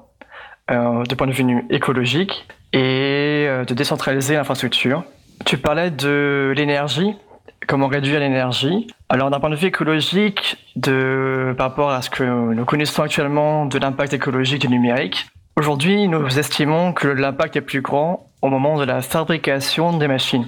de 0.70 1.14
point 1.14 1.26
de 1.26 1.32
vue 1.32 1.62
écologique 1.68 2.48
et 2.72 3.46
de 3.66 3.74
décentraliser 3.74 4.36
l'infrastructure. 4.36 5.04
Tu 5.44 5.58
parlais 5.58 5.90
de 5.90 6.52
l'énergie, 6.56 7.16
comment 7.66 7.88
réduire 7.88 8.20
l'énergie. 8.20 8.86
Alors 9.08 9.30
d'un 9.30 9.40
point 9.40 9.50
de 9.50 9.56
vue 9.56 9.68
écologique, 9.68 10.56
de, 10.76 11.54
par 11.56 11.70
rapport 11.70 11.90
à 11.90 12.02
ce 12.02 12.10
que 12.10 12.24
nous 12.24 12.64
connaissons 12.64 13.02
actuellement 13.02 13.66
de 13.66 13.78
l'impact 13.78 14.12
écologique 14.12 14.60
du 14.60 14.68
numérique, 14.68 15.26
aujourd'hui 15.56 16.08
nous 16.08 16.38
estimons 16.38 16.92
que 16.92 17.08
l'impact 17.08 17.56
est 17.56 17.62
plus 17.62 17.80
grand 17.80 18.30
au 18.42 18.48
moment 18.48 18.78
de 18.78 18.84
la 18.84 19.02
fabrication 19.02 19.96
des 19.96 20.08
machines. 20.08 20.46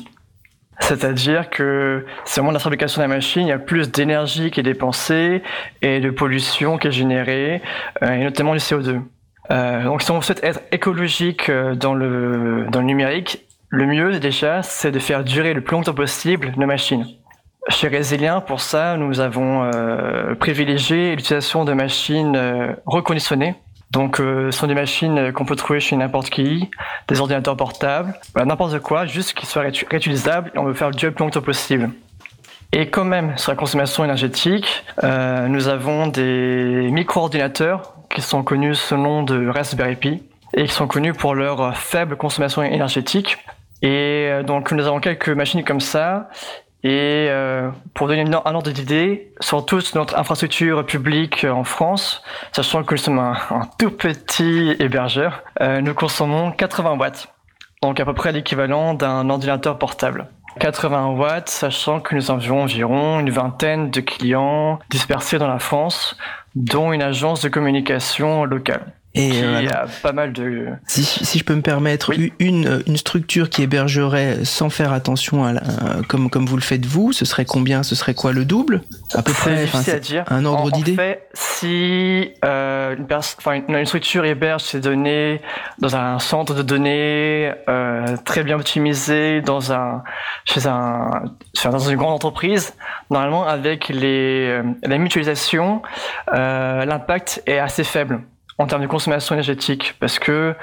C'est-à-dire 0.81 1.49
que 1.51 2.05
c'est 2.25 2.41
au 2.41 2.43
moment 2.43 2.53
de 2.53 2.57
la 2.57 2.61
fabrication 2.61 3.03
des 3.03 3.09
machines, 3.09 3.43
il 3.43 3.49
y 3.49 3.53
a 3.53 3.59
plus 3.59 3.91
d'énergie 3.91 4.51
qui 4.51 4.61
est 4.61 4.65
dépensée 4.65 5.43
et 5.81 6.01
de 6.01 6.11
pollution 6.11 6.77
qui 6.77 6.89
est 6.89 6.93
générée, 6.93 7.63
euh, 8.03 8.13
et 8.13 8.25
notamment 8.25 8.53
du 8.53 8.59
CO2. 8.59 9.01
Euh, 9.51 9.85
donc 9.85 10.03
si 10.03 10.11
on 10.11 10.21
souhaite 10.21 10.43
être 10.43 10.61
écologique 10.73 11.49
euh, 11.49 11.75
dans 11.75 11.95
le, 11.95 12.67
dans 12.71 12.81
le 12.81 12.87
numérique, 12.87 13.45
le 13.73 13.87
mieux 13.87 14.21
déjà, 14.21 14.63
c'est 14.63 14.91
de 14.91 14.99
faire 14.99 15.25
durer 15.25 15.55
le 15.55 15.63
plus 15.63 15.75
longtemps 15.75 15.95
possible 15.95 16.53
nos 16.59 16.67
machines. 16.67 17.07
Chez 17.71 17.89
Resilient, 17.89 18.43
pour 18.43 18.61
ça, 18.61 18.99
nous 18.99 19.21
avons 19.21 19.65
euh, 19.65 20.35
privilégié 20.35 21.17
l'utilisation 21.17 21.65
de 21.65 21.73
machines 21.73 22.37
euh, 22.37 22.75
reconditionnées. 22.85 23.55
Donc, 23.91 24.21
euh, 24.21 24.51
ce 24.51 24.59
sont 24.59 24.67
des 24.67 24.75
machines 24.75 25.33
qu'on 25.33 25.47
peut 25.47 25.57
trouver 25.57 25.81
chez 25.81 25.97
n'importe 25.97 26.29
qui, 26.29 26.69
des 27.09 27.21
ordinateurs 27.21 27.57
portables, 27.57 28.13
n'importe 28.37 28.79
quoi, 28.81 29.07
juste 29.07 29.33
qu'ils 29.33 29.49
soient 29.49 29.63
réutilisables 29.63 30.53
et 30.55 30.59
on 30.59 30.65
veut 30.65 30.75
faire 30.75 30.91
durer 30.91 31.09
le 31.09 31.15
plus 31.15 31.25
longtemps 31.25 31.41
possible. 31.41 31.91
Et 32.73 32.91
quand 32.91 33.05
même, 33.07 33.39
sur 33.39 33.53
la 33.53 33.57
consommation 33.57 34.05
énergétique, 34.05 34.85
nous 35.03 35.69
avons 35.69 36.07
des 36.07 36.89
micro-ordinateurs 36.91 37.95
qui 38.11 38.23
sont 38.23 38.43
connus 38.43 38.75
sous 38.75 38.97
le 38.97 39.03
nom 39.03 39.23
de 39.23 39.47
Raspberry 39.49 39.97
Pi 39.97 40.23
et 40.55 40.65
qui 40.65 40.73
sont 40.73 40.87
connus 40.87 41.13
pour 41.13 41.35
leur 41.35 41.77
faible 41.77 42.17
consommation 42.17 42.63
énergétique. 42.63 43.37
Et 43.83 44.29
euh, 44.31 44.43
donc 44.43 44.73
nous 44.73 44.87
avons 44.87 45.01
quelques 45.01 45.29
machines 45.29 45.65
comme 45.65 45.81
ça. 45.81 46.29
Et 46.85 47.29
euh, 47.29 47.71
pour 47.95 48.09
donner 48.09 48.23
un 48.23 48.55
ordre 48.55 48.73
d'idée, 48.73 49.33
sur 49.41 49.65
toute 49.65 49.95
notre 49.95 50.19
infrastructure 50.19 50.85
publique 50.85 51.45
en 51.45 51.63
France, 51.63 52.23
sachant 52.51 52.83
que 52.83 52.95
nous 52.95 52.99
sommes 52.99 53.21
un, 53.21 53.37
tout 53.79 53.91
petit 53.91 54.75
hébergeur, 54.81 55.45
euh, 55.61 55.81
nous 55.81 55.95
consommons 55.95 56.51
80 56.51 56.99
watts, 56.99 57.29
donc 57.83 58.01
à 58.01 58.05
peu 58.05 58.15
près 58.15 58.33
l'équivalent 58.33 58.95
d'un 58.95 59.31
ordinateur 59.31 59.79
portable. 59.79 60.27
80 60.59 61.11
watts, 61.11 61.49
sachant 61.49 62.01
que 62.01 62.17
nous 62.17 62.33
avions 62.33 62.63
environ 62.63 63.21
une 63.21 63.31
vingtaine 63.31 63.91
de 63.91 64.01
clients 64.01 64.81
dispersés 64.91 65.39
dans 65.39 65.49
la 65.49 65.61
France, 65.61 66.17
dont 66.57 66.93
une 66.93 67.03
agence 67.03 67.43
de 67.43 67.49
communication 67.49 68.45
locale. 68.45 68.93
Et 69.15 69.29
il 69.29 69.65
y 69.65 69.69
a 69.69 69.87
pas 70.03 70.13
mal 70.13 70.33
de. 70.33 70.69
Si, 70.87 71.05
si 71.05 71.39
je 71.39 71.45
peux 71.45 71.55
me 71.55 71.61
permettre, 71.61 72.13
une, 72.39 72.83
une 72.87 72.97
structure 72.97 73.51
qui 73.51 73.63
hébergerait 73.63 74.45
sans 74.45 74.71
faire 74.71 74.93
attention 74.93 75.45
à, 75.45 75.53
comme 76.09 76.31
comme 76.31 76.47
vous 76.47 76.57
le 76.57 76.63
faites 76.63 76.87
vous, 76.87 77.13
ce 77.13 77.27
serait 77.27 77.45
combien? 77.45 77.83
Ce 77.83 77.95
serait 77.95 78.15
quoi 78.15 78.33
le 78.33 78.47
double? 78.47 78.81
À 79.15 79.23
peu 79.23 79.33
près. 79.33 79.65
Difficile 79.65 79.95
à 79.95 79.99
dire. 79.99 80.25
Un 80.29 80.45
ordre 80.47 80.71
d'idée. 80.71 80.93
En 80.93 80.97
fait, 80.97 81.29
si 81.35 82.31
euh, 82.45 82.97
une, 82.97 83.07
enfin, 83.11 83.61
une, 83.69 83.85
structure 83.85 84.25
héberge 84.25 84.63
ses 84.63 84.81
données 84.81 85.43
dans 85.79 85.95
un 85.95 86.19
centre 86.19 86.55
de 86.55 86.63
données 86.63 87.53
euh, 87.69 88.17
très 88.25 88.43
bien 88.45 88.57
optimisé, 88.57 89.43
dans 89.43 89.73
un 89.73 90.03
chez 90.47 90.67
un 90.67 91.25
dans 91.65 91.79
une 91.79 91.97
grande 91.97 92.15
entreprise, 92.15 92.75
normalement 93.11 93.47
avec 93.47 93.89
les 93.89 94.49
euh, 94.49 94.63
la 94.83 94.99
mutualisation, 94.99 95.83
euh, 96.33 96.85
l'impact 96.85 97.43
est 97.47 97.59
assez 97.59 97.85
faible 97.85 98.23
en 98.63 98.67
termes 98.67 98.83
de 98.83 98.87
consommation 98.87 99.35
énergétique 99.35 99.95
parce 99.99 100.19
que 100.19 100.55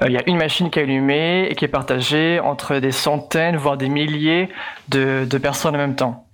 il 0.00 0.08
euh, 0.08 0.10
y 0.10 0.16
a 0.16 0.22
une 0.26 0.36
machine 0.36 0.70
qui 0.70 0.80
est 0.80 0.82
allumée 0.82 1.46
et 1.48 1.54
qui 1.54 1.64
est 1.64 1.68
partagée 1.68 2.40
entre 2.40 2.78
des 2.78 2.92
centaines 2.92 3.56
voire 3.56 3.76
des 3.76 3.88
milliers 3.88 4.48
de, 4.88 5.38
personnes 5.38 5.74
en 5.74 5.78
même 5.78 5.94
temps. 5.94 6.26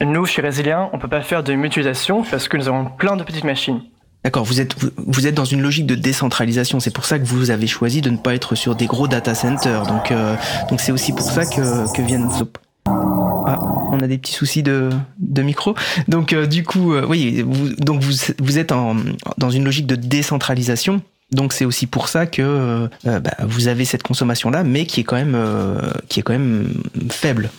Nous, 0.00 0.26
chez 0.26 0.42
Résilient, 0.42 0.90
on 0.92 0.98
peut 0.98 1.08
pas 1.08 1.20
faire 1.20 1.44
de 1.44 1.54
mutualisation 1.54 2.24
parce 2.28 2.48
que 2.48 2.56
nous 2.56 2.68
avons 2.68 2.86
plein 2.86 3.16
de 3.16 3.22
petites 3.22 3.44
machines. 3.44 3.82
D'accord, 4.24 4.44
vous 4.44 4.60
êtes, 4.60 4.74
vous 4.96 5.28
êtes 5.28 5.34
dans 5.34 5.44
une 5.44 5.62
logique 5.62 5.86
de 5.86 5.94
décentralisation. 5.94 6.80
C'est 6.80 6.92
pour 6.92 7.04
ça 7.04 7.20
que 7.20 7.24
vous 7.24 7.52
avez 7.52 7.68
choisi 7.68 8.00
de 8.00 8.10
ne 8.10 8.16
pas 8.16 8.34
être 8.34 8.56
sur 8.56 8.74
des 8.74 8.86
gros 8.86 9.06
data 9.06 9.36
centers. 9.36 9.86
Donc, 9.86 10.10
euh, 10.10 10.34
donc 10.68 10.80
c'est 10.80 10.90
aussi 10.90 11.12
pour 11.12 11.30
ça 11.30 11.46
que, 11.46 11.92
que 11.94 12.02
viennent 12.02 12.28
ah, 12.86 13.25
on 13.96 14.02
a 14.02 14.06
des 14.06 14.18
petits 14.18 14.32
soucis 14.32 14.62
de, 14.62 14.90
micro. 15.18 15.74
Donc 16.08 16.32
euh, 16.32 16.46
du 16.46 16.64
coup, 16.64 16.94
euh, 16.94 17.04
oui, 17.08 17.42
vous, 17.42 18.58
êtes 18.58 18.72
dans 19.38 19.50
une 19.50 19.64
logique 19.64 19.86
de 19.86 19.96
décentralisation. 19.96 21.02
Donc 21.32 21.52
c'est 21.52 21.64
aussi 21.64 21.86
pour 21.86 22.08
ça 22.08 22.26
que 22.26 22.42
euh, 22.42 22.88
bah, 23.04 23.32
vous 23.40 23.68
avez 23.68 23.84
cette 23.84 24.04
consommation 24.04 24.50
là, 24.50 24.62
mais 24.62 24.86
qui 24.86 25.00
est 25.00 25.04
quand 25.04 25.16
même 25.16 25.36
qui 26.08 26.20
est 26.20 26.22
quand 26.22 26.32
même 26.32 26.68
faible. 27.10 27.50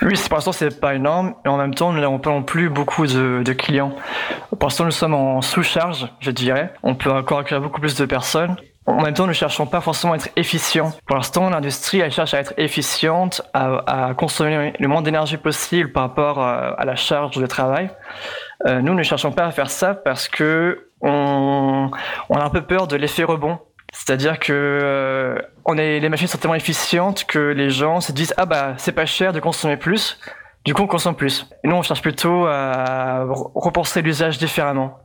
Oui, 0.00 0.14
pour 0.26 0.36
l'instant 0.36 0.52
c'est 0.52 0.80
pas 0.80 0.94
énorme, 0.94 1.34
et 1.44 1.48
en 1.48 1.58
même 1.58 1.74
temps 1.74 1.92
nous 1.92 2.00
n'avons 2.00 2.18
pas 2.18 2.30
non 2.30 2.42
plus 2.42 2.70
beaucoup 2.70 3.06
de, 3.06 3.42
de 3.44 3.52
clients. 3.52 3.94
Pour 4.58 4.68
l'instant 4.68 4.84
nous 4.84 4.90
sommes 4.90 5.14
en 5.14 5.42
sous-charge, 5.42 6.08
je 6.18 6.32
dirais. 6.32 6.72
On 6.82 6.96
peut 6.96 7.12
encore 7.12 7.38
accueillir 7.38 7.62
beaucoup 7.62 7.80
plus 7.80 7.94
de 7.94 8.04
personnes. 8.04 8.56
En 8.86 9.00
même 9.00 9.14
temps, 9.14 9.24
nous 9.24 9.28
ne 9.28 9.34
cherchons 9.34 9.66
pas 9.66 9.80
forcément 9.80 10.12
à 10.12 10.16
être 10.16 10.30
efficients. 10.34 10.92
Pour 11.06 11.16
l'instant, 11.16 11.48
l'industrie, 11.50 12.00
elle 12.00 12.10
cherche 12.10 12.34
à 12.34 12.40
être 12.40 12.52
efficiente, 12.56 13.42
à, 13.54 14.12
consommer 14.16 14.72
le 14.78 14.88
moins 14.88 15.02
d'énergie 15.02 15.36
possible 15.36 15.92
par 15.92 16.02
rapport 16.02 16.40
à, 16.40 16.84
la 16.84 16.96
charge 16.96 17.36
de 17.36 17.46
travail. 17.46 17.90
Euh, 18.66 18.80
nous, 18.80 18.94
ne 18.94 19.02
cherchons 19.02 19.30
pas 19.30 19.46
à 19.46 19.50
faire 19.52 19.70
ça 19.70 19.94
parce 19.94 20.28
que 20.28 20.88
on, 21.00 21.90
a 22.34 22.44
un 22.44 22.50
peu 22.50 22.62
peur 22.62 22.88
de 22.88 22.96
l'effet 22.96 23.24
rebond. 23.24 23.58
C'est-à-dire 23.92 24.38
que 24.38 24.52
euh, 24.52 25.38
on 25.64 25.76
est, 25.76 26.00
les 26.00 26.08
machines 26.08 26.26
sont 26.26 26.38
tellement 26.38 26.54
efficientes 26.54 27.24
que 27.24 27.38
les 27.38 27.70
gens 27.70 28.00
se 28.00 28.10
disent 28.10 28.32
ah 28.38 28.46
bah 28.46 28.72
c'est 28.78 28.92
pas 28.92 29.04
cher 29.04 29.34
de 29.34 29.40
consommer 29.40 29.76
plus, 29.76 30.18
du 30.64 30.72
coup 30.72 30.82
on 30.82 30.86
consomme 30.86 31.14
plus. 31.14 31.46
Nous 31.62 31.76
on 31.76 31.82
cherche 31.82 32.00
plutôt 32.00 32.46
à 32.46 33.26
repenser 33.54 34.00
l'usage 34.00 34.38
différemment 34.38 34.98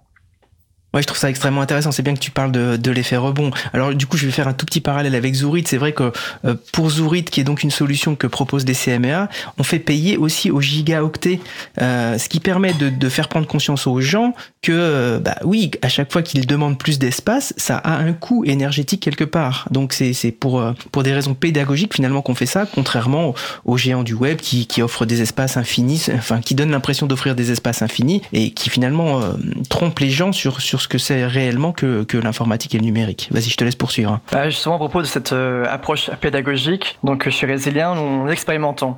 Ouais, 0.94 1.02
je 1.02 1.08
trouve 1.08 1.18
ça 1.18 1.30
extrêmement 1.30 1.62
intéressant. 1.62 1.92
C'est 1.92 2.02
bien 2.02 2.14
que 2.14 2.20
tu 2.20 2.32
parles 2.32 2.52
de, 2.52 2.78
de 2.78 2.92
l'effet 2.92 3.18
rebond. 3.18 3.52
Alors, 3.74 3.94
du 3.94 4.08
coup, 4.08 4.16
je 4.16 4.26
vais 4.26 4.32
faire 4.32 4.48
un 4.48 4.54
tout 4.54 4.66
petit 4.66 4.80
parallèle 4.80 5.16
avec 5.16 5.34
Zourit. 5.34 5.64
C'est 5.68 5.78
vrai 5.78 5.92
que 5.92 6.14
euh, 6.46 6.56
pour 6.72 6.90
Zourit, 6.90 7.26
qui 7.26 7.42
est 7.42 7.44
donc 7.44 7.64
une 7.64 7.72
solution 7.72 8.16
que 8.16 8.26
proposent 8.26 8.64
des 8.64 8.74
CMA, 8.74 9.28
on 9.58 9.64
fait 9.64 9.80
payer 9.80 10.18
aussi 10.18 10.50
aux 10.50 10.62
gigaoctets, 10.62 11.40
euh, 11.82 12.18
ce 12.18 12.30
qui 12.30 12.40
permet 12.40 12.74
de, 12.74 12.90
de, 12.90 13.10
faire 13.10 13.28
prendre 13.28 13.48
conscience 13.48 13.86
aux 13.86 14.00
gens 14.00 14.34
que, 14.62 14.72
euh, 14.72 15.20
bah 15.20 15.36
oui, 15.44 15.72
à 15.82 15.90
chaque 15.90 16.12
fois 16.12 16.22
qu'ils 16.22 16.48
demandent 16.48 16.78
plus 16.78 17.00
d'espace, 17.00 17.54
ça 17.58 17.78
a 17.78 17.98
un 17.98 18.14
coût 18.14 18.46
énergétique 18.46 19.02
quelque 19.02 19.24
part. 19.24 19.68
Donc, 19.72 19.94
c'est 19.94 20.32
pour, 20.32 20.60
euh, 20.60 20.74
pour 20.92 21.04
des 21.04 21.14
raisons 21.14 21.34
pédagogiques 21.34 21.96
finalement 21.96 22.22
qu'on 22.22 22.36
fait 22.36 22.46
ça, 22.46 22.66
contrairement 22.66 23.34
aux 23.66 23.78
géants 23.78 24.04
du 24.04 24.14
web 24.14 24.38
qui, 24.38 24.68
qui 24.68 24.82
offrent 24.82 25.06
des 25.06 25.22
espaces 25.22 25.58
infinis, 25.58 26.08
enfin, 26.14 26.42
qui 26.42 26.56
donnent 26.56 26.72
l'impression 26.72 27.08
d'offrir 27.08 27.36
des 27.36 27.52
espaces 27.52 27.82
infinis 27.82 28.22
et 28.34 28.52
qui 28.52 28.70
finalement 28.70 29.22
euh, 29.22 29.34
trompent 29.70 30.00
les 30.00 30.10
gens 30.10 30.32
sur, 30.32 30.62
sur 30.62 30.77
ce 30.82 30.88
que 30.88 30.98
c'est 30.98 31.26
réellement 31.26 31.72
que, 31.72 32.04
que 32.04 32.18
l'informatique 32.18 32.76
et 32.76 32.78
le 32.78 32.86
numérique. 32.86 33.30
Vas-y, 33.32 33.50
je 33.50 33.58
te 33.58 33.64
laisse 33.64 33.76
poursuivre. 33.76 34.20
Bah, 34.32 34.50
justement, 34.50 34.76
à 34.76 34.80
propos 34.80 35.02
de 35.02 35.08
cette 35.08 35.34
euh, 35.34 35.66
approche 35.70 36.10
pédagogique, 36.22 36.98
donc 37.04 37.28
chez 37.30 37.46
Résilien, 37.46 37.96
nous 37.96 38.30
expérimentons. 38.30 38.96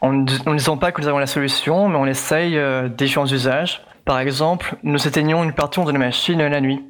On 0.00 0.12
ne 0.12 0.54
disons 0.54 0.76
pas 0.76 0.92
que 0.92 1.00
nous 1.00 1.08
avons 1.08 1.18
la 1.18 1.26
solution, 1.26 1.88
mais 1.88 1.96
on 1.96 2.06
essaye 2.06 2.56
euh, 2.56 2.88
différents 2.88 3.26
usages. 3.26 3.82
Par 4.04 4.20
exemple, 4.20 4.76
nous 4.84 5.06
éteignons 5.06 5.42
une 5.44 5.52
partie 5.52 5.80
de 5.80 5.92
nos 5.92 5.98
machines 5.98 6.38
la 6.38 6.60
nuit. 6.60 6.82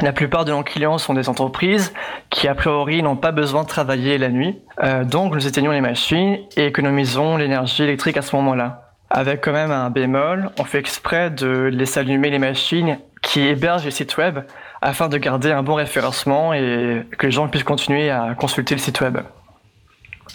La 0.00 0.12
plupart 0.12 0.44
de 0.44 0.52
nos 0.52 0.62
clients 0.62 0.98
sont 0.98 1.14
des 1.14 1.28
entreprises 1.28 1.92
qui, 2.30 2.48
a 2.48 2.54
priori, 2.54 3.02
n'ont 3.02 3.16
pas 3.16 3.32
besoin 3.32 3.62
de 3.62 3.68
travailler 3.68 4.18
la 4.18 4.30
nuit. 4.30 4.58
Euh, 4.82 5.04
donc, 5.04 5.34
nous 5.34 5.46
éteignons 5.46 5.72
les 5.72 5.80
machines 5.80 6.38
et 6.56 6.66
économisons 6.66 7.36
l'énergie 7.36 7.82
électrique 7.82 8.16
à 8.16 8.22
ce 8.22 8.34
moment-là. 8.36 8.94
Avec 9.10 9.42
quand 9.42 9.52
même 9.52 9.70
un 9.70 9.90
bémol, 9.90 10.50
on 10.58 10.64
fait 10.64 10.78
exprès 10.78 11.30
de 11.30 11.70
laisser 11.70 12.00
allumer 12.00 12.30
les 12.30 12.38
machines 12.38 12.98
qui 13.22 13.40
hébergent 13.40 13.84
les 13.84 13.90
sites 13.90 14.16
web 14.16 14.40
afin 14.80 15.08
de 15.08 15.16
garder 15.16 15.52
un 15.52 15.62
bon 15.62 15.74
référencement 15.74 16.52
et 16.52 17.06
que 17.16 17.26
les 17.26 17.32
gens 17.32 17.48
puissent 17.48 17.64
continuer 17.64 18.10
à 18.10 18.34
consulter 18.34 18.74
le 18.74 18.80
site 18.80 19.00
web. 19.00 19.18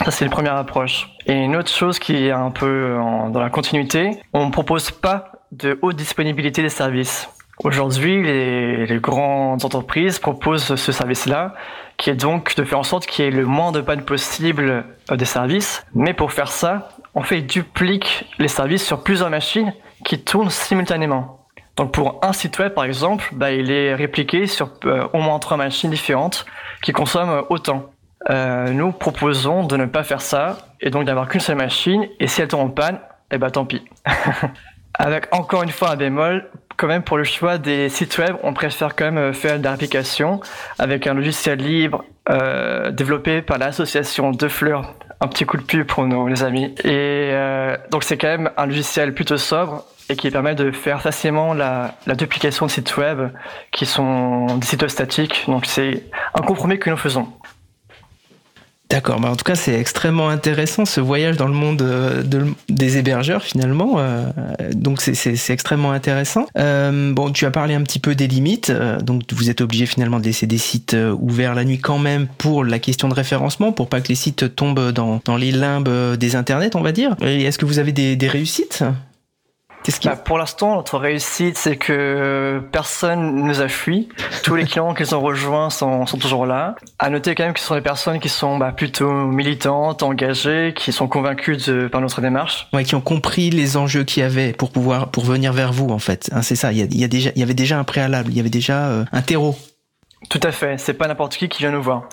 Ça, 0.04 0.12
c'est 0.12 0.26
la 0.26 0.32
première 0.32 0.56
approche. 0.56 1.10
Et 1.26 1.34
une 1.34 1.56
autre 1.56 1.72
chose 1.72 2.00
qui 2.00 2.28
est 2.28 2.32
un 2.32 2.52
peu 2.52 2.96
dans 2.96 3.40
la 3.40 3.50
continuité, 3.50 4.12
on 4.34 4.46
ne 4.46 4.52
propose 4.52 4.92
pas 4.92 5.32
de 5.52 5.78
haute 5.82 5.96
disponibilité 5.96 6.62
des 6.62 6.70
services. 6.70 7.30
Aujourd'hui, 7.64 8.22
les, 8.22 8.86
les, 8.86 9.00
grandes 9.00 9.66
entreprises 9.66 10.20
proposent 10.20 10.76
ce 10.76 10.92
service-là, 10.92 11.56
qui 11.98 12.12
est 12.12 12.16
donc 12.16 12.56
de 12.56 12.64
faire 12.64 12.78
en 12.78 12.84
sorte 12.84 13.08
qu'il 13.08 13.26
y 13.26 13.28
ait 13.28 13.32
le 13.32 13.46
moins 13.46 13.72
de 13.72 13.82
panne 13.82 14.04
possible 14.04 14.86
euh, 15.12 15.16
des 15.16 15.26
services. 15.26 15.84
Mais 15.96 16.14
pour 16.14 16.32
faire 16.32 16.50
ça, 16.50 16.90
on 17.16 17.24
fait 17.24 17.42
duplique 17.42 18.26
les 18.38 18.48
services 18.48 18.86
sur 18.86 19.02
plusieurs 19.02 19.32
machines 19.32 19.74
qui 20.06 20.20
tournent 20.20 20.52
simultanément. 20.52 21.37
Donc 21.78 21.92
pour 21.92 22.20
un 22.24 22.34
site 22.34 22.58
web, 22.60 22.74
par 22.74 22.84
exemple, 22.84 23.30
bah, 23.34 23.52
il 23.52 23.72
est 23.72 23.94
répliqué 23.94 24.48
sur 24.48 24.72
euh, 24.86 25.08
au 25.14 25.20
moins 25.20 25.40
trois 25.40 25.58
machines 25.58 25.92
différentes 25.92 26.46
qui 26.82 26.92
consomment 26.92 27.44
autant. 27.50 27.92
Euh, 28.30 28.72
nous 28.72 28.92
proposons 28.92 29.64
de 29.64 29.78
ne 29.78 29.86
pas 29.86 30.04
faire 30.04 30.22
ça 30.22 30.58
et 30.82 30.90
donc 30.90 31.06
d'avoir 31.06 31.30
qu'une 31.30 31.40
seule 31.40 31.58
machine. 31.58 32.08
Et 32.20 32.28
si 32.28 32.42
elle 32.42 32.48
tombe 32.48 32.62
en 32.62 32.70
panne, 32.70 33.00
eh 33.32 33.38
ben 33.38 33.50
tant 33.50 33.66
pis. 33.66 33.84
Avec 35.00 35.28
encore 35.32 35.62
une 35.62 35.70
fois 35.70 35.92
un 35.92 35.96
bémol, 35.96 36.50
quand 36.76 36.88
même 36.88 37.04
pour 37.04 37.18
le 37.18 37.24
choix 37.24 37.60
des 37.60 37.90
sites 37.90 38.18
web, 38.18 38.36
on 38.42 38.54
préfère 38.54 38.96
quand 38.96 39.12
même 39.12 39.34
faire 39.34 39.60
des 39.60 39.68
applications 39.68 40.42
avec 40.80 41.06
un 41.06 41.14
logiciel 41.14 41.60
libre 41.60 42.04
euh, 42.30 42.92
développé 42.92 43.42
par 43.42 43.60
l'association 43.60 44.32
De 44.32 44.48
Fleurs. 44.48 44.96
Un 45.22 45.28
petit 45.28 45.46
coup 45.46 45.58
de 45.58 45.64
pub 45.64 45.86
pour 45.86 46.06
nos 46.06 46.28
les 46.28 46.44
amis. 46.44 46.76
Et 46.84 47.30
euh, 47.34 47.78
donc 47.92 48.04
c'est 48.04 48.18
quand 48.18 48.28
même 48.28 48.52
un 48.58 48.66
logiciel 48.66 49.14
plutôt 49.14 49.38
sobre 49.38 49.86
et 50.10 50.16
qui 50.16 50.32
permet 50.32 50.56
de 50.56 50.72
faire 50.72 51.02
facilement 51.02 51.54
la, 51.54 51.96
la 52.06 52.16
duplication 52.16 52.66
de 52.66 52.72
sites 52.72 52.98
web 52.98 53.30
qui 53.72 53.86
sont 53.86 54.58
des 54.58 54.66
sites 54.66 54.88
statiques. 54.88 55.44
Donc 55.48 55.66
c'est 55.66 56.04
un 56.34 56.42
compromis 56.42 56.80
que 56.80 56.90
nous 56.90 56.98
faisons. 56.98 57.28
D'accord, 58.90 59.20
bah 59.20 59.30
en 59.30 59.36
tout 59.36 59.44
cas 59.44 59.56
c'est 59.56 59.78
extrêmement 59.78 60.30
intéressant 60.30 60.86
ce 60.86 61.02
voyage 61.02 61.36
dans 61.36 61.50
le 61.50 61.54
monde 61.54 61.82
euh, 61.82 62.24
de, 62.24 62.46
des 62.70 62.98
hébergeurs 62.98 63.44
finalement, 63.44 63.96
euh, 63.98 64.30
donc 64.74 65.02
c'est 65.02 65.50
extrêmement 65.50 65.92
intéressant. 65.92 66.46
Euh, 66.58 67.12
bon, 67.14 67.30
tu 67.30 67.46
as 67.46 67.52
parlé 67.52 67.74
un 67.74 67.84
petit 67.84 68.00
peu 68.00 68.16
des 68.16 68.28
limites, 68.28 68.72
donc 69.02 69.24
vous 69.34 69.50
êtes 69.50 69.60
obligé 69.60 69.88
finalement 69.88 70.22
de 70.22 70.24
laisser 70.24 70.48
des 70.48 70.58
sites 70.58 70.96
ouverts 71.20 71.54
la 71.54 71.66
nuit 71.66 71.80
quand 71.80 72.00
même 72.00 72.28
pour 72.38 72.64
la 72.64 72.80
question 72.80 73.10
de 73.10 73.14
référencement, 73.14 73.74
pour 73.74 73.90
pas 73.90 74.00
que 74.00 74.08
les 74.08 74.16
sites 74.16 74.56
tombent 74.56 74.94
dans, 74.94 75.20
dans 75.26 75.36
les 75.36 75.52
limbes 75.52 76.16
des 76.16 76.38
internets, 76.38 76.74
on 76.76 76.82
va 76.82 76.94
dire. 76.94 77.14
Est-ce 77.20 77.58
que 77.58 77.66
vous 77.66 77.80
avez 77.80 77.92
des 77.92 78.28
réussites? 78.30 78.86
Bah, 80.04 80.16
pour 80.16 80.38
l'instant, 80.38 80.76
notre 80.76 80.98
réussite, 80.98 81.58
c'est 81.58 81.78
que 81.78 82.62
personne 82.72 83.44
nous 83.44 83.62
a 83.62 83.68
fui. 83.68 84.10
Tous 84.44 84.56
les 84.56 84.66
clients 84.66 84.94
qu'ils 84.94 85.16
ont 85.16 85.22
rejoints 85.22 85.70
sont, 85.70 86.06
sont, 86.06 86.18
toujours 86.18 86.46
là. 86.46 86.76
À 87.00 87.10
noter 87.10 87.36
quand 87.36 87.44
même 87.44 87.54
que 87.54 87.60
ce 87.60 87.68
sont 87.68 87.76
des 87.76 87.82
personnes 87.82 88.20
qui 88.20 88.30
sont 88.30 88.58
bah, 88.58 88.72
plutôt 88.72 89.12
militantes, 89.12 90.04
engagées, 90.04 90.74
qui 90.76 90.92
sont 90.92 91.08
convaincues 91.08 91.58
de, 91.58 91.88
par 91.88 92.02
notre 92.02 92.22
démarche. 92.22 92.68
Ouais, 92.74 92.84
qui 92.84 92.96
ont 92.96 93.02
compris 93.02 93.50
les 93.50 93.78
enjeux 93.78 94.04
qu'il 94.04 94.22
y 94.22 94.26
avait 94.26 94.54
pour 94.54 94.72
pouvoir 94.72 95.10
pour 95.10 95.26
venir 95.26 95.54
vers 95.54 95.74
vous 95.74 95.90
en 95.90 96.00
fait. 96.00 96.30
Hein, 96.34 96.42
c'est 96.42 96.56
ça. 96.56 96.72
Il 96.72 96.80
y, 96.80 96.82
a, 96.82 96.86
il 96.86 97.00
y, 97.00 97.04
a 97.04 97.08
déjà, 97.08 97.32
il 97.36 97.40
y 97.40 97.44
avait 97.44 97.54
déjà 97.54 97.80
un 97.80 97.84
préalable, 97.84 98.32
il 98.32 98.38
y 98.38 98.40
avait 98.40 98.50
déjà 98.50 98.88
euh, 98.88 99.06
un 99.12 99.22
terreau. 99.22 99.56
Tout 100.30 100.40
à 100.44 100.52
fait. 100.52 100.78
C'est 100.78 100.94
pas 100.94 101.08
n'importe 101.08 101.38
qui 101.38 101.48
qui 101.48 101.60
vient 101.60 101.72
nous 101.72 101.82
voir. 101.82 102.10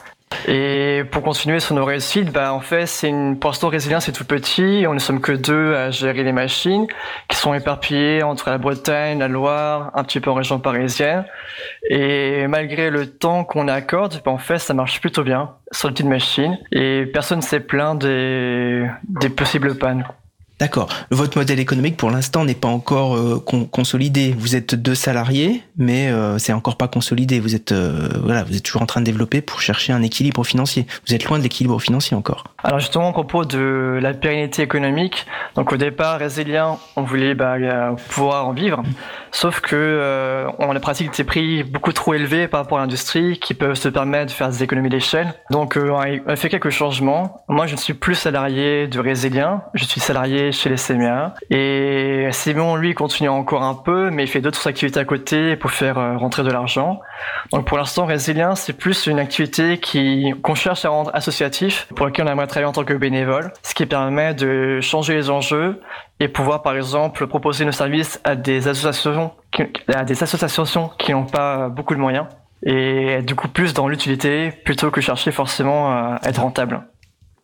Et 0.47 1.03
pour 1.11 1.23
continuer 1.23 1.61
sur 1.61 1.75
nos 1.75 1.85
réussites, 1.85 2.31
bah 2.33 2.53
en 2.53 2.61
fait, 2.61 2.87
c'est 2.87 3.09
une 3.09 3.39
pour 3.39 3.51
l'instant 3.51 3.69
Résilien, 3.69 4.01
c'est 4.01 4.13
tout 4.13 4.25
petit. 4.25 4.85
On 4.89 4.95
ne 4.95 4.99
sommes 4.99 5.21
que 5.21 5.33
deux 5.33 5.75
à 5.75 5.91
gérer 5.91 6.23
les 6.23 6.33
machines, 6.33 6.87
qui 7.29 7.37
sont 7.37 7.55
éparpillées 7.55 8.23
entre 8.23 8.51
la 8.51 8.59
Bretagne, 8.59 9.19
la 9.19 9.29
Loire, 9.29 9.91
un 9.95 10.05
petit 10.05 10.21
peu 10.21 10.31
en 10.31 10.35
région 10.35 10.59
parisienne. 10.59 11.25
Et 11.89 12.47
malgré 12.47 12.91
le 12.91 13.07
temps 13.07 13.45
qu'on 13.45 13.69
accorde, 13.69 14.21
bah 14.25 14.31
en 14.31 14.39
fait, 14.39 14.59
ça 14.59 14.75
marche 14.75 15.01
plutôt 15.01 15.25
bien 15.25 15.53
sur 15.73 15.89
les 15.89 15.95
petites 15.95 16.07
machines. 16.07 16.59
Et 16.73 17.07
personne 17.13 17.39
ne 17.39 17.43
s'est 17.43 17.61
plaint 17.61 17.99
des 17.99 18.87
des 19.09 19.29
possibles 19.29 19.77
pannes. 19.77 20.05
D'accord. 20.61 20.89
Votre 21.11 21.37
modèle 21.37 21.59
économique 21.59 21.97
pour 21.97 22.13
l'instant 22.13 22.45
n'est 22.45 22.55
pas 22.55 22.69
encore 22.69 23.17
euh, 23.17 23.43
con 23.45 23.65
consolidé. 23.65 24.37
Vous 24.39 24.55
êtes 24.55 24.77
deux 24.77 24.95
salariés, 24.95 25.65
mais 25.77 26.09
euh, 26.09 26.39
c'est 26.39 26.53
encore 26.53 26.77
pas 26.77 26.87
consolidé. 26.87 27.41
Vous 27.41 27.57
êtes 27.57 27.73
euh, 27.73 28.09
voilà, 28.23 28.45
vous 28.45 28.57
êtes 28.57 28.63
toujours 28.63 28.83
en 28.83 28.87
train 28.87 29.01
de 29.01 29.07
développer 29.07 29.41
pour 29.41 29.61
chercher 29.61 29.93
un 29.93 30.03
équilibre 30.03 30.45
financier. 30.45 30.87
Vous 31.09 31.15
êtes 31.15 31.25
loin 31.25 31.39
de 31.39 31.43
l'équilibre 31.43 31.81
financier 31.81 32.17
encore. 32.17 32.45
Alors 32.63 32.79
justement, 32.79 33.09
à 33.09 33.13
propos 33.13 33.45
de 33.45 33.99
la 34.01 34.15
pérennité 34.15 34.63
économique, 34.63 35.27
donc 35.57 35.73
au 35.73 35.77
départ, 35.77 36.21
Résilien, 36.21 36.79
on 36.95 37.03
voulait 37.03 37.35
bah, 37.35 37.57
pouvoir 38.11 38.47
en 38.47 38.53
vivre, 38.53 38.83
sauf 39.33 39.61
que 39.61 40.47
on 40.59 40.75
a 40.75 40.81
pratique 40.81 41.15
des 41.17 41.25
prix 41.25 41.65
beaucoup 41.65 41.93
trop 41.93 42.15
élevés 42.15 42.47
par 42.47 42.61
rapport 42.61 42.79
à 42.79 42.83
l'industrie 42.83 43.39
qui 43.39 43.55
peuvent 43.55 43.75
se 43.75 43.89
permettre 43.89 44.27
de 44.27 44.31
faire 44.31 44.49
des 44.49 44.63
économies 44.63 44.89
d'échelle. 44.89 45.35
Donc 45.51 45.77
on 45.77 45.99
a 45.99 46.37
fait 46.37 46.49
quelques 46.49 46.71
changements. 46.71 47.45
Moi, 47.49 47.67
je 47.67 47.75
ne 47.75 47.79
suis 47.79 47.95
plus 47.95 48.15
salarié 48.15 48.87
de 48.87 49.01
Résilien, 49.01 49.63
je 49.75 49.85
suis 49.85 50.01
salarié 50.01 50.44
chez 50.53 50.71
les 50.71 50.77
CMA. 50.77 51.35
Et 51.51 52.29
Simon, 52.33 52.77
lui, 52.77 52.95
continue 52.95 53.29
encore 53.29 53.63
un 53.63 53.75
peu, 53.75 54.11
mais 54.11 54.25
il 54.25 54.27
fait 54.27 54.41
d'autres 54.41 54.67
activités 54.67 55.01
à 55.01 55.05
côté 55.05 55.57
pour 55.57 55.71
faire 55.71 55.99
euh, 55.99 56.17
rentrer 56.17 56.43
de 56.43 56.51
l'argent. 56.51 57.01
Donc 57.53 57.67
pour 57.67 57.79
l'instant, 57.79 58.07
Résilien, 58.07 58.55
c'est 58.55 58.73
plus 58.73 59.07
une 59.07 59.19
activité 59.19 59.79
qui 59.79 60.33
qu'on 60.43 60.55
cherche 60.55 60.85
à 60.85 60.91
rendre 60.91 61.11
associatif, 61.15 61.87
pour 61.95 62.07
laquelle 62.07 62.27
on 62.27 62.31
aimerait 62.31 62.47
travailler 62.47 62.69
en 62.69 62.73
tant 62.73 62.85
que 62.85 62.95
bénévole, 62.95 63.53
ce 63.63 63.75
qui 63.75 63.87
permet 63.87 64.35
de 64.35 64.81
changer 64.81 65.15
les 65.15 65.31
enjeux 65.31 65.81
et 66.21 66.29
pouvoir, 66.29 66.63
par 66.63 66.77
exemple, 66.77 67.27
proposer 67.27 67.65
nos 67.65 67.73
services 67.73 68.21
à 68.25 68.37
des 68.37 68.69
associations 68.69 69.33
qui, 69.51 69.63
à 69.95 70.05
des 70.05 70.23
associations 70.23 70.91
qui 70.99 71.13
n'ont 71.13 71.25
pas 71.27 71.69
beaucoup 71.69 71.95
de 71.95 72.01
moyens 72.01 72.27
et 72.65 73.21
du 73.23 73.35
coup 73.35 73.49
plus 73.49 73.75
dans 73.75 73.89
l'utilité 73.89 74.51
plutôt 74.65 74.91
que 74.91 75.01
chercher 75.01 75.33
forcément 75.33 75.91
à 75.91 76.21
être 76.25 76.41
rentable. 76.41 76.83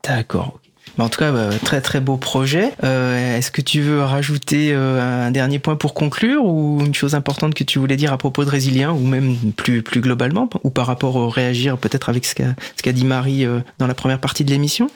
D'accord. 0.05 0.60
En 0.99 1.09
tout 1.09 1.19
cas, 1.19 1.33
bah, 1.33 1.49
très 1.65 1.81
très 1.81 2.01
beau 2.01 2.17
projet. 2.17 2.73
Euh, 2.85 3.37
Est-ce 3.37 3.51
que 3.51 3.61
tu 3.61 3.81
veux 3.81 4.03
rajouter 4.03 4.73
euh, 4.73 5.27
un 5.27 5.31
dernier 5.31 5.59
point 5.59 5.77
pour 5.77 5.95
conclure 5.95 6.45
ou 6.45 6.81
une 6.85 6.95
chose 6.95 7.15
importante 7.15 7.55
que 7.55 7.65
tu 7.65 7.79
voulais 7.79 7.97
dire 7.97 8.13
à 8.13 8.19
propos 8.19 8.45
de 8.45 8.51
Résilien 8.51 8.93
ou 8.93 9.07
même 9.07 9.37
plus 9.57 9.83
plus 9.83 10.01
globalement 10.01 10.49
ou 10.65 10.71
par 10.71 10.87
rapport 10.87 11.17
au 11.17 11.29
réagir 11.29 11.79
peut-être 11.79 12.09
avec 12.09 12.25
ce 12.25 12.35
qu'a 12.35 12.93
dit 12.93 13.05
Marie 13.05 13.45
euh, 13.45 13.61
dans 13.79 13.87
la 13.87 13.95
première 13.95 14.19
partie 14.19 14.45
de 14.45 14.51
l'émission? 14.51 14.89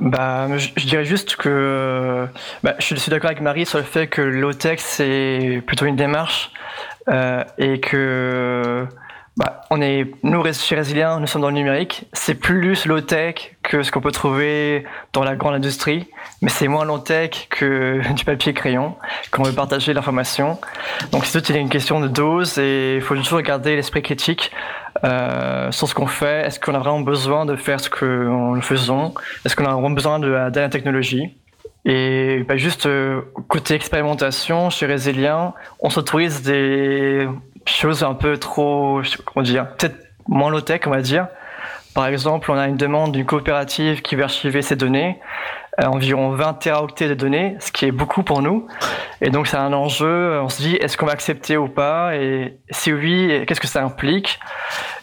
Bah, 0.00 0.48
je, 0.56 0.68
je, 0.76 0.86
dirais 0.86 1.04
juste 1.04 1.36
que 1.36 2.26
bah, 2.62 2.74
je 2.78 2.94
suis 2.94 3.10
d'accord 3.10 3.30
avec 3.30 3.42
Marie 3.42 3.66
sur 3.66 3.78
le 3.78 3.84
fait 3.84 4.06
que 4.06 4.22
l'OTEX 4.22 4.82
c'est 4.82 5.62
plutôt 5.66 5.84
une 5.84 5.96
démarche 5.96 6.50
euh, 7.08 7.44
et 7.58 7.80
que 7.80 8.86
bah, 9.40 9.62
on 9.70 9.80
est, 9.80 10.06
nous, 10.22 10.44
chez 10.52 10.74
Résilien, 10.74 11.18
nous 11.18 11.26
sommes 11.26 11.40
dans 11.40 11.48
le 11.48 11.54
numérique. 11.54 12.04
C'est 12.12 12.34
plus 12.34 12.84
low-tech 12.84 13.56
que 13.62 13.82
ce 13.82 13.90
qu'on 13.90 14.02
peut 14.02 14.12
trouver 14.12 14.84
dans 15.14 15.24
la 15.24 15.34
grande 15.34 15.54
industrie, 15.54 16.08
mais 16.42 16.50
c'est 16.50 16.68
moins 16.68 16.84
low-tech 16.84 17.48
que 17.48 18.02
du 18.14 18.26
papier 18.26 18.52
crayon 18.52 18.96
quand 19.30 19.40
on 19.40 19.46
veut 19.46 19.54
partager 19.54 19.94
l'information. 19.94 20.58
Donc 21.12 21.24
c'est 21.24 21.40
tout 21.40 21.54
une 21.54 21.70
question 21.70 22.00
de 22.00 22.08
dose 22.08 22.58
et 22.58 22.96
il 22.96 23.00
faut 23.00 23.16
toujours 23.16 23.40
garder 23.40 23.76
l'esprit 23.76 24.02
critique 24.02 24.52
euh, 25.04 25.72
sur 25.72 25.88
ce 25.88 25.94
qu'on 25.94 26.06
fait. 26.06 26.46
Est-ce 26.46 26.60
qu'on 26.60 26.74
a 26.74 26.78
vraiment 26.78 27.00
besoin 27.00 27.46
de 27.46 27.56
faire 27.56 27.80
ce 27.80 27.88
que 27.88 28.04
nous 28.04 28.60
faisons? 28.60 29.14
Est-ce 29.46 29.56
qu'on 29.56 29.64
a 29.64 29.72
vraiment 29.72 29.88
besoin 29.88 30.18
de, 30.18 30.50
de 30.50 30.60
la 30.60 30.68
technologie? 30.68 31.34
Et 31.86 32.44
bah, 32.46 32.58
juste 32.58 32.84
euh, 32.84 33.22
côté 33.48 33.72
expérimentation, 33.74 34.68
chez 34.68 34.84
Résilien, 34.84 35.54
on 35.80 35.88
s'autorise 35.88 36.42
des 36.42 37.26
choses 37.70 38.02
un 38.02 38.14
peu 38.14 38.38
trop, 38.38 39.00
comment 39.24 39.44
dire, 39.44 39.66
peut-être 39.76 39.96
moins 40.28 40.50
low-tech, 40.50 40.82
on 40.86 40.90
va 40.90 41.02
dire. 41.02 41.28
Par 41.94 42.06
exemple, 42.06 42.50
on 42.52 42.56
a 42.56 42.68
une 42.68 42.76
demande 42.76 43.12
d'une 43.12 43.26
coopérative 43.26 44.00
qui 44.02 44.14
veut 44.14 44.22
archiver 44.22 44.62
ses 44.62 44.76
données, 44.76 45.18
euh, 45.80 45.86
environ 45.86 46.30
20 46.30 46.54
teraoctets 46.54 47.08
de 47.08 47.14
données, 47.14 47.56
ce 47.58 47.72
qui 47.72 47.84
est 47.84 47.90
beaucoup 47.90 48.22
pour 48.22 48.42
nous. 48.42 48.68
Et 49.20 49.30
donc, 49.30 49.48
c'est 49.48 49.56
un 49.56 49.72
enjeu. 49.72 50.40
On 50.40 50.48
se 50.48 50.62
dit, 50.62 50.76
est-ce 50.76 50.96
qu'on 50.96 51.06
va 51.06 51.12
accepter 51.12 51.56
ou 51.56 51.68
pas? 51.68 52.14
Et 52.14 52.58
si 52.70 52.92
oui, 52.92 53.44
qu'est-ce 53.46 53.60
que 53.60 53.66
ça 53.66 53.82
implique? 53.82 54.38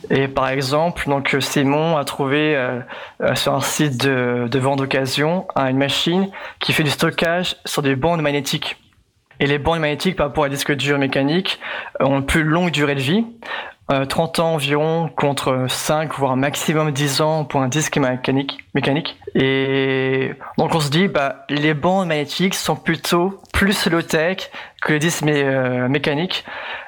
Et 0.10 0.30
par 0.30 0.48
exemple, 0.48 1.10
donc 1.10 1.36
Simon 1.40 1.98
a 1.98 2.06
trouvé 2.06 2.56
euh, 2.56 2.80
euh, 3.22 3.36
sur 3.36 3.54
un 3.54 3.62
site 3.62 4.02
de, 4.06 4.48
de 4.50 4.60
vente 4.60 4.80
d'occasion 4.80 5.46
une 5.58 5.78
machine 5.78 6.30
qui 6.60 6.72
fait 6.72 6.84
du 6.84 6.90
stockage 6.90 7.58
sur 7.66 7.82
des 7.82 7.98
bandes 7.98 8.22
magnétiques. 8.22 8.78
Et 9.40 9.46
les 9.46 9.60
bandes 9.60 9.80
magnétiques 9.80 10.16
par 10.16 10.28
rapport 10.28 10.44
à 10.44 10.50
disques 10.50 10.74
durs 10.76 10.98
mécaniques 10.98 11.60
ont 12.00 12.18
une 12.20 12.26
plus 12.26 12.44
longue 12.44 12.72
durée 12.72 12.96
de 12.96 13.02
vie. 13.02 13.26
30 14.10 14.40
ans 14.40 14.54
environ 14.56 15.10
contre 15.16 15.66
5 15.70 16.14
voire 16.16 16.36
maximum 16.36 16.92
10 16.92 17.22
ans 17.22 17.46
pour 17.46 17.62
un 17.62 17.70
disque 17.70 17.98
mécanique. 17.98 19.18
Et 19.40 20.32
donc 20.58 20.74
on 20.74 20.80
se 20.80 20.90
dit, 20.90 21.08
bah, 21.08 21.46
les 21.48 21.76
bandes 21.76 22.08
magnétiques 22.08 22.56
sont 22.56 22.76
plutôt 22.76 23.40
plus 23.54 23.88
low-tech 23.88 24.50
que 24.82 24.94
les 24.94 25.00
disques 25.00 25.24
euh, 25.28 25.88
mécaniques. 25.88 26.44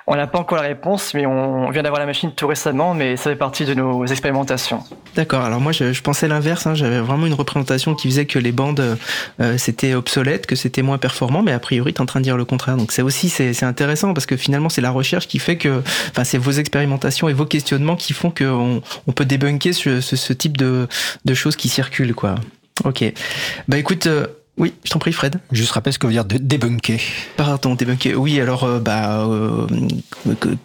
On 0.08 0.16
n'a 0.16 0.26
pas 0.26 0.40
encore 0.40 0.58
la 0.58 0.64
réponse, 0.64 1.14
mais 1.14 1.28
on 1.28 1.70
vient 1.70 1.84
d'avoir 1.84 2.00
la 2.00 2.08
machine 2.08 2.32
tout 2.32 2.48
récemment, 2.48 2.96
mais 2.96 3.18
ça 3.18 3.30
fait 3.30 3.36
partie 3.36 3.66
de 3.66 3.76
nos 3.76 4.08
expérimentations. 4.08 4.84
D'accord. 5.16 5.44
Alors 5.44 5.60
moi, 5.60 5.72
je, 5.72 6.02
pensais 6.02 6.28
l'inverse. 6.28 6.66
Hein. 6.66 6.74
J'avais 6.74 7.00
vraiment 7.00 7.28
une 7.28 7.36
représentation 7.36 7.94
qui 7.94 8.08
faisait 8.08 8.26
que 8.26 8.40
les 8.40 8.52
bandes 8.52 8.98
euh, 9.40 9.58
c'était 9.60 9.94
obsolète, 9.94 10.48
que 10.48 10.56
c'était 10.56 10.82
moins 10.82 10.98
performant, 10.98 11.44
mais 11.44 11.52
a 11.52 11.60
priori, 11.60 11.94
tu 11.94 12.00
es 12.00 12.02
en 12.02 12.08
train 12.08 12.22
de 12.22 12.24
dire 12.24 12.38
le 12.38 12.46
contraire. 12.46 12.78
Donc 12.78 12.92
c'est 12.92 13.04
aussi 13.04 13.30
c'est 13.30 13.64
intéressant 13.64 14.16
parce 14.16 14.26
que 14.26 14.36
finalement, 14.36 14.70
c'est 14.70 14.82
la 14.82 14.92
recherche 14.92 15.28
qui 15.28 15.38
fait 15.38 15.58
que, 15.58 15.84
enfin, 16.10 16.24
c'est 16.24 16.40
vos 16.40 16.52
expérimentations 16.52 17.30
et 17.30 17.34
vos 17.34 17.46
questionnements 17.46 17.96
qui 17.96 18.14
font 18.14 18.32
qu'on 18.32 18.82
on 19.06 19.12
peut 19.12 19.26
débunker 19.26 19.74
ce, 19.74 20.02
ce, 20.02 20.34
type 20.34 20.58
de, 20.58 20.88
de 21.26 21.34
choses 21.36 21.56
qui 21.56 21.70
circulent, 21.70 22.16
quoi. 22.16 22.36
Ok. 22.86 23.04
Bah 23.68 23.78
écoute, 23.78 24.08
euh, 24.08 24.28
oui, 24.60 24.74
je 24.84 24.92
t'en 24.92 25.00
prie, 25.00 25.14
Fred. 25.14 25.40
Juste 25.54 25.72
rappelle 25.72 25.94
ce 25.94 26.00
que 26.00 26.06
veut 26.06 26.12
dire 26.12 26.26
débunker. 26.26 27.00
Pardon, 27.38 27.76
débunker. 27.76 28.16
Oui, 28.16 28.42
alors, 28.42 28.66
euh, 28.66 28.80
bah, 28.80 29.26
euh, 29.26 29.66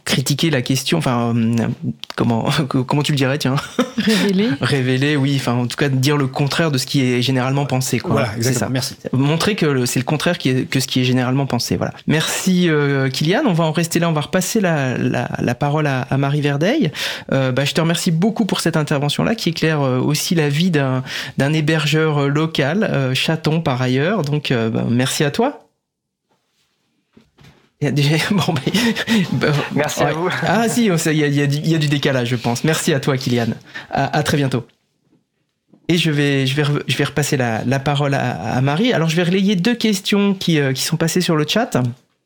critiquer 0.05 0.51
la 0.51 0.63
question, 0.63 0.99
enfin, 0.99 1.33
euh, 1.37 1.69
comment, 2.17 2.49
comment 2.69 3.03
tu 3.05 3.13
le 3.13 3.17
dirais, 3.17 3.39
tiens? 3.39 3.55
Révéler. 3.97 4.49
Révéler, 4.61 5.17
oui, 5.17 5.37
enfin, 5.37 5.53
en 5.53 5.67
tout 5.69 5.77
cas, 5.77 5.89
dire 5.89 6.17
le 6.17 6.27
contraire 6.27 6.73
de 6.73 6.79
ce 6.79 6.87
qui 6.87 7.03
est 7.03 7.23
généralement 7.23 7.67
pensé, 7.67 8.01
quoi. 8.01 8.15
Voilà, 8.15 8.31
c'est 8.41 8.53
ça. 8.53 8.69
Merci. 8.69 8.97
Montrer 9.13 9.55
que 9.55 9.87
c'est 9.87 10.01
le 10.01 10.05
contraire 10.05 10.39
qui 10.39 10.49
est, 10.51 10.69
que 10.69 10.81
ce 10.81 10.89
qui 10.89 11.01
est 11.01 11.05
généralement 11.05 11.47
pensé, 11.47 11.77
voilà. 11.77 11.93
Merci, 12.09 12.69
Kylian. 13.13 13.43
On 13.47 13.53
va 13.53 13.65
en 13.65 13.73
rester 13.73 14.01
là, 14.01 14.09
on 14.09 14.13
va 14.13 14.23
repasser 14.23 14.61
la, 14.61 14.99
la, 14.99 15.31
la 15.39 15.55
parole 15.55 15.87
à, 15.87 16.01
à, 16.03 16.19
Marie 16.19 16.41
Verdeil. 16.41 16.91
bah, 17.31 17.65
je 17.65 17.73
te 17.73 17.81
remercie 17.81 18.11
beaucoup 18.11 18.45
pour 18.45 18.59
cette 18.59 18.77
intervention-là, 18.77 19.37
qui 19.37 19.51
éclaire 19.51 19.81
aussi 19.81 20.35
la 20.35 20.49
vie 20.49 20.73
d'un 20.73 21.53
hébergeur 21.53 22.29
local, 22.29 23.13
chaton, 23.15 23.61
par 23.61 23.84
ailleurs. 23.85 24.22
Donc, 24.22 24.51
euh, 24.51 24.70
bah, 24.70 24.85
merci 24.89 25.24
à 25.24 25.30
toi. 25.30 25.66
Il 27.80 27.89
y 27.99 28.14
a 28.14 28.18
bon, 28.30 28.55
bah, 29.32 29.53
merci 29.74 30.03
à 30.03 30.12
vous. 30.12 30.28
Ah 30.43 30.68
si, 30.68 30.87
il 30.87 31.16
y, 31.16 31.74
a, 31.74 31.78
du 31.78 31.89
décalage, 31.89 32.28
je 32.28 32.37
pense. 32.37 32.64
Merci 32.64 32.93
à 32.93 33.01
toi, 33.01 33.16
Kylian. 33.16 33.49
À, 33.91 34.22
très 34.22 34.37
bientôt. 34.37 34.66
Et 35.89 35.99
je 35.99 36.11
vais, 36.11 36.47
je 36.47 36.57
vais, 36.57 36.64
je 36.87 36.97
vais 36.97 37.05
repasser 37.05 37.37
la, 37.37 37.78
parole 37.78 38.14
à, 38.14 38.61
Marie. 38.62 38.93
Alors, 38.93 39.09
je 39.09 39.16
vais 39.16 39.24
relayer 39.24 39.55
deux 39.55 39.74
questions 39.74 40.35
qui, 40.35 40.59
euh, 40.59 40.72
qui 40.72 40.82
sont 40.82 40.97
passées 40.97 41.20
sur 41.20 41.37
le 41.37 41.47
chat. 41.47 41.76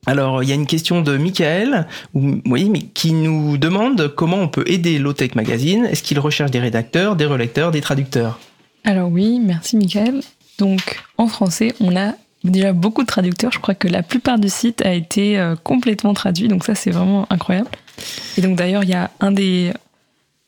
Alors, 0.07 0.43
il 0.43 0.49
y 0.49 0.53
a 0.53 0.55
une 0.55 0.67
question 0.67 1.03
de 1.03 1.17
Michael, 1.17 1.87
oui, 2.15 2.91
qui 2.95 3.13
nous 3.13 3.59
demande 3.59 4.09
comment 4.15 4.39
on 4.39 4.49
peut 4.49 4.65
aider 4.67 4.99
Lotech 4.99 5.35
Magazine. 5.35 5.87
Est-ce 5.87 6.03
qu'il 6.03 6.19
recherche 6.21 6.51
des 6.51 6.61
rédacteurs, 6.61 7.17
des 7.17 7.27
relecteurs, 7.27 7.73
des 7.73 7.81
traducteurs? 7.81 8.39
Alors 8.85 9.11
oui, 9.11 9.41
merci 9.41 9.77
Michael. 9.77 10.23
Donc 10.59 11.03
en 11.17 11.29
français, 11.29 11.75
on 11.81 11.97
a 11.97 12.15
déjà 12.45 12.73
beaucoup 12.73 13.03
de 13.03 13.07
traducteurs. 13.07 13.53
Je 13.53 13.59
crois 13.59 13.75
que 13.75 13.89
la 13.89 14.03
plupart 14.03 14.39
du 14.39 14.49
site 14.49 14.85
a 14.85 14.93
été 14.93 15.39
euh, 15.39 15.57
complètement 15.57 16.15
traduit, 16.15 16.49
donc 16.49 16.65
ça 16.65 16.75
c'est 16.75 16.91
vraiment 16.91 17.27
incroyable. 17.31 17.71
Et 18.37 18.41
donc 18.41 18.57
d'ailleurs, 18.57 18.85
il 18.85 18.91
y 18.91 18.95
a 18.95 19.11
un 19.21 19.33
des, 19.33 19.73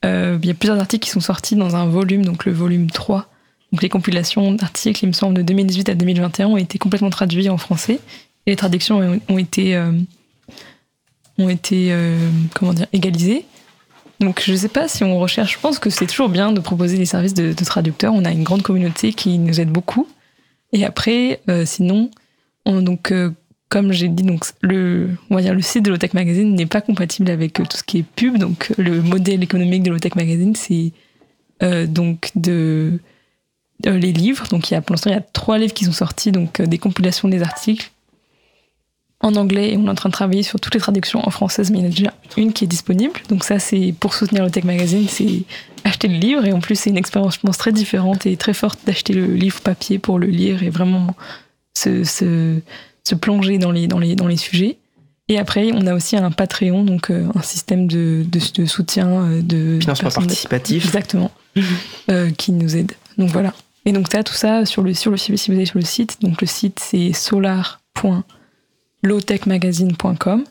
euh, 0.05 0.39
il 0.43 0.49
y 0.49 0.51
a 0.51 0.55
plusieurs 0.55 0.79
articles 0.79 1.05
qui 1.05 1.11
sont 1.11 1.21
sortis 1.21 1.57
dans 1.57 1.77
un 1.77 1.87
volume, 1.87 2.25
donc 2.25 2.45
le 2.45 2.53
volume 2.53 2.91
3. 2.91 3.27
Donc 3.73 3.83
les 3.83 3.89
compilations 3.89 4.53
d'articles, 4.53 5.05
il 5.05 5.09
me 5.09 5.13
semble, 5.13 5.35
de 5.35 5.43
2018 5.43 5.89
à 5.91 5.95
2021 5.95 6.49
ont 6.49 6.57
été 6.57 6.79
complètement 6.79 7.11
traduits 7.11 7.49
en 7.49 7.59
français. 7.59 8.01
Et 8.47 8.51
les 8.51 8.57
traductions 8.57 9.21
ont, 9.29 9.39
été, 9.39 9.77
euh, 9.77 9.93
égalisées. 12.93 13.45
Donc 14.21 14.43
je 14.45 14.53
ne 14.53 14.57
sais 14.57 14.69
pas 14.69 14.87
si 14.87 15.03
on 15.03 15.19
recherche, 15.19 15.55
je 15.55 15.59
pense 15.59 15.79
que 15.79 15.89
c'est 15.89 16.07
toujours 16.07 16.29
bien 16.29 16.53
de 16.53 16.61
proposer 16.61 16.99
des 16.99 17.07
services 17.07 17.33
de, 17.33 17.53
traducteurs. 17.65 18.13
On 18.13 18.25
a 18.27 18.31
une 18.31 18.43
grande 18.43 18.63
communauté 18.63 19.15
qui 19.15 19.39
nous 19.39 19.61
aide 19.61 19.71
beaucoup. 19.71 20.07
Et 20.73 20.85
après, 20.85 21.41
euh, 21.49 21.65
sinon, 21.65 22.11
donc 22.67 23.13
euh, 23.13 23.31
comme 23.71 23.93
j'ai 23.93 24.09
dit, 24.09 24.23
donc 24.23 24.45
le, 24.61 25.11
on 25.31 25.37
va 25.37 25.41
dire 25.41 25.55
le 25.55 25.63
site 25.63 25.85
de 25.85 25.91
Lotech 25.91 26.13
Magazine 26.13 26.55
n'est 26.55 26.67
pas 26.67 26.83
compatible 26.83 27.31
avec 27.31 27.59
euh, 27.61 27.65
tout 27.65 27.79
ce 27.79 27.83
qui 27.83 27.99
est 27.99 28.03
pub. 28.03 28.37
Donc 28.37 28.73
le 28.77 29.01
modèle 29.01 29.43
économique 29.43 29.83
de 29.83 29.91
Lotech 29.91 30.15
Magazine, 30.17 30.55
c'est 30.55 30.93
donc 31.89 32.31
de 32.35 32.99
les 33.85 34.13
livres. 34.13 34.47
Donc 34.49 34.71
il 34.71 34.75
y 34.75 34.77
a 34.77 34.83
pour 34.83 34.93
l'instant 34.93 35.11
il 35.11 35.15
y 35.15 35.17
a 35.17 35.23
trois 35.23 35.57
livres 35.57 35.73
qui 35.73 35.87
sont 35.87 35.93
sortis, 35.93 36.31
donc 36.31 36.61
des 36.61 36.79
compilations 36.79 37.29
des 37.29 37.43
articles 37.43 37.91
en 39.21 39.35
anglais 39.35 39.73
et 39.73 39.77
on 39.77 39.87
est 39.87 39.91
en 39.91 39.95
train 39.95 40.09
de 40.09 40.15
travailler 40.15 40.43
sur 40.43 40.59
toutes 40.61 40.75
les 40.75 40.81
traductions 40.81 41.27
en 41.27 41.31
française, 41.31 41.71
mais 41.71 41.79
il 41.79 41.83
y 41.83 41.85
en 41.85 41.89
a 41.89 41.91
déjà 41.91 42.15
une 42.37 42.53
qui 42.53 42.65
est 42.65 42.69
disponible. 42.69 43.21
Donc 43.29 43.45
ça, 43.45 43.59
c'est 43.59 43.95
pour 43.99 44.15
soutenir 44.15 44.45
le 44.45 44.51
Tech 44.51 44.65
Magazine, 44.65 45.07
c'est 45.09 45.43
acheter 45.85 46.09
le 46.09 46.17
livre 46.17 46.45
et 46.45 46.53
en 46.53 46.61
plus 46.61 46.77
c'est 46.77 46.91
une 46.91 46.97
expérience, 46.97 47.35
je 47.35 47.41
pense, 47.41 47.59
très 47.59 47.73
différente 47.73 48.27
et 48.27 48.37
très 48.37 48.55
forte 48.55 48.81
d'acheter 48.87 49.13
le 49.13 49.27
livre 49.27 49.61
papier 49.61 49.99
pour 49.99 50.19
le 50.19 50.27
lire 50.27 50.63
et 50.63 50.71
vraiment 50.71 51.15
se, 51.77 52.05
se, 52.05 52.61
se, 53.05 53.15
plonger 53.15 53.59
dans 53.59 53.73
les, 53.73 53.87
dans, 53.87 53.99
les, 53.99 54.15
dans 54.15 54.27
les 54.27 54.37
sujets. 54.37 54.79
Et 55.29 55.39
après, 55.39 55.71
on 55.73 55.87
a 55.87 55.95
aussi 55.95 56.17
un 56.17 56.31
Patreon, 56.31 56.83
donc 56.83 57.11
euh, 57.11 57.29
un 57.35 57.43
système 57.43 57.87
de, 57.87 58.25
de, 58.27 58.67
soutien, 58.67 59.09
euh, 59.09 59.43
de 59.43 59.79
financement 59.81 60.11
participatif, 60.11 60.85
exactement, 60.87 61.31
euh, 62.11 62.31
qui 62.31 62.53
nous 62.53 62.77
aide. 62.77 62.93
Donc 63.17 63.31
voilà. 63.31 63.55
Et 63.85 63.93
donc 63.93 64.13
as 64.15 64.25
tout 64.25 64.35
ça 64.35 64.67
sur 64.67 64.83
le 64.83 64.93
sur 64.93 65.11
le 65.11 65.17
si 65.17 65.33
vous 65.33 65.57
allez 65.57 65.67
sur 65.67 65.79
le 65.79 65.85
site. 65.85 66.21
Donc 66.21 66.41
le 66.41 66.47
site 66.47 66.81
c'est 66.81 67.13
solar 67.13 67.81
lowtechmagazine.com, 69.03 70.45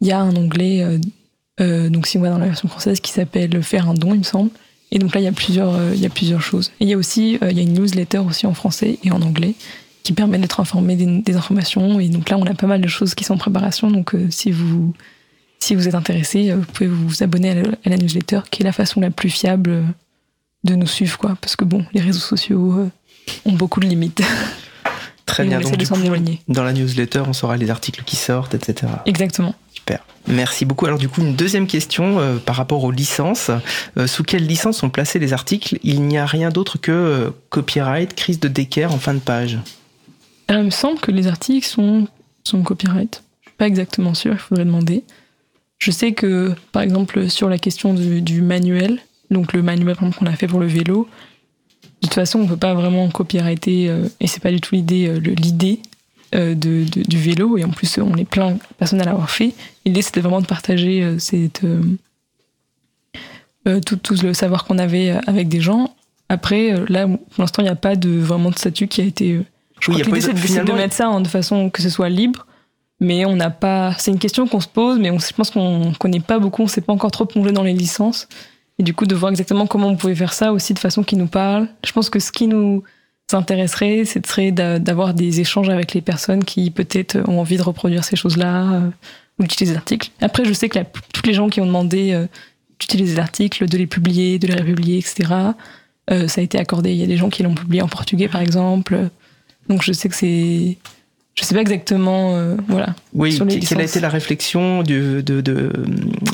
il 0.00 0.08
y 0.08 0.12
a 0.12 0.20
un 0.20 0.34
onglet, 0.34 0.82
euh, 0.82 0.98
euh, 1.60 1.88
donc 1.88 2.06
si 2.06 2.18
on 2.18 2.20
va 2.20 2.30
dans 2.30 2.38
la 2.38 2.46
version 2.46 2.68
française, 2.68 3.00
qui 3.00 3.12
s'appelle 3.12 3.62
Faire 3.62 3.88
un 3.88 3.94
don, 3.94 4.14
il 4.14 4.18
me 4.18 4.24
semble. 4.24 4.50
Et 4.90 4.98
donc 4.98 5.14
là, 5.14 5.20
il 5.20 5.24
y 5.24 5.28
a 5.28 5.32
plusieurs, 5.32 5.74
euh, 5.74 5.92
il 5.94 6.00
y 6.00 6.06
a 6.06 6.10
plusieurs 6.10 6.42
choses. 6.42 6.72
Et 6.80 6.84
il 6.84 6.88
y 6.88 6.92
a 6.92 6.98
aussi, 6.98 7.38
il 7.40 7.56
y 7.56 7.60
a 7.60 7.62
une 7.62 7.72
newsletter 7.72 8.18
aussi 8.18 8.46
en 8.46 8.54
français 8.54 8.98
et 9.02 9.10
en 9.10 9.22
anglais 9.22 9.54
qui 10.02 10.12
permet 10.12 10.36
d'être 10.38 10.58
informé 10.58 10.96
des, 10.96 11.36
informations. 11.36 12.00
Et 12.00 12.08
donc 12.08 12.28
là, 12.28 12.36
on 12.36 12.44
a 12.46 12.54
pas 12.54 12.66
mal 12.66 12.80
de 12.80 12.88
choses 12.88 13.14
qui 13.14 13.22
sont 13.22 13.34
en 13.34 13.38
préparation. 13.38 13.88
Donc 13.88 14.16
si 14.30 14.50
vous, 14.50 14.92
si 15.60 15.76
vous 15.76 15.86
êtes 15.86 15.94
intéressé, 15.94 16.52
vous 16.52 16.64
pouvez 16.64 16.88
vous 16.88 17.22
abonner 17.22 17.50
à 17.50 17.88
la, 17.88 17.96
newsletter, 17.96 18.40
qui 18.50 18.62
est 18.62 18.64
la 18.64 18.72
façon 18.72 19.00
la 19.00 19.12
plus 19.12 19.30
fiable 19.30 19.84
de 20.64 20.74
nous 20.74 20.88
suivre, 20.88 21.16
quoi. 21.18 21.36
Parce 21.40 21.54
que 21.54 21.64
bon, 21.64 21.86
les 21.94 22.00
réseaux 22.00 22.18
sociaux 22.18 22.90
ont 23.44 23.52
beaucoup 23.52 23.78
de 23.78 23.86
limites. 23.86 24.22
Très 25.32 25.44
bien. 25.44 25.60
Donc, 25.60 25.72
dans 26.48 26.62
la 26.62 26.74
newsletter, 26.74 27.22
on 27.26 27.32
saura 27.32 27.56
les 27.56 27.70
articles 27.70 28.02
qui 28.04 28.16
sortent, 28.16 28.54
etc. 28.54 28.92
Exactement. 29.06 29.54
Super. 29.72 30.04
Merci 30.28 30.66
beaucoup. 30.66 30.84
Alors 30.84 30.98
du 30.98 31.08
coup, 31.08 31.22
une 31.22 31.34
deuxième 31.34 31.66
question 31.66 32.20
euh, 32.20 32.36
par 32.36 32.54
rapport 32.54 32.84
aux 32.84 32.90
licences. 32.90 33.50
Euh, 33.96 34.06
sous 34.06 34.24
quelle 34.24 34.46
licence 34.46 34.76
sont 34.76 34.90
placés 34.90 35.18
les 35.18 35.32
articles? 35.32 35.78
Il 35.82 36.02
n'y 36.02 36.18
a 36.18 36.26
rien 36.26 36.50
d'autre 36.50 36.76
que 36.76 36.92
euh, 36.92 37.30
copyright, 37.48 38.14
crise 38.14 38.40
de 38.40 38.48
décaire 38.48 38.92
en 38.92 38.98
fin 38.98 39.14
de 39.14 39.20
page. 39.20 39.58
Alors, 40.48 40.60
il 40.60 40.66
me 40.66 40.70
semble 40.70 41.00
que 41.00 41.10
les 41.10 41.26
articles 41.26 41.66
sont, 41.66 42.06
sont 42.44 42.62
copyright. 42.62 43.22
Je 43.40 43.48
suis 43.48 43.56
pas 43.56 43.66
exactement 43.66 44.12
sûr, 44.12 44.32
il 44.34 44.38
faudrait 44.38 44.66
demander. 44.66 45.02
Je 45.78 45.90
sais 45.90 46.12
que, 46.12 46.54
par 46.72 46.82
exemple, 46.82 47.30
sur 47.30 47.48
la 47.48 47.56
question 47.56 47.94
du, 47.94 48.20
du 48.20 48.42
manuel, 48.42 49.00
donc 49.30 49.54
le 49.54 49.62
manuel 49.62 49.96
qu'on 49.96 50.26
a 50.26 50.36
fait 50.36 50.46
pour 50.46 50.60
le 50.60 50.66
vélo, 50.66 51.08
de 52.02 52.08
toute 52.08 52.14
façon, 52.14 52.40
on 52.40 52.46
peut 52.46 52.56
pas 52.56 52.74
vraiment 52.74 53.08
copyrighter, 53.10 53.88
euh, 53.88 54.08
et 54.20 54.26
c'est 54.26 54.42
pas 54.42 54.50
du 54.50 54.60
tout 54.60 54.74
l'idée, 54.74 55.06
euh, 55.06 55.18
l'idée 55.20 55.80
euh, 56.34 56.54
de, 56.54 56.84
du 56.84 57.16
vélo. 57.16 57.56
Et 57.56 57.64
en 57.64 57.70
plus, 57.70 57.96
on 57.98 58.16
est 58.16 58.24
plein 58.24 58.52
de 58.52 58.58
personnes 58.76 59.00
à 59.00 59.04
l'avoir 59.04 59.30
fait. 59.30 59.54
L'idée, 59.86 60.02
c'était 60.02 60.20
vraiment 60.20 60.40
de 60.40 60.46
partager 60.46 61.16
cette, 61.20 61.64
tout, 63.86 63.96
tout, 63.96 64.16
le 64.22 64.34
savoir 64.34 64.64
qu'on 64.64 64.78
avait 64.78 65.10
avec 65.28 65.48
des 65.48 65.60
gens. 65.60 65.94
Après, 66.28 66.74
là, 66.88 67.06
pour 67.06 67.18
l'instant, 67.38 67.62
il 67.62 67.66
n'y 67.66 67.70
a 67.70 67.76
pas 67.76 67.94
de 67.94 68.10
vraiment 68.10 68.50
de 68.50 68.58
statut 68.58 68.88
qui 68.88 69.00
a 69.00 69.04
été. 69.04 69.40
Je 69.80 69.90
crois 69.90 70.00
que 70.00 70.06
l'idée, 70.06 70.20
c'est 70.20 70.64
de, 70.64 70.72
mettre 70.72 70.94
ça 70.94 71.06
hein, 71.06 71.20
de 71.20 71.28
façon 71.28 71.70
que 71.70 71.82
ce 71.82 71.90
soit 71.90 72.08
libre. 72.08 72.46
Mais 72.98 73.24
on 73.26 73.36
n'a 73.36 73.50
pas. 73.50 73.94
C'est 73.98 74.10
une 74.10 74.18
question 74.18 74.48
qu'on 74.48 74.60
se 74.60 74.68
pose, 74.68 74.98
mais 74.98 75.10
on, 75.10 75.18
je 75.18 75.32
pense 75.32 75.50
qu'on 75.50 75.92
connaît 75.98 76.20
pas 76.20 76.38
beaucoup. 76.38 76.62
On 76.62 76.68
s'est 76.68 76.80
pas 76.80 76.92
encore 76.92 77.10
trop 77.10 77.26
plongé 77.26 77.52
dans 77.52 77.64
les 77.64 77.72
licences. 77.72 78.28
Et 78.78 78.82
du 78.82 78.94
coup, 78.94 79.06
de 79.06 79.14
voir 79.14 79.30
exactement 79.30 79.66
comment 79.66 79.88
on 79.88 79.96
pouvait 79.96 80.14
faire 80.14 80.32
ça 80.32 80.52
aussi 80.52 80.74
de 80.74 80.78
façon 80.78 81.02
qui 81.02 81.16
nous 81.16 81.26
parle. 81.26 81.68
Je 81.84 81.92
pense 81.92 82.10
que 82.10 82.18
ce 82.18 82.32
qui 82.32 82.46
nous 82.46 82.82
intéresserait, 83.32 84.04
ce 84.04 84.18
serait 84.24 84.52
d'avoir 84.52 85.14
des 85.14 85.40
échanges 85.40 85.70
avec 85.70 85.94
les 85.94 86.00
personnes 86.00 86.44
qui 86.44 86.70
peut-être 86.70 87.18
ont 87.28 87.40
envie 87.40 87.56
de 87.56 87.62
reproduire 87.62 88.04
ces 88.04 88.16
choses-là, 88.16 88.72
euh, 88.72 88.90
ou 89.38 89.42
d'utiliser 89.44 89.72
des 89.72 89.78
articles. 89.78 90.10
Après, 90.20 90.44
je 90.44 90.52
sais 90.52 90.68
que 90.68 90.78
tous 91.12 91.22
les 91.24 91.32
gens 91.32 91.48
qui 91.48 91.60
ont 91.60 91.66
demandé 91.66 92.12
euh, 92.12 92.26
d'utiliser 92.78 93.14
des 93.14 93.20
articles, 93.20 93.66
de 93.66 93.78
les 93.78 93.86
publier, 93.86 94.38
de 94.38 94.46
les 94.46 94.54
republier, 94.54 94.98
etc., 94.98 95.32
euh, 96.10 96.28
ça 96.28 96.40
a 96.40 96.44
été 96.44 96.58
accordé. 96.58 96.90
Il 96.92 96.98
y 96.98 97.04
a 97.04 97.06
des 97.06 97.16
gens 97.16 97.30
qui 97.30 97.42
l'ont 97.42 97.54
publié 97.54 97.82
en 97.82 97.88
portugais, 97.88 98.28
par 98.28 98.40
exemple. 98.40 99.08
Donc 99.68 99.82
je 99.82 99.92
sais 99.92 100.08
que 100.08 100.16
c'est 100.16 100.76
je 101.34 101.44
sais 101.44 101.54
pas 101.54 101.62
exactement, 101.62 102.34
euh, 102.36 102.56
voilà. 102.68 102.94
Oui, 103.14 103.32
sur 103.32 103.46
les 103.46 103.58
quelle 103.58 103.80
a 103.80 103.84
été 103.84 104.00
la 104.00 104.10
réflexion 104.10 104.82
de, 104.82 105.22
de, 105.22 105.40
de, 105.40 105.72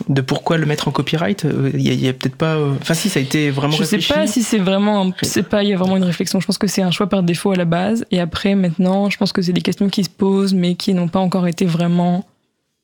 de 0.08 0.20
pourquoi 0.20 0.58
le 0.58 0.66
mettre 0.66 0.88
en 0.88 0.90
copyright? 0.90 1.44
Euh, 1.44 1.70
Il 1.72 1.82
y 1.82 2.06
a, 2.06 2.10
a 2.10 2.12
peut-être 2.12 2.34
pas. 2.34 2.56
euh, 2.56 2.72
Enfin, 2.80 2.94
si, 2.94 3.08
ça 3.08 3.20
a 3.20 3.22
été 3.22 3.50
vraiment 3.50 3.72
Je 3.76 3.84
sais 3.84 3.96
réfléchi. 3.96 4.12
pas 4.12 4.26
si 4.26 4.42
c'est 4.42 4.58
vraiment, 4.58 5.12
c'est 5.22 5.44
pas, 5.44 5.62
il 5.62 5.68
y 5.68 5.72
a 5.72 5.76
vraiment 5.76 5.96
une 5.96 6.04
réflexion. 6.04 6.40
Je 6.40 6.46
pense 6.46 6.58
que 6.58 6.66
c'est 6.66 6.82
un 6.82 6.90
choix 6.90 7.08
par 7.08 7.22
défaut 7.22 7.52
à 7.52 7.56
la 7.56 7.64
base. 7.64 8.04
Et 8.10 8.18
après, 8.20 8.56
maintenant, 8.56 9.08
je 9.08 9.16
pense 9.18 9.32
que 9.32 9.40
c'est 9.40 9.52
des 9.52 9.60
questions 9.60 9.88
qui 9.88 10.02
se 10.02 10.10
posent, 10.10 10.52
mais 10.54 10.74
qui 10.74 10.94
n'ont 10.94 11.08
pas 11.08 11.20
encore 11.20 11.46
été 11.46 11.64
vraiment, 11.64 12.26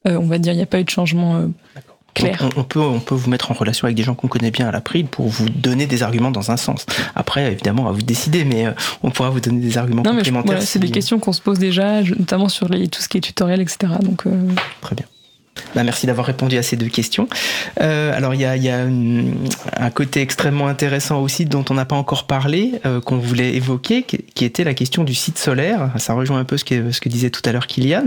euh, 0.07 0.17
on 0.17 0.27
va 0.27 0.39
dire, 0.39 0.53
il 0.53 0.57
n'y 0.57 0.63
a 0.63 0.67
pas 0.67 0.79
eu 0.79 0.85
de 0.85 0.91
changement 0.91 1.35
euh, 1.37 1.47
On, 2.23 2.61
on 2.61 2.65
peut, 2.65 2.81
on 2.81 3.01
peut 3.01 3.15
vous 3.15 3.29
mettre 3.31 3.51
en 3.51 3.55
relation 3.55 3.87
avec 3.87 3.97
des 3.97 4.03
gens 4.03 4.15
qu'on 4.15 4.29
connaît 4.29 4.51
bien 4.51 4.69
à 4.69 4.73
l'April 4.73 5.07
pour 5.07 5.27
vous 5.29 5.49
donner 5.49 5.87
des 5.87 6.03
arguments 6.03 6.31
dans 6.31 6.51
un 6.51 6.57
sens. 6.57 6.87
Après, 7.15 7.51
évidemment, 7.53 7.89
à 7.89 7.93
vous 7.93 8.01
de 8.03 8.07
décider, 8.07 8.45
mais 8.45 8.67
euh, 8.67 8.73
on 9.03 9.11
pourra 9.11 9.31
vous 9.31 9.41
donner 9.41 9.61
des 9.61 9.79
arguments 9.79 10.03
Non, 10.05 10.17
complémentaires. 10.17 10.63
c'est 10.63 10.79
des 10.79 10.91
questions 10.91 11.19
qu'on 11.19 11.33
se 11.33 11.41
pose 11.41 11.59
déjà, 11.59 12.03
notamment 12.03 12.49
sur 12.49 12.69
les, 12.69 12.89
tout 12.89 13.01
ce 13.03 13.09
qui 13.09 13.19
est 13.19 13.21
tutoriel, 13.21 13.61
etc. 13.61 13.93
Donc, 14.03 14.27
euh, 14.27 14.31
Très 14.81 14.95
bien. 14.95 15.07
Bah, 15.77 15.85
merci 15.85 16.07
d'avoir 16.07 16.27
répondu 16.27 16.57
à 16.57 16.63
ces 16.65 16.77
deux 16.77 16.89
questions. 16.89 17.29
Euh, 17.81 18.13
alors, 18.17 18.35
il 18.35 18.41
y 18.41 18.45
a, 18.45 18.57
il 18.57 18.63
y 18.65 18.69
a 18.71 18.83
une- 18.85 19.35
un 19.77 19.91
côté 19.91 20.21
extrêmement 20.21 20.67
intéressant 20.67 21.21
aussi 21.21 21.45
dont 21.47 21.65
on 21.71 21.75
n'a 21.75 21.85
pas 21.85 21.95
encore 21.95 22.27
parlé, 22.27 22.81
euh, 22.87 23.01
qu'on 23.01 23.19
voulait 23.19 23.55
évoquer, 23.55 24.03
qui, 24.03 24.19
qui 24.35 24.45
était 24.45 24.65
la 24.65 24.75
question 24.75 25.05
du 25.05 25.15
site 25.15 25.39
solaire. 25.39 25.91
Ça 25.99 26.15
rejoint 26.15 26.39
un 26.41 26.45
peu 26.45 26.57
ce 26.57 26.65
que, 26.65 26.91
ce 26.91 27.01
que 27.01 27.09
disait 27.09 27.31
tout 27.31 27.43
à 27.45 27.53
l'heure 27.53 27.69
Kylian. 27.69 28.05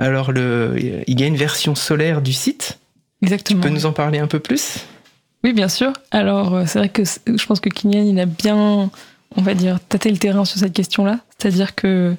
Alors, 0.00 0.32
le, 0.32 0.74
il 1.06 1.20
y 1.20 1.22
a 1.22 1.26
une 1.26 1.36
version 1.36 1.74
solaire 1.76 2.20
du 2.20 2.32
site. 2.32 2.78
Tu 3.20 3.26
exactement. 3.26 3.60
peux 3.60 3.68
nous 3.68 3.86
en 3.86 3.92
parler 3.92 4.18
un 4.18 4.26
peu 4.26 4.38
plus? 4.38 4.84
Oui, 5.44 5.52
bien 5.52 5.68
sûr. 5.68 5.92
Alors, 6.10 6.54
euh, 6.54 6.64
c'est 6.66 6.78
vrai 6.78 6.88
que 6.88 7.02
je 7.04 7.46
pense 7.46 7.60
que 7.60 7.68
Kylian, 7.68 8.04
il 8.04 8.18
a 8.20 8.26
bien, 8.26 8.90
on 9.36 9.42
va 9.42 9.54
dire, 9.54 9.78
tâté 9.80 10.10
le 10.10 10.18
terrain 10.18 10.44
sur 10.44 10.58
cette 10.58 10.72
question-là. 10.72 11.20
C'est-à-dire 11.38 11.74
que 11.74 12.14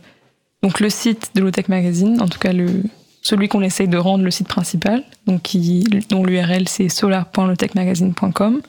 donc 0.61 0.79
le 0.79 0.89
site 0.89 1.31
de 1.35 1.41
Lotech 1.41 1.69
Magazine, 1.69 2.21
en 2.21 2.27
tout 2.27 2.39
cas 2.39 2.53
le, 2.53 2.83
celui 3.21 3.47
qu'on 3.47 3.61
essaye 3.61 3.87
de 3.87 3.97
rendre 3.97 4.23
le 4.23 4.31
site 4.31 4.47
principal, 4.47 5.03
donc 5.25 5.41
qui, 5.41 5.83
dont 6.09 6.23
l'URL 6.23 6.67
c'est 6.67 6.89
solar.lotechmagazine.com, 6.89 8.61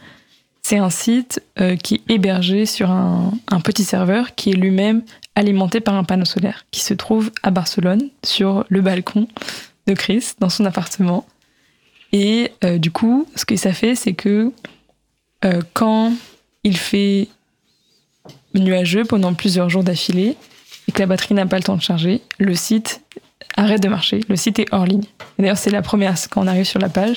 c'est 0.62 0.78
un 0.78 0.90
site 0.90 1.42
euh, 1.60 1.76
qui 1.76 1.96
est 1.96 2.14
hébergé 2.14 2.66
sur 2.66 2.90
un, 2.90 3.32
un 3.48 3.60
petit 3.60 3.84
serveur 3.84 4.34
qui 4.34 4.50
est 4.50 4.54
lui-même 4.54 5.02
alimenté 5.34 5.80
par 5.80 5.94
un 5.94 6.04
panneau 6.04 6.24
solaire 6.24 6.64
qui 6.70 6.80
se 6.80 6.94
trouve 6.94 7.30
à 7.42 7.50
Barcelone 7.50 8.08
sur 8.24 8.64
le 8.68 8.80
balcon 8.80 9.26
de 9.86 9.94
Chris 9.94 10.32
dans 10.38 10.50
son 10.50 10.64
appartement. 10.66 11.24
Et 12.12 12.52
euh, 12.64 12.78
du 12.78 12.90
coup, 12.90 13.26
ce 13.36 13.44
que 13.44 13.56
ça 13.56 13.72
fait, 13.72 13.94
c'est 13.94 14.14
que 14.14 14.52
euh, 15.44 15.60
quand 15.74 16.12
il 16.64 16.76
fait 16.76 17.28
nuageux 18.54 19.04
pendant 19.04 19.32
plusieurs 19.34 19.70
jours 19.70 19.84
d'affilée 19.84 20.36
et 20.88 20.92
que 20.92 20.98
la 20.98 21.06
batterie 21.06 21.34
n'a 21.34 21.46
pas 21.46 21.56
le 21.56 21.62
temps 21.62 21.76
de 21.76 21.82
charger, 21.82 22.20
le 22.38 22.54
site 22.54 23.02
arrête 23.56 23.82
de 23.82 23.88
marcher. 23.88 24.20
Le 24.28 24.36
site 24.36 24.58
est 24.58 24.66
hors 24.72 24.86
ligne. 24.86 25.04
D'ailleurs, 25.38 25.56
c'est 25.56 25.70
la 25.70 25.82
première, 25.82 26.14
quand 26.30 26.42
on 26.42 26.46
arrive 26.46 26.64
sur 26.64 26.80
la 26.80 26.88
page, 26.88 27.16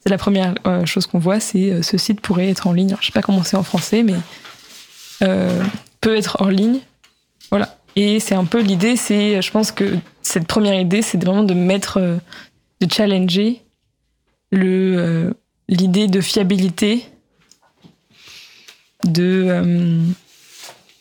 c'est 0.00 0.10
la 0.10 0.18
première 0.18 0.54
euh, 0.66 0.84
chose 0.84 1.06
qu'on 1.06 1.18
voit, 1.18 1.40
c'est 1.40 1.82
ce 1.82 1.96
site 1.96 2.20
pourrait 2.20 2.50
être 2.50 2.66
en 2.66 2.72
ligne. 2.72 2.88
Alors, 2.88 3.00
je 3.00 3.06
sais 3.06 3.12
pas 3.12 3.22
comment 3.22 3.42
c'est 3.42 3.56
en 3.56 3.62
français, 3.62 4.02
mais 4.02 4.14
peut 6.00 6.16
être 6.16 6.36
hors 6.40 6.50
ligne. 6.50 6.80
Voilà. 7.50 7.78
Et 7.96 8.20
c'est 8.20 8.34
un 8.34 8.44
peu 8.44 8.60
l'idée, 8.60 8.96
c'est, 8.96 9.40
je 9.40 9.50
pense 9.50 9.72
que 9.72 9.96
cette 10.20 10.46
première 10.46 10.78
idée, 10.78 11.00
c'est 11.00 11.22
vraiment 11.22 11.44
de 11.44 11.54
mettre, 11.54 11.98
de 11.98 12.92
challenger 12.92 13.63
euh, 14.56 15.32
l'idée 15.68 16.06
de 16.06 16.20
fiabilité 16.20 17.04
euh, 19.18 20.00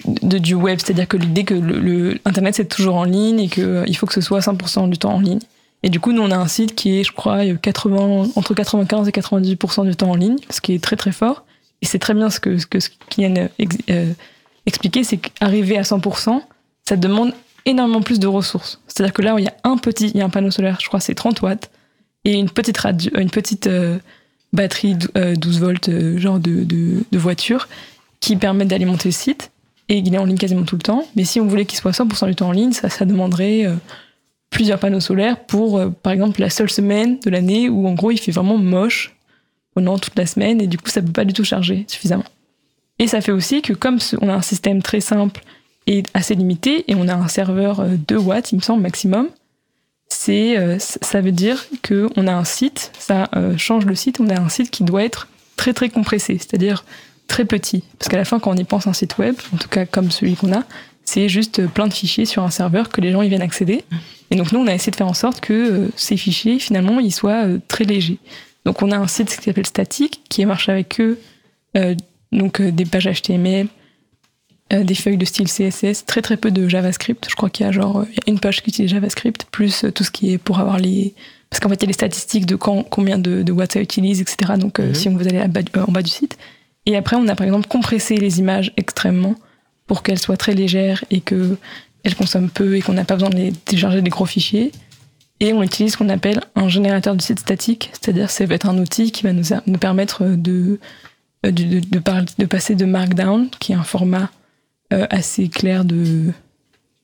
de 0.05 0.37
du 0.37 0.53
web, 0.53 0.79
c'est-à-dire 0.83 1.07
que 1.07 1.17
l'idée 1.17 1.43
que 1.43 1.53
le, 1.53 2.19
c'est 2.51 2.67
toujours 2.67 2.95
en 2.95 3.03
ligne 3.05 3.39
et 3.39 3.47
que 3.49 3.61
euh, 3.61 3.93
faut 3.93 4.05
que 4.05 4.13
ce 4.13 4.21
soit 4.21 4.39
100% 4.39 4.89
du 4.89 4.97
temps 4.97 5.13
en 5.13 5.19
ligne. 5.21 5.39
Et 5.83 5.89
du 5.89 5.99
coup, 5.99 6.11
nous 6.13 6.21
on 6.21 6.31
a 6.31 6.37
un 6.37 6.47
site 6.47 6.75
qui 6.75 6.99
est, 6.99 7.03
je 7.03 7.11
crois, 7.11 7.45
euh, 7.45 7.55
80 7.55 8.29
entre 8.35 8.53
95 8.53 9.07
et 9.07 9.11
98% 9.11 9.85
du 9.85 9.95
temps 9.95 10.11
en 10.11 10.15
ligne, 10.15 10.37
ce 10.49 10.61
qui 10.61 10.73
est 10.73 10.83
très 10.83 10.95
très 10.95 11.11
fort. 11.11 11.45
Et 11.81 11.85
c'est 11.85 11.99
très 11.99 12.13
bien 12.13 12.29
ce 12.29 12.39
que 12.39 12.57
ce 12.57 12.67
que 12.67 12.77
Kylian 13.09 13.49
ex- 13.59 13.77
expliquait, 14.65 15.03
c'est 15.03 15.17
qu'arriver 15.17 15.77
à 15.77 15.81
100%, 15.81 16.41
ça 16.87 16.95
demande 16.95 17.33
énormément 17.65 18.01
plus 18.01 18.19
de 18.19 18.27
ressources. 18.27 18.81
C'est-à-dire 18.87 19.13
que 19.13 19.21
là, 19.21 19.35
il 19.37 19.45
y 19.45 19.47
a 19.47 19.55
un 19.63 19.77
petit, 19.77 20.09
il 20.09 20.17
y 20.17 20.21
a 20.21 20.25
un 20.25 20.29
panneau 20.29 20.51
solaire, 20.51 20.77
je 20.81 20.87
crois, 20.87 20.99
c'est 20.99 21.15
30 21.15 21.41
watts 21.41 21.69
et 22.25 22.33
une 22.33 22.49
petite 22.49 23.67
euh, 23.67 23.99
batterie 24.53 24.95
dou- 24.95 25.07
euh, 25.17 25.35
12 25.35 25.59
volts 25.59 25.89
euh, 25.89 26.17
genre 26.17 26.39
de, 26.39 27.03
voiture 27.11 27.67
qui 28.19 28.35
permet 28.35 28.65
d'alimenter 28.65 29.09
le 29.09 29.13
site 29.13 29.51
et 29.89 29.97
il 29.97 30.13
est 30.13 30.17
en 30.17 30.25
ligne 30.25 30.37
quasiment 30.37 30.63
tout 30.63 30.75
le 30.77 30.81
temps. 30.81 31.05
Mais 31.15 31.25
si 31.25 31.39
on 31.39 31.45
voulait 31.45 31.65
qu'il 31.65 31.77
soit 31.77 31.91
100% 31.91 32.27
du 32.27 32.35
temps 32.35 32.47
en 32.47 32.53
ligne, 32.53 32.71
ça, 32.71 33.05
demanderait 33.05 33.67
plusieurs 34.49 34.79
panneaux 34.79 35.01
solaires 35.01 35.37
pour, 35.45 35.81
par 36.01 36.13
exemple, 36.13 36.39
la 36.39 36.49
seule 36.49 36.69
semaine 36.69 37.19
de 37.19 37.29
l'année 37.29 37.67
où 37.67 37.85
en 37.85 37.93
gros 37.93 38.11
il 38.11 38.17
fait 38.17 38.31
vraiment 38.31 38.57
moche 38.57 39.13
pendant 39.73 39.97
toute 39.97 40.17
la 40.17 40.25
semaine 40.25 40.61
et 40.61 40.67
du 40.67 40.77
coup 40.77 40.89
ça 40.89 41.01
peut 41.01 41.11
pas 41.11 41.25
du 41.25 41.33
tout 41.33 41.43
charger 41.43 41.83
suffisamment. 41.87 42.23
Et 42.99 43.07
ça 43.07 43.21
fait 43.21 43.31
aussi 43.31 43.61
que 43.61 43.73
comme 43.73 43.99
on 44.21 44.29
a 44.29 44.33
un 44.33 44.41
système 44.41 44.81
très 44.81 45.01
simple 45.01 45.41
et 45.87 46.03
assez 46.13 46.35
limité 46.35 46.89
et 46.89 46.95
on 46.95 47.07
a 47.07 47.15
un 47.15 47.27
serveur 47.27 47.79
euh, 47.79 47.95
2 48.07 48.17
watts, 48.17 48.51
il 48.51 48.57
me 48.57 48.61
semble, 48.61 48.81
maximum, 48.81 49.27
c'est 50.13 50.57
euh, 50.57 50.77
ça 50.79 51.21
veut 51.21 51.31
dire 51.31 51.65
que 51.81 52.09
on 52.15 52.27
a 52.27 52.33
un 52.33 52.43
site, 52.43 52.91
ça 52.97 53.29
euh, 53.35 53.57
change 53.57 53.85
le 53.85 53.95
site, 53.95 54.19
on 54.19 54.29
a 54.29 54.39
un 54.39 54.49
site 54.49 54.69
qui 54.69 54.83
doit 54.83 55.03
être 55.03 55.27
très 55.57 55.73
très 55.73 55.89
compressé, 55.89 56.37
c'est-à-dire 56.37 56.85
très 57.27 57.45
petit. 57.45 57.83
Parce 57.97 58.09
qu'à 58.09 58.17
la 58.17 58.25
fin, 58.25 58.39
quand 58.39 58.51
on 58.51 58.55
y 58.55 58.63
pense 58.63 58.87
un 58.87 58.93
site 58.93 59.17
web, 59.17 59.35
en 59.53 59.57
tout 59.57 59.69
cas 59.69 59.85
comme 59.85 60.11
celui 60.11 60.35
qu'on 60.35 60.53
a, 60.53 60.63
c'est 61.03 61.27
juste 61.29 61.59
euh, 61.59 61.67
plein 61.67 61.87
de 61.87 61.93
fichiers 61.93 62.25
sur 62.25 62.43
un 62.43 62.51
serveur 62.51 62.89
que 62.89 63.01
les 63.01 63.11
gens 63.11 63.21
y 63.21 63.29
viennent 63.29 63.41
accéder. 63.41 63.83
Et 64.29 64.35
donc 64.35 64.51
nous, 64.51 64.59
on 64.59 64.67
a 64.67 64.73
essayé 64.73 64.91
de 64.91 64.95
faire 64.95 65.07
en 65.07 65.13
sorte 65.13 65.41
que 65.41 65.89
ces 65.95 66.17
fichiers, 66.17 66.59
finalement, 66.59 66.99
ils 66.99 67.11
soient 67.11 67.45
très 67.67 67.83
légers. 67.83 68.19
Donc 68.65 68.81
on 68.81 68.91
a 68.91 68.97
un 68.97 69.07
site 69.07 69.35
qui 69.35 69.43
s'appelle 69.43 69.65
Static, 69.65 70.21
qui 70.29 70.45
marche 70.45 70.69
avec 70.69 70.99
donc 72.31 72.61
des 72.61 72.85
pages 72.85 73.07
HTML, 73.07 73.67
des 74.81 74.95
feuilles 74.95 75.17
de 75.17 75.25
style 75.25 75.47
CSS, 75.47 76.05
très 76.05 76.21
très 76.21 76.37
peu 76.37 76.49
de 76.51 76.67
JavaScript. 76.67 77.27
Je 77.29 77.35
crois 77.35 77.49
qu'il 77.49 77.65
y 77.65 77.69
a 77.69 77.71
genre 77.71 77.99
euh, 77.99 78.05
il 78.09 78.15
y 78.15 78.29
a 78.29 78.31
une 78.33 78.39
page 78.39 78.61
qui 78.63 78.69
utilise 78.69 78.89
JavaScript, 78.91 79.45
plus 79.51 79.83
euh, 79.83 79.91
tout 79.91 80.03
ce 80.03 80.11
qui 80.11 80.31
est 80.33 80.37
pour 80.37 80.59
avoir 80.59 80.79
les... 80.79 81.13
Parce 81.49 81.59
qu'en 81.59 81.69
fait, 81.69 81.75
il 81.75 81.81
y 81.81 81.85
a 81.85 81.87
les 81.87 81.93
statistiques 81.93 82.45
de 82.47 82.55
quand, 82.55 82.81
combien 82.83 83.19
de, 83.19 83.43
de 83.43 83.51
watts 83.51 83.73
ça 83.73 83.79
utilise, 83.81 84.21
etc. 84.21 84.53
Donc 84.57 84.79
euh, 84.79 84.87
Mhm. 84.87 84.95
si 84.95 85.09
vous 85.09 85.27
allez 85.27 85.37
à 85.39 85.47
bas- 85.47 85.61
euh, 85.77 85.83
en 85.87 85.91
bas 85.91 86.01
du 86.01 86.09
site. 86.09 86.37
Et 86.87 86.95
après, 86.97 87.15
on 87.15 87.27
a 87.27 87.35
par 87.35 87.45
exemple 87.45 87.67
compressé 87.67 88.17
les 88.17 88.39
images 88.39 88.73
extrêmement 88.77 89.35
pour 89.85 90.01
qu'elles 90.01 90.19
soient 90.19 90.37
très 90.37 90.53
légères 90.55 91.03
et 91.11 91.21
que 91.21 91.57
elles 92.03 92.15
consomment 92.15 92.49
peu 92.49 92.75
et 92.75 92.81
qu'on 92.81 92.93
n'a 92.93 93.05
pas 93.05 93.13
besoin 93.15 93.29
de 93.29 93.35
les 93.37 93.51
télécharger 93.51 94.01
des 94.01 94.09
gros 94.09 94.25
fichiers. 94.25 94.71
Et 95.39 95.53
on 95.53 95.61
utilise 95.63 95.93
ce 95.93 95.97
qu'on 95.97 96.09
appelle 96.09 96.41
un 96.55 96.67
générateur 96.69 97.15
de 97.15 97.21
site 97.21 97.39
statique, 97.39 97.91
c'est-à-dire 97.93 98.29
ça 98.29 98.45
va 98.45 98.55
être 98.55 98.67
un 98.67 98.77
outil 98.77 99.11
qui 99.11 99.23
va 99.23 99.33
nous, 99.33 99.43
nous 99.67 99.77
permettre 99.77 100.23
de, 100.23 100.79
de, 101.43 101.49
de, 101.51 101.79
de 101.79 101.99
par- 101.99 102.23
de 102.37 102.45
passer 102.45 102.75
de 102.75 102.85
Markdown, 102.85 103.49
qui 103.59 103.71
est 103.73 103.75
un 103.75 103.83
format 103.83 104.23
euh, 104.23 104.42
assez 105.09 105.49
clair 105.49 105.85
de, 105.85 106.31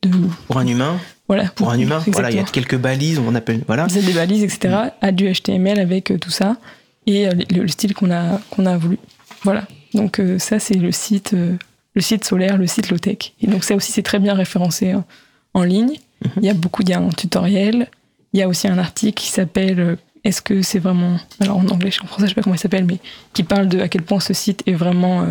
de 0.02 0.10
Pour 0.48 0.58
un 0.58 0.68
humain, 0.68 0.98
voilà 1.28 1.46
pour 1.56 1.70
un 1.70 1.78
humain, 1.80 2.02
voilà, 2.08 2.32
il 2.32 2.38
y 2.38 2.40
a 2.40 2.44
quelques 2.44 2.78
balises, 2.78 3.20
on 3.20 3.36
appelle, 3.36 3.64
voilà. 3.68 3.88
Vous 3.88 3.98
avez 3.98 4.08
des 4.08 4.14
balises, 4.14 4.44
etc., 4.44 4.76
à 5.02 5.12
du 5.12 5.32
HTML 5.32 5.80
avec 5.80 6.12
euh, 6.12 6.18
tout 6.18 6.32
ça, 6.32 6.58
et 7.06 7.28
euh, 7.28 7.34
le, 7.52 7.62
le 7.64 7.68
style 7.68 7.94
qu'on 7.94 8.12
a, 8.12 8.40
qu'on 8.50 8.66
a 8.66 8.78
voulu. 8.78 8.98
Voilà. 9.44 9.68
Donc 9.94 10.20
euh, 10.20 10.40
ça, 10.40 10.60
c'est 10.60 10.76
le 10.76 10.92
site, 10.92 11.34
euh, 11.34 11.56
le 11.94 12.02
site 12.02 12.26
solaire, 12.26 12.58
le 12.58 12.68
site 12.68 12.90
low-tech. 12.90 13.34
Et 13.42 13.48
donc 13.48 13.64
ça 13.64 13.76
aussi, 13.76 13.92
c'est 13.92 14.04
très 14.04 14.20
bien 14.20 14.34
référencé 14.34 14.92
hein, 14.92 15.06
en 15.54 15.64
ligne. 15.64 15.96
Il 16.38 16.44
y 16.44 16.50
a 16.50 16.54
beaucoup, 16.54 16.82
il 16.84 16.90
y 16.90 16.94
a 16.94 17.00
un 17.00 17.10
tutoriel, 17.10 17.88
il 18.34 18.40
y 18.40 18.44
a 18.44 18.48
aussi 18.48 18.68
un 18.68 18.78
article 18.78 19.22
qui 19.22 19.30
s'appelle 19.30 19.80
euh, 19.80 19.96
Est-ce 20.24 20.42
que 20.42 20.62
c'est 20.62 20.80
vraiment... 20.80 21.18
Alors 21.40 21.58
en 21.58 21.68
anglais, 21.68 21.92
en 22.04 22.08
français, 22.08 22.26
je 22.26 22.30
sais 22.30 22.36
pas 22.36 22.42
comment 22.42 22.56
il 22.56 22.60
s'appelle, 22.60 22.86
mais 22.86 23.00
qui 23.34 23.44
parle 23.44 23.68
de 23.68 23.80
à 23.80 23.88
quel 23.88 24.04
point 24.04 24.20
ce 24.20 24.34
site 24.34 24.64
est 24.66 24.74
vraiment 24.74 25.24
euh, 25.24 25.28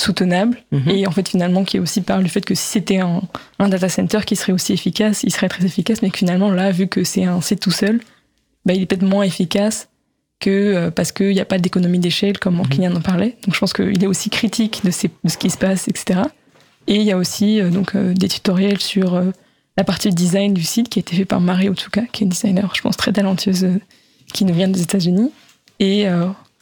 soutenable. 0.00 0.58
Mhm. 0.72 0.88
Et 0.90 1.06
en 1.06 1.10
fait, 1.10 1.28
finalement, 1.28 1.64
qui 1.64 1.78
aussi 1.78 2.00
parle 2.00 2.22
du 2.24 2.30
fait 2.30 2.40
que 2.44 2.54
si 2.54 2.64
c'était 2.64 2.98
un, 3.00 3.22
un 3.58 3.68
data 3.68 3.88
center 3.88 4.20
qui 4.24 4.36
serait 4.36 4.52
aussi 4.52 4.72
efficace, 4.72 5.22
il 5.24 5.32
serait 5.32 5.48
très 5.48 5.64
efficace, 5.64 6.02
mais 6.02 6.10
que 6.10 6.18
finalement, 6.18 6.50
là, 6.50 6.70
vu 6.70 6.86
que 6.86 7.04
c'est 7.04 7.24
un 7.24 7.40
site 7.40 7.60
tout 7.60 7.70
seul, 7.70 8.00
bah, 8.64 8.74
il 8.74 8.82
est 8.82 8.86
peut-être 8.86 9.02
moins 9.02 9.22
efficace 9.24 9.88
que 10.40 10.50
euh, 10.50 10.90
parce 10.92 11.10
qu'il 11.10 11.30
n'y 11.30 11.40
a 11.40 11.44
pas 11.44 11.58
d'économie 11.58 11.98
d'échelle, 11.98 12.38
comme 12.38 12.58
Mhm. 12.58 12.68
Kylian 12.68 12.94
en 12.96 13.00
parlait. 13.00 13.36
Donc 13.44 13.54
je 13.54 13.58
pense 13.60 13.72
qu'il 13.72 14.02
est 14.02 14.06
aussi 14.06 14.30
critique 14.30 14.82
de, 14.84 14.90
ces- 14.92 15.10
de 15.24 15.28
ce 15.28 15.36
qui 15.36 15.50
se 15.50 15.58
passe, 15.58 15.88
etc. 15.88 16.20
Et 16.86 16.96
il 16.96 17.02
y 17.02 17.10
a 17.12 17.16
aussi 17.16 17.60
euh, 17.60 17.70
donc, 17.70 17.94
euh, 17.96 18.14
des 18.14 18.28
tutoriels 18.28 18.80
sur 18.80 19.14
euh, 19.14 19.30
la 19.76 19.82
partie 19.84 20.10
design 20.10 20.54
du 20.54 20.62
site 20.62 20.88
qui 20.88 20.98
a 20.98 21.02
été 21.02 21.16
fait 21.16 21.24
par 21.24 21.40
Marie 21.40 21.68
Otsuka, 21.68 22.02
qui 22.12 22.22
est 22.22 22.26
une 22.26 22.30
designer, 22.30 22.72
je 22.74 22.80
pense, 22.82 22.96
très 22.96 23.12
talentueuse, 23.12 23.66
qui 24.32 24.44
nous 24.44 24.54
vient 24.54 24.68
des 24.68 24.82
États-Unis. 24.82 25.30
Et 25.80 26.06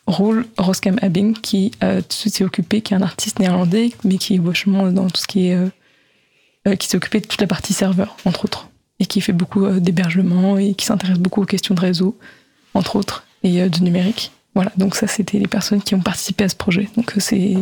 Roel 0.06 0.44
Roskam 0.56 0.98
Abing, 1.02 1.34
qui 1.34 1.72
euh, 1.82 2.00
s'est 2.08 2.44
occupé, 2.44 2.80
qui 2.80 2.94
est 2.94 2.96
un 2.96 3.02
artiste 3.02 3.38
néerlandais, 3.40 3.90
mais 4.04 4.18
qui 4.18 4.34
est 4.36 4.38
vachement 4.38 4.90
dans 4.92 5.08
tout 5.08 5.20
ce 5.20 5.26
qui 5.26 5.48
est. 5.48 5.54
euh, 5.54 5.68
euh, 6.68 6.74
qui 6.76 6.88
s'est 6.88 6.96
occupé 6.96 7.20
de 7.20 7.26
toute 7.26 7.40
la 7.40 7.46
partie 7.46 7.72
serveur, 7.72 8.16
entre 8.24 8.44
autres. 8.44 8.68
et 8.98 9.06
qui 9.06 9.20
fait 9.20 9.32
beaucoup 9.32 9.68
d'hébergement 9.78 10.56
et 10.58 10.74
qui 10.74 10.86
s'intéresse 10.86 11.18
beaucoup 11.18 11.42
aux 11.42 11.46
questions 11.46 11.74
de 11.74 11.80
réseau, 11.80 12.18
entre 12.74 12.96
autres, 12.96 13.24
et 13.42 13.68
de 13.68 13.78
numérique. 13.80 14.32
Voilà, 14.54 14.72
donc 14.78 14.94
ça, 14.96 15.06
c'était 15.06 15.38
les 15.38 15.46
personnes 15.48 15.82
qui 15.82 15.94
ont 15.94 16.00
participé 16.00 16.44
à 16.44 16.48
ce 16.48 16.56
projet. 16.56 16.88
Donc 16.96 17.12
c'est 17.18 17.56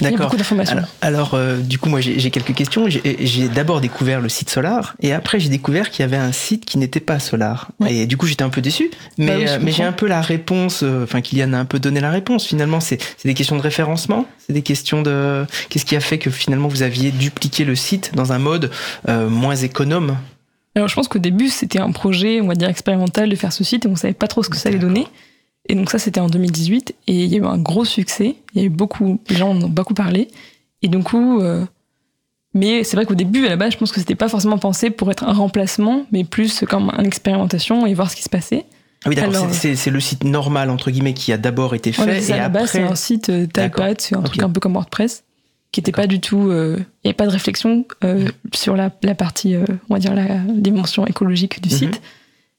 il 0.00 0.10
y 0.10 0.14
a 0.14 0.16
beaucoup 0.16 0.36
d'informations. 0.36 0.76
Alors, 0.76 0.88
alors, 1.00 1.34
euh, 1.34 1.58
du 1.58 1.78
coup, 1.78 1.88
moi, 1.88 2.00
j'ai 2.00 2.30
quelques 2.30 2.54
questions. 2.54 2.86
J'ai 2.88 3.48
d'abord 3.48 3.80
découvert 3.80 4.20
le 4.20 4.28
site 4.28 4.50
Solar, 4.50 4.94
et 5.00 5.12
après, 5.12 5.40
j'ai 5.40 5.48
découvert 5.48 5.90
qu'il 5.90 6.02
y 6.02 6.04
avait 6.04 6.16
un 6.16 6.32
site 6.32 6.64
qui 6.64 6.78
n'était 6.78 7.00
pas 7.00 7.18
Solar. 7.18 7.70
Ouais. 7.80 7.94
Et 7.94 8.06
du 8.06 8.16
coup, 8.16 8.26
j'étais 8.26 8.42
un 8.42 8.50
peu 8.50 8.60
déçu. 8.60 8.90
Mais, 9.18 9.26
Bah 9.26 9.32
oui, 9.36 9.46
je 9.46 9.52
euh, 9.52 9.58
mais 9.62 9.72
j'ai 9.72 9.84
un 9.84 9.92
peu 9.92 10.06
la 10.06 10.20
réponse, 10.20 10.82
euh, 10.82 11.04
enfin, 11.04 11.20
Kylian 11.20 11.52
a 11.52 11.58
un 11.58 11.64
peu 11.64 11.78
donné 11.78 12.00
la 12.00 12.10
réponse. 12.10 12.46
Finalement, 12.46 12.80
c'est 12.80 12.96
c'est 13.16 13.28
des 13.28 13.34
questions 13.34 13.56
de 13.56 13.62
référencement, 13.62 14.26
c'est 14.38 14.52
des 14.52 14.62
questions 14.62 15.02
de. 15.02 15.44
Qu'est-ce 15.68 15.84
qui 15.84 15.96
a 15.96 16.00
fait 16.00 16.18
que 16.18 16.30
finalement 16.30 16.68
vous 16.68 16.82
aviez 16.82 17.10
dupliqué 17.10 17.64
le 17.64 17.74
site 17.74 18.12
dans 18.14 18.32
un 18.32 18.38
mode 18.38 18.70
euh, 19.08 19.28
moins 19.28 19.56
économe? 19.56 20.16
Alors 20.74 20.88
je 20.88 20.94
pense 20.94 21.08
qu'au 21.08 21.18
début, 21.18 21.48
c'était 21.48 21.78
un 21.80 21.90
projet, 21.90 22.40
on 22.40 22.48
va 22.48 22.54
dire, 22.54 22.68
expérimental 22.68 23.28
de 23.28 23.36
faire 23.36 23.52
ce 23.52 23.64
site 23.64 23.86
et 23.86 23.88
on 23.88 23.96
savait 23.96 24.14
pas 24.14 24.28
trop 24.28 24.42
ce 24.42 24.50
que 24.50 24.56
ça 24.56 24.68
allait 24.68 24.78
donner. 24.78 25.06
Et 25.68 25.74
donc 25.74 25.90
ça, 25.90 25.98
c'était 25.98 26.20
en 26.20 26.28
2018 26.28 26.94
et 27.08 27.24
il 27.24 27.32
y 27.32 27.34
a 27.34 27.38
eu 27.38 27.44
un 27.44 27.58
gros 27.58 27.84
succès. 27.84 28.36
Il 28.54 28.60
y 28.60 28.64
a 28.64 28.66
eu 28.66 28.70
beaucoup, 28.70 29.20
les 29.28 29.36
gens 29.36 29.50
en 29.50 29.62
ont 29.62 29.68
beaucoup 29.68 29.94
parlé. 29.94 30.28
Et 30.82 30.88
du 30.88 30.98
coup, 31.02 31.40
euh, 31.40 31.64
mais 32.54 32.84
c'est 32.84 32.96
vrai 32.96 33.04
qu'au 33.06 33.14
début, 33.14 33.44
à 33.46 33.48
la 33.50 33.56
base, 33.56 33.72
je 33.72 33.78
pense 33.78 33.92
que 33.92 33.98
c'était 34.00 34.14
pas 34.14 34.28
forcément 34.28 34.58
pensé 34.58 34.90
pour 34.90 35.10
être 35.10 35.24
un 35.24 35.32
remplacement, 35.32 36.06
mais 36.12 36.24
plus 36.24 36.64
comme 36.68 36.90
une 36.98 37.06
expérimentation 37.06 37.86
et 37.86 37.94
voir 37.94 38.10
ce 38.10 38.16
qui 38.16 38.22
se 38.22 38.28
passait. 38.28 38.64
Ah 39.04 39.08
oui, 39.08 39.14
d'accord. 39.14 39.48
C'est- 39.52 39.90
le 39.90 40.00
site 40.00 40.24
normal 40.24 40.70
entre 40.70 40.90
guillemets 40.90 41.14
qui 41.14 41.32
a 41.32 41.38
d'abord 41.38 41.74
été 41.74 41.92
fait. 41.92 42.20
Ça, 42.20 42.34
et 42.34 42.38
à 42.38 42.42
la 42.42 42.48
base, 42.48 42.70
c'est 42.70 42.82
un 42.82 42.94
site 42.94 43.28
euh. 43.30 43.46
Typepad, 43.46 44.00
c'est 44.00 44.16
un 44.16 44.22
truc 44.22 44.42
un 44.42 44.50
peu 44.50 44.58
comme 44.60 44.72
WordPress, 44.74 45.22
qui 45.72 45.80
était 45.80 45.92
pas 45.92 46.06
du 46.06 46.20
tout. 46.20 46.48
euh, 46.50 46.76
Il 46.78 47.08
n'y 47.08 47.10
avait 47.10 47.14
pas 47.14 47.26
de 47.26 47.30
réflexion 47.32 47.84
euh, 48.04 48.26
sur 48.54 48.74
la, 48.76 48.90
la 49.02 49.14
partie, 49.14 49.54
on 49.90 49.94
va 49.94 50.00
dire, 50.00 50.14
la 50.14 50.38
dimension 50.48 51.06
écologique 51.06 51.60
du 51.62 51.68
Mhm. 51.72 51.78
site. 51.78 52.00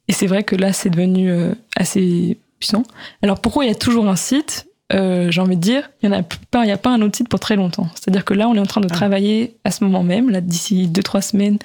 Et 0.08 0.14
c'est 0.14 0.28
vrai 0.28 0.44
que 0.44 0.56
là, 0.56 0.72
c'est 0.74 0.90
devenu 0.90 1.32
assez 1.76 2.38
puissant. 2.60 2.84
Alors 3.22 3.40
pourquoi 3.40 3.66
il 3.66 3.68
y 3.68 3.72
a 3.72 3.76
toujours 3.76 4.08
un 4.08 4.16
site 4.16 4.66
Euh, 4.94 5.30
J'ai 5.32 5.42
envie 5.42 5.58
de 5.58 5.62
dire, 5.62 5.90
il 6.02 6.10
n'y 6.10 6.16
a, 6.16 6.24
pas- 6.50 6.64
il 6.64 6.70
y 6.70 6.72
a 6.72 6.78
pas 6.78 6.92
un 6.92 7.02
autre 7.02 7.18
site 7.18 7.28
pour 7.28 7.42
très 7.42 7.58
longtemps. 7.58 7.90
C'est-à-dire 7.96 8.24
que 8.24 8.34
là, 8.34 8.48
on 8.48 8.56
est 8.56 8.60
en 8.60 8.66
train 8.66 8.80
de 8.80 8.88
Ah. 8.90 8.94
travailler 8.96 9.58
à 9.66 9.72
ce 9.72 9.84
moment 9.84 10.02
même, 10.02 10.30
là, 10.30 10.40
d'ici 10.40 10.88
2-3 10.88 11.22
semaines. 11.22 11.58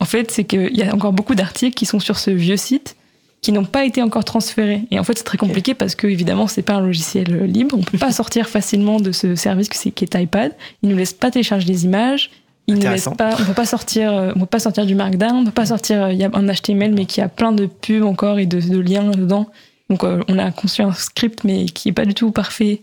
En 0.00 0.04
fait, 0.06 0.30
c'est 0.32 0.42
qu'il 0.42 0.76
y 0.76 0.82
a 0.82 0.92
encore 0.92 1.12
beaucoup 1.12 1.36
d'articles 1.36 1.74
qui 1.76 1.86
sont 1.86 2.00
sur 2.00 2.18
ce 2.18 2.32
vieux 2.32 2.56
site 2.56 2.96
qui 3.42 3.52
n'ont 3.52 3.64
pas 3.64 3.84
été 3.84 4.02
encore 4.02 4.24
transférés. 4.24 4.82
Et 4.90 4.98
en 4.98 5.04
fait, 5.04 5.16
c'est 5.16 5.22
très 5.22 5.38
compliqué 5.38 5.74
parce 5.74 5.94
que, 5.94 6.08
évidemment, 6.08 6.48
c'est 6.48 6.62
pas 6.62 6.74
un 6.74 6.80
logiciel 6.80 7.32
euh, 7.32 7.46
libre. 7.46 7.76
On 7.78 7.82
peut 7.82 7.96
pas 7.96 8.10
sortir 8.22 8.48
facilement 8.48 8.98
de 8.98 9.12
ce 9.12 9.36
service 9.36 9.68
qui 9.68 9.92
est 10.04 10.14
iPad. 10.16 10.50
Il 10.82 10.88
nous 10.88 10.96
laisse 10.96 11.12
pas 11.12 11.30
télécharger 11.30 11.64
des 11.66 11.84
images. 11.84 12.30
Il 12.66 12.74
nous 12.74 12.80
laisse 12.90 13.08
pas, 13.16 13.34
on 13.40 13.44
peut 13.44 13.54
pas 13.54 13.66
sortir, 13.66 14.12
euh, 14.12 14.32
on 14.34 14.40
peut 14.40 14.46
pas 14.46 14.58
sortir 14.58 14.84
du 14.84 14.96
Markdown, 14.96 15.36
on 15.36 15.44
peut 15.44 15.52
pas 15.52 15.66
sortir, 15.66 16.10
il 16.10 16.18
y 16.18 16.24
a 16.24 16.30
un 16.34 16.46
HTML, 16.52 16.92
mais 16.92 17.06
qui 17.06 17.20
a 17.20 17.28
plein 17.28 17.52
de 17.52 17.64
pubs 17.66 18.02
encore 18.04 18.40
et 18.40 18.46
de, 18.46 18.60
de 18.60 18.78
liens 18.78 19.10
dedans. 19.12 19.46
Donc, 19.90 20.04
euh, 20.04 20.22
on 20.28 20.38
a 20.38 20.50
conçu 20.50 20.82
un 20.82 20.92
script, 20.92 21.44
mais 21.44 21.66
qui 21.66 21.88
est 21.88 21.92
pas 21.92 22.04
du 22.04 22.14
tout 22.14 22.30
parfait 22.30 22.82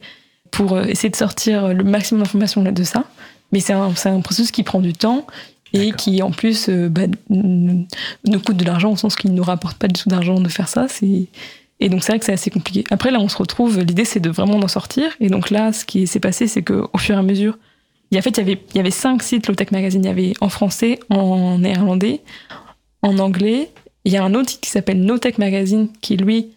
pour 0.51 0.73
euh, 0.73 0.85
essayer 0.85 1.09
de 1.09 1.15
sortir 1.15 1.73
le 1.73 1.83
maximum 1.83 2.23
d'informations 2.23 2.63
de 2.63 2.83
ça. 2.83 3.05
Mais 3.51 3.59
c'est 3.59 3.73
un, 3.73 4.21
processus 4.21 4.51
qui 4.51 4.63
prend 4.63 4.79
du 4.79 4.93
temps 4.93 5.25
et 5.73 5.91
qui, 5.91 6.21
en 6.21 6.31
plus, 6.31 6.69
euh, 6.69 6.89
bah, 6.89 7.03
nous 7.29 8.39
coûte 8.45 8.57
de 8.57 8.65
l'argent 8.65 8.91
au 8.91 8.95
sens 8.95 9.15
qu'il 9.15 9.31
ne 9.31 9.35
nous 9.35 9.43
rapporte 9.43 9.77
pas 9.77 9.87
du 9.87 10.01
tout 10.01 10.09
d'argent 10.09 10.39
de 10.39 10.49
faire 10.49 10.67
ça. 10.67 10.87
C'est... 10.87 11.27
Et 11.79 11.89
donc, 11.89 12.03
c'est 12.03 12.13
vrai 12.13 12.19
que 12.19 12.25
c'est 12.25 12.33
assez 12.33 12.49
compliqué. 12.49 12.85
Après, 12.89 13.11
là, 13.11 13.19
on 13.19 13.27
se 13.27 13.37
retrouve, 13.37 13.79
l'idée, 13.79 14.05
c'est 14.05 14.21
de 14.21 14.29
vraiment 14.29 14.55
en 14.55 14.67
sortir. 14.67 15.11
Et 15.19 15.29
donc 15.29 15.49
là, 15.49 15.73
ce 15.73 15.83
qui 15.83 16.07
s'est 16.07 16.21
passé, 16.21 16.47
c'est 16.47 16.63
qu'au 16.63 16.97
fur 16.97 17.15
et 17.15 17.19
à 17.19 17.21
mesure, 17.21 17.57
il 18.11 18.15
y 18.15 18.17
a, 18.17 18.19
en 18.19 18.23
fait, 18.23 18.37
il 18.37 18.37
y 18.37 18.41
avait, 18.41 18.61
il 18.73 18.77
y 18.77 18.79
avait 18.79 18.91
cinq 18.91 19.21
sites 19.23 19.47
Low 19.47 19.55
Tech 19.55 19.71
Magazine. 19.71 20.01
Il 20.03 20.07
y 20.07 20.09
avait 20.09 20.33
en 20.39 20.47
français, 20.47 20.99
en 21.09 21.59
néerlandais, 21.59 22.21
en 23.01 23.17
anglais. 23.19 23.71
Il 24.05 24.13
y 24.13 24.17
a 24.17 24.23
un 24.23 24.33
autre 24.35 24.51
site 24.51 24.61
qui 24.61 24.69
s'appelle 24.69 25.01
No 25.01 25.17
Tech 25.17 25.37
Magazine, 25.37 25.89
qui, 26.01 26.15
lui, 26.15 26.51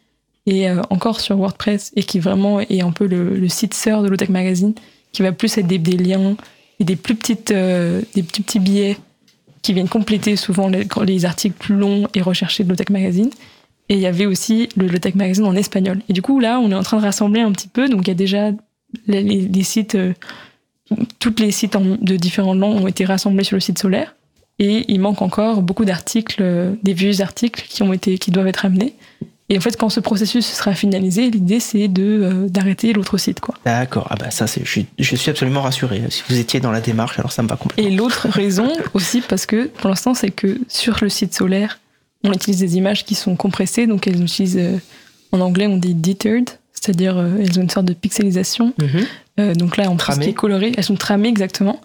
est 0.50 0.68
euh, 0.68 0.82
encore 0.90 1.20
sur 1.20 1.36
WordPress 1.36 1.92
et 1.96 2.02
qui 2.02 2.18
vraiment 2.20 2.60
est 2.60 2.80
un 2.80 2.92
peu 2.92 3.06
le, 3.06 3.48
site 3.48 3.74
sœur 3.74 4.02
de 4.02 4.08
Low 4.08 4.16
Tech 4.16 4.28
Magazine, 4.28 4.74
qui 5.12 5.22
va 5.22 5.32
plus 5.32 5.56
être 5.58 5.66
des, 5.66 5.78
liens 5.78 6.36
et 6.80 6.84
des 6.84 6.96
plus 6.96 7.14
petites, 7.14 7.50
euh, 7.50 8.02
des 8.14 8.22
petits, 8.22 8.58
billets 8.58 8.96
qui 9.62 9.72
viennent 9.72 9.88
compléter 9.88 10.36
souvent 10.36 10.68
les, 10.68 10.86
les 11.06 11.24
articles 11.24 11.56
plus 11.58 11.74
longs 11.74 12.06
et 12.14 12.22
recherchés 12.22 12.64
de 12.64 12.68
Low 12.68 12.76
Tech 12.76 12.90
Magazine. 12.90 13.30
Et 13.88 13.94
il 13.94 14.00
y 14.00 14.06
avait 14.06 14.26
aussi 14.26 14.68
le 14.76 14.86
Low 14.86 14.98
Tech 14.98 15.14
Magazine 15.14 15.44
en 15.44 15.56
espagnol. 15.56 16.00
Et 16.08 16.12
du 16.12 16.22
coup, 16.22 16.40
là, 16.40 16.60
on 16.60 16.70
est 16.70 16.74
en 16.74 16.82
train 16.82 16.98
de 16.98 17.02
rassembler 17.02 17.40
un 17.40 17.52
petit 17.52 17.68
peu. 17.68 17.88
Donc, 17.88 18.02
il 18.06 18.08
y 18.08 18.10
a 18.10 18.14
déjà 18.14 18.52
les, 19.06 19.22
les- 19.22 19.62
sites, 19.62 19.94
euh, 19.94 20.12
toutes 21.18 21.40
les 21.40 21.50
sites 21.50 21.76
de 21.76 22.16
différentes 22.16 22.58
langues 22.58 22.82
ont 22.82 22.86
été 22.86 23.04
rassemblés 23.04 23.44
sur 23.44 23.56
le 23.56 23.60
site 23.60 23.78
solaire. 23.78 24.14
Et 24.58 24.84
il 24.88 25.00
manque 25.00 25.22
encore 25.22 25.62
beaucoup 25.62 25.84
d'articles, 25.84 26.42
des 26.82 26.92
vieux 26.92 27.20
articles 27.20 27.64
qui 27.68 27.82
ont 27.82 27.92
été, 27.92 28.18
qui 28.18 28.30
doivent 28.30 28.48
être 28.48 28.64
amenés. 28.64 28.94
Et 29.50 29.56
en 29.56 29.60
fait, 29.60 29.76
quand 29.76 29.88
ce 29.88 30.00
processus 30.00 30.46
sera 30.46 30.74
finalisé, 30.74 31.30
l'idée 31.30 31.60
c'est 31.60 31.88
de 31.88 32.02
euh, 32.02 32.48
d'arrêter 32.48 32.92
l'autre 32.92 33.16
site, 33.16 33.40
quoi. 33.40 33.54
D'accord. 33.64 34.06
Ah 34.10 34.16
bah 34.16 34.30
ça, 34.30 34.46
c'est. 34.46 34.64
Je 34.64 34.70
suis, 34.70 34.86
je 34.98 35.16
suis 35.16 35.30
absolument 35.30 35.62
rassuré. 35.62 36.02
Si 36.10 36.22
vous 36.28 36.38
étiez 36.38 36.60
dans 36.60 36.70
la 36.70 36.80
démarche, 36.80 37.18
alors 37.18 37.32
ça 37.32 37.42
me 37.42 37.48
va 37.48 37.56
complètement. 37.56 37.90
Et 37.90 37.94
l'autre 37.94 38.28
raison 38.30 38.70
aussi, 38.94 39.22
parce 39.22 39.46
que 39.46 39.66
pour 39.66 39.88
l'instant, 39.88 40.14
c'est 40.14 40.30
que 40.30 40.60
sur 40.68 40.98
le 41.00 41.08
site 41.08 41.34
solaire, 41.34 41.78
on 42.24 42.32
utilise 42.32 42.58
des 42.58 42.76
images 42.76 43.04
qui 43.04 43.14
sont 43.14 43.36
compressées, 43.36 43.86
donc 43.86 44.06
elles 44.06 44.22
utilisent, 44.22 44.58
euh, 44.58 44.78
en 45.32 45.40
anglais, 45.40 45.66
on 45.66 45.76
dit 45.76 45.94
deterred, 45.94 46.50
c'est-à-dire 46.72 47.16
euh, 47.16 47.38
elles 47.40 47.58
ont 47.58 47.62
une 47.62 47.70
sorte 47.70 47.86
de 47.86 47.94
pixelisation. 47.94 48.74
Mhm. 48.78 49.54
Donc 49.54 49.76
là, 49.76 49.88
en 49.88 49.94
plus, 49.94 49.98
Tramées. 49.98 50.24
qui 50.24 50.30
est 50.30 50.34
coloré, 50.34 50.72
elles 50.76 50.82
sont 50.82 50.96
tramées 50.96 51.28
exactement, 51.28 51.80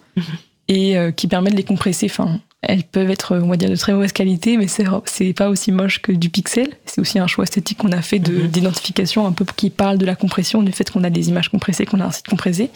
et 0.68 0.98
euh, 0.98 1.12
qui 1.12 1.28
permettent 1.28 1.54
de 1.54 1.58
les 1.58 1.64
compresser. 1.64 2.08
Enfin, 2.10 2.40
elles 2.66 2.84
peuvent 2.84 3.10
être, 3.12 3.36
on 3.38 3.48
va 3.48 3.58
dire, 3.58 3.70
de 3.70 3.76
très 3.76 3.94
mauvaise 3.94 4.12
qualité, 4.14 4.58
mais 4.58 4.68
c'est 4.68 5.34
pas 5.34 5.50
aussi 5.50 5.72
moche 5.72 6.02
que 6.02 6.12
du 6.12 6.30
pixel. 6.30 6.70
C'est 6.86 7.02
aussi 7.02 7.20
un 7.20 7.28
choix 7.28 7.44
esthétique 7.44 7.78
qu'on 7.80 7.92
a 7.92 8.02
fait 8.02 8.20
Mhm. 8.20 8.48
d'identification, 8.48 9.26
un 9.28 9.32
peu 9.32 9.46
qui 9.56 9.70
parle 9.70 9.98
de 9.98 10.06
la 10.06 10.16
compression, 10.16 10.64
du 10.64 10.72
fait 10.72 10.90
qu'on 10.90 11.04
a 11.04 11.10
des 11.10 11.30
images 11.30 11.50
compressées, 11.50 11.86
qu'on 11.86 12.00
a 12.00 12.06
un 12.06 12.12
site 12.12 12.28
compressé. 12.28 12.70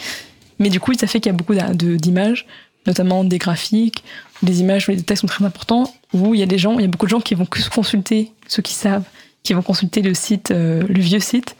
Mais 0.59 0.69
du 0.69 0.79
coup, 0.79 0.93
ça 0.93 1.07
fait 1.07 1.19
qu'il 1.19 1.31
y 1.31 1.35
a 1.35 1.37
beaucoup 1.37 1.53
d'images, 1.73 2.45
notamment 2.85 3.23
des 3.23 3.37
graphiques, 3.37 4.03
des 4.43 4.59
images 4.61 4.87
où 4.87 4.91
les 4.91 4.97
détails 4.97 5.17
sont 5.17 5.27
très 5.27 5.45
importants, 5.45 5.93
où 6.13 6.33
il 6.33 6.39
y 6.39 6.43
a 6.43 6.47
des 6.47 6.57
gens, 6.57 6.77
il 6.79 6.81
y 6.81 6.85
a 6.85 6.87
beaucoup 6.87 7.05
de 7.05 7.11
gens 7.11 7.19
qui 7.21 7.35
vont 7.35 7.47
consulter, 7.73 8.31
ceux 8.47 8.61
qui 8.61 8.73
savent, 8.73 9.03
qui 9.43 9.53
vont 9.53 9.61
consulter 9.61 10.01
le 10.01 10.13
site, 10.13 10.51
euh, 10.51 10.83
le 10.87 10.99
vieux 10.99 11.19
site, 11.19 11.55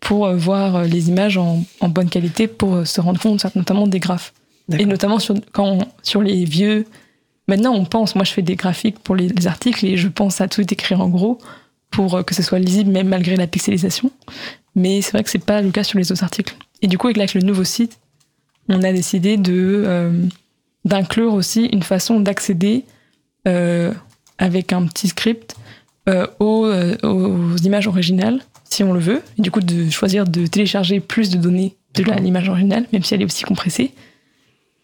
pour 0.00 0.26
euh, 0.26 0.36
voir 0.36 0.76
euh, 0.76 0.84
les 0.84 1.08
images 1.08 1.36
en, 1.36 1.64
en 1.80 1.88
bonne 1.88 2.08
qualité, 2.08 2.46
pour 2.46 2.86
se 2.86 3.00
rendre 3.00 3.20
compte 3.20 3.44
notamment 3.56 3.86
des 3.86 3.98
graphes. 4.00 4.32
Et 4.78 4.86
notamment 4.86 5.18
sur, 5.18 5.34
quand 5.52 5.66
on- 5.66 5.86
sur 6.02 6.22
les 6.22 6.44
vieux. 6.44 6.86
Maintenant, 7.52 7.74
on 7.74 7.84
pense, 7.84 8.14
moi 8.14 8.24
je 8.24 8.32
fais 8.32 8.40
des 8.40 8.56
graphiques 8.56 8.98
pour 9.00 9.14
les, 9.14 9.28
les 9.28 9.46
articles 9.46 9.84
et 9.84 9.98
je 9.98 10.08
pense 10.08 10.40
à 10.40 10.48
tout 10.48 10.62
écrire 10.72 11.02
en 11.02 11.10
gros 11.10 11.36
pour 11.90 12.14
euh, 12.14 12.22
que 12.22 12.34
ce 12.34 12.42
soit 12.42 12.58
lisible, 12.58 12.90
même 12.90 13.08
malgré 13.08 13.36
la 13.36 13.46
pixelisation. 13.46 14.10
Mais 14.74 15.02
c'est 15.02 15.12
vrai 15.12 15.22
que 15.22 15.28
c'est 15.28 15.44
pas 15.44 15.60
le 15.60 15.70
cas 15.70 15.84
sur 15.84 15.98
les 15.98 16.10
autres 16.10 16.24
articles. 16.24 16.56
Et 16.80 16.86
du 16.86 16.96
coup, 16.96 17.08
avec, 17.08 17.34
le 17.34 17.42
nouveau 17.42 17.64
site, 17.64 17.98
on 18.70 18.82
a 18.82 18.90
décidé 18.90 19.36
de 19.36 19.84
euh, 19.86 20.24
d'inclure 20.86 21.34
aussi 21.34 21.66
une 21.66 21.82
façon 21.82 22.20
d'accéder 22.20 22.86
euh, 23.46 23.92
avec 24.38 24.72
un 24.72 24.86
petit 24.86 25.08
script 25.08 25.54
euh, 26.08 26.26
aux, 26.40 26.66
aux 27.02 27.56
images 27.58 27.86
originales, 27.86 28.40
si 28.64 28.82
on 28.82 28.94
le 28.94 29.00
veut. 29.00 29.20
Et 29.38 29.42
du 29.42 29.50
coup, 29.50 29.60
de 29.60 29.90
choisir 29.90 30.26
de 30.26 30.46
télécharger 30.46 31.00
plus 31.00 31.28
de 31.28 31.36
données 31.36 31.76
de 31.96 32.02
l'image 32.02 32.48
originale, 32.48 32.86
même 32.94 33.02
si 33.02 33.12
elle 33.12 33.20
est 33.20 33.26
aussi 33.26 33.44
compressée. 33.44 33.92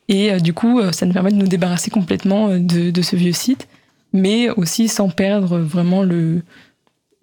Et 0.09 0.33
euh, 0.33 0.39
du 0.39 0.53
coup, 0.53 0.81
euh, 0.81 0.93
ça 0.93 1.07
nous 1.07 1.13
permet 1.13 1.31
de 1.31 1.37
nous 1.37 1.49
débarrasser 1.49 1.91
complètement 1.91 2.49
euh, 2.49 2.59
de, 2.59 3.03
ce 3.03 3.17
vieux 3.17 3.33
site, 3.33 3.69
mais 4.13 4.49
aussi 4.51 4.89
sans 4.89 5.11
perdre 5.11 5.59
vraiment 5.59 6.03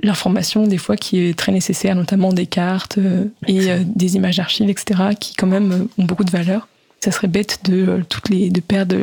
l'information 0.04 0.68
des 0.68 0.78
fois 0.78 0.96
qui 0.96 1.20
est 1.20 1.38
très 1.38 1.52
nécessaire, 1.52 1.96
notamment 1.96 2.32
des 2.32 2.46
cartes 2.46 3.00
et 3.48 3.68
des 3.84 4.16
images 4.16 4.38
d'archives, 4.38 4.70
etc., 4.70 5.16
qui 5.20 5.34
quand 5.36 5.48
même 5.48 5.88
ont 5.98 6.04
beaucoup 6.04 6.24
de 6.24 6.32
valeur. 6.32 6.68
Ça 7.00 7.12
serait 7.12 7.28
bête 7.28 7.60
de 7.66 8.04
toutes 8.08 8.30
les 8.30 8.50
de 8.50 8.62
perdre 8.62 8.96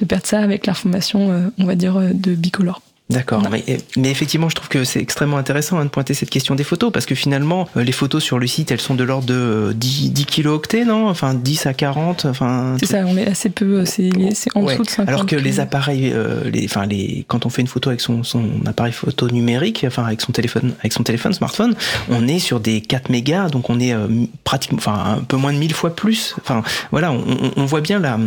de 0.00 0.04
perdre 0.06 0.26
ça 0.26 0.40
avec 0.40 0.66
l'information, 0.66 1.52
on 1.58 1.64
va 1.64 1.74
dire, 1.74 2.00
de 2.14 2.34
bicolore. 2.34 2.80
D'accord, 3.10 3.42
mais, 3.50 3.62
mais 3.98 4.10
effectivement, 4.10 4.48
je 4.48 4.54
trouve 4.54 4.68
que 4.70 4.84
c'est 4.84 5.00
extrêmement 5.00 5.36
intéressant 5.36 5.78
hein, 5.78 5.84
de 5.84 5.90
pointer 5.90 6.14
cette 6.14 6.30
question 6.30 6.54
des 6.54 6.64
photos, 6.64 6.90
parce 6.90 7.04
que 7.04 7.14
finalement, 7.14 7.68
euh, 7.76 7.82
les 7.84 7.92
photos 7.92 8.22
sur 8.22 8.38
le 8.38 8.46
site, 8.46 8.70
elles 8.70 8.80
sont 8.80 8.94
de 8.94 9.04
l'ordre 9.04 9.26
de 9.26 9.34
euh, 9.34 9.72
10, 9.74 10.12
10 10.12 10.24
kilooctets, 10.24 10.86
non? 10.86 11.08
Enfin, 11.10 11.34
10 11.34 11.66
à 11.66 11.74
40, 11.74 12.24
enfin... 12.24 12.76
C'est 12.80 12.86
ça, 12.86 13.04
on 13.06 13.16
est 13.18 13.26
assez 13.26 13.50
peu, 13.50 13.80
euh, 13.80 13.84
c'est 13.84 14.10
en 14.54 14.62
Ouais. 14.62 14.72
dessous 14.74 14.84
de 14.84 14.88
50. 14.90 15.08
Alors 15.08 15.26
que 15.26 15.36
les 15.36 15.60
appareils, 15.60 16.10
euh, 16.14 16.48
les, 16.50 16.64
enfin 16.64 16.86
les, 16.86 17.26
quand 17.28 17.44
on 17.44 17.50
fait 17.50 17.60
une 17.60 17.68
photo 17.68 17.90
avec 17.90 18.00
son, 18.00 18.22
son 18.22 18.44
appareil 18.64 18.92
photo 18.94 19.28
numérique, 19.28 19.84
enfin 19.86 20.04
avec 20.06 20.22
son 20.22 20.32
téléphone, 20.32 20.72
avec 20.80 20.94
son 20.94 21.02
téléphone 21.02 21.34
smartphone, 21.34 21.74
on 22.08 22.26
est 22.28 22.38
sur 22.38 22.60
des 22.60 22.80
4 22.80 23.10
mégas, 23.10 23.48
donc 23.50 23.68
on 23.68 23.78
est 23.78 23.92
euh, 23.92 24.06
pratiquement, 24.44 24.78
enfin 24.78 25.16
un 25.18 25.22
peu 25.22 25.36
moins 25.36 25.52
de 25.52 25.58
1000 25.58 25.74
fois 25.74 25.94
plus. 25.94 26.34
Enfin 26.40 26.62
voilà, 26.92 27.12
on, 27.12 27.18
on- 27.28 27.50
on 27.56 27.64
voit 27.66 27.80
bien 27.82 27.98
la 27.98 28.18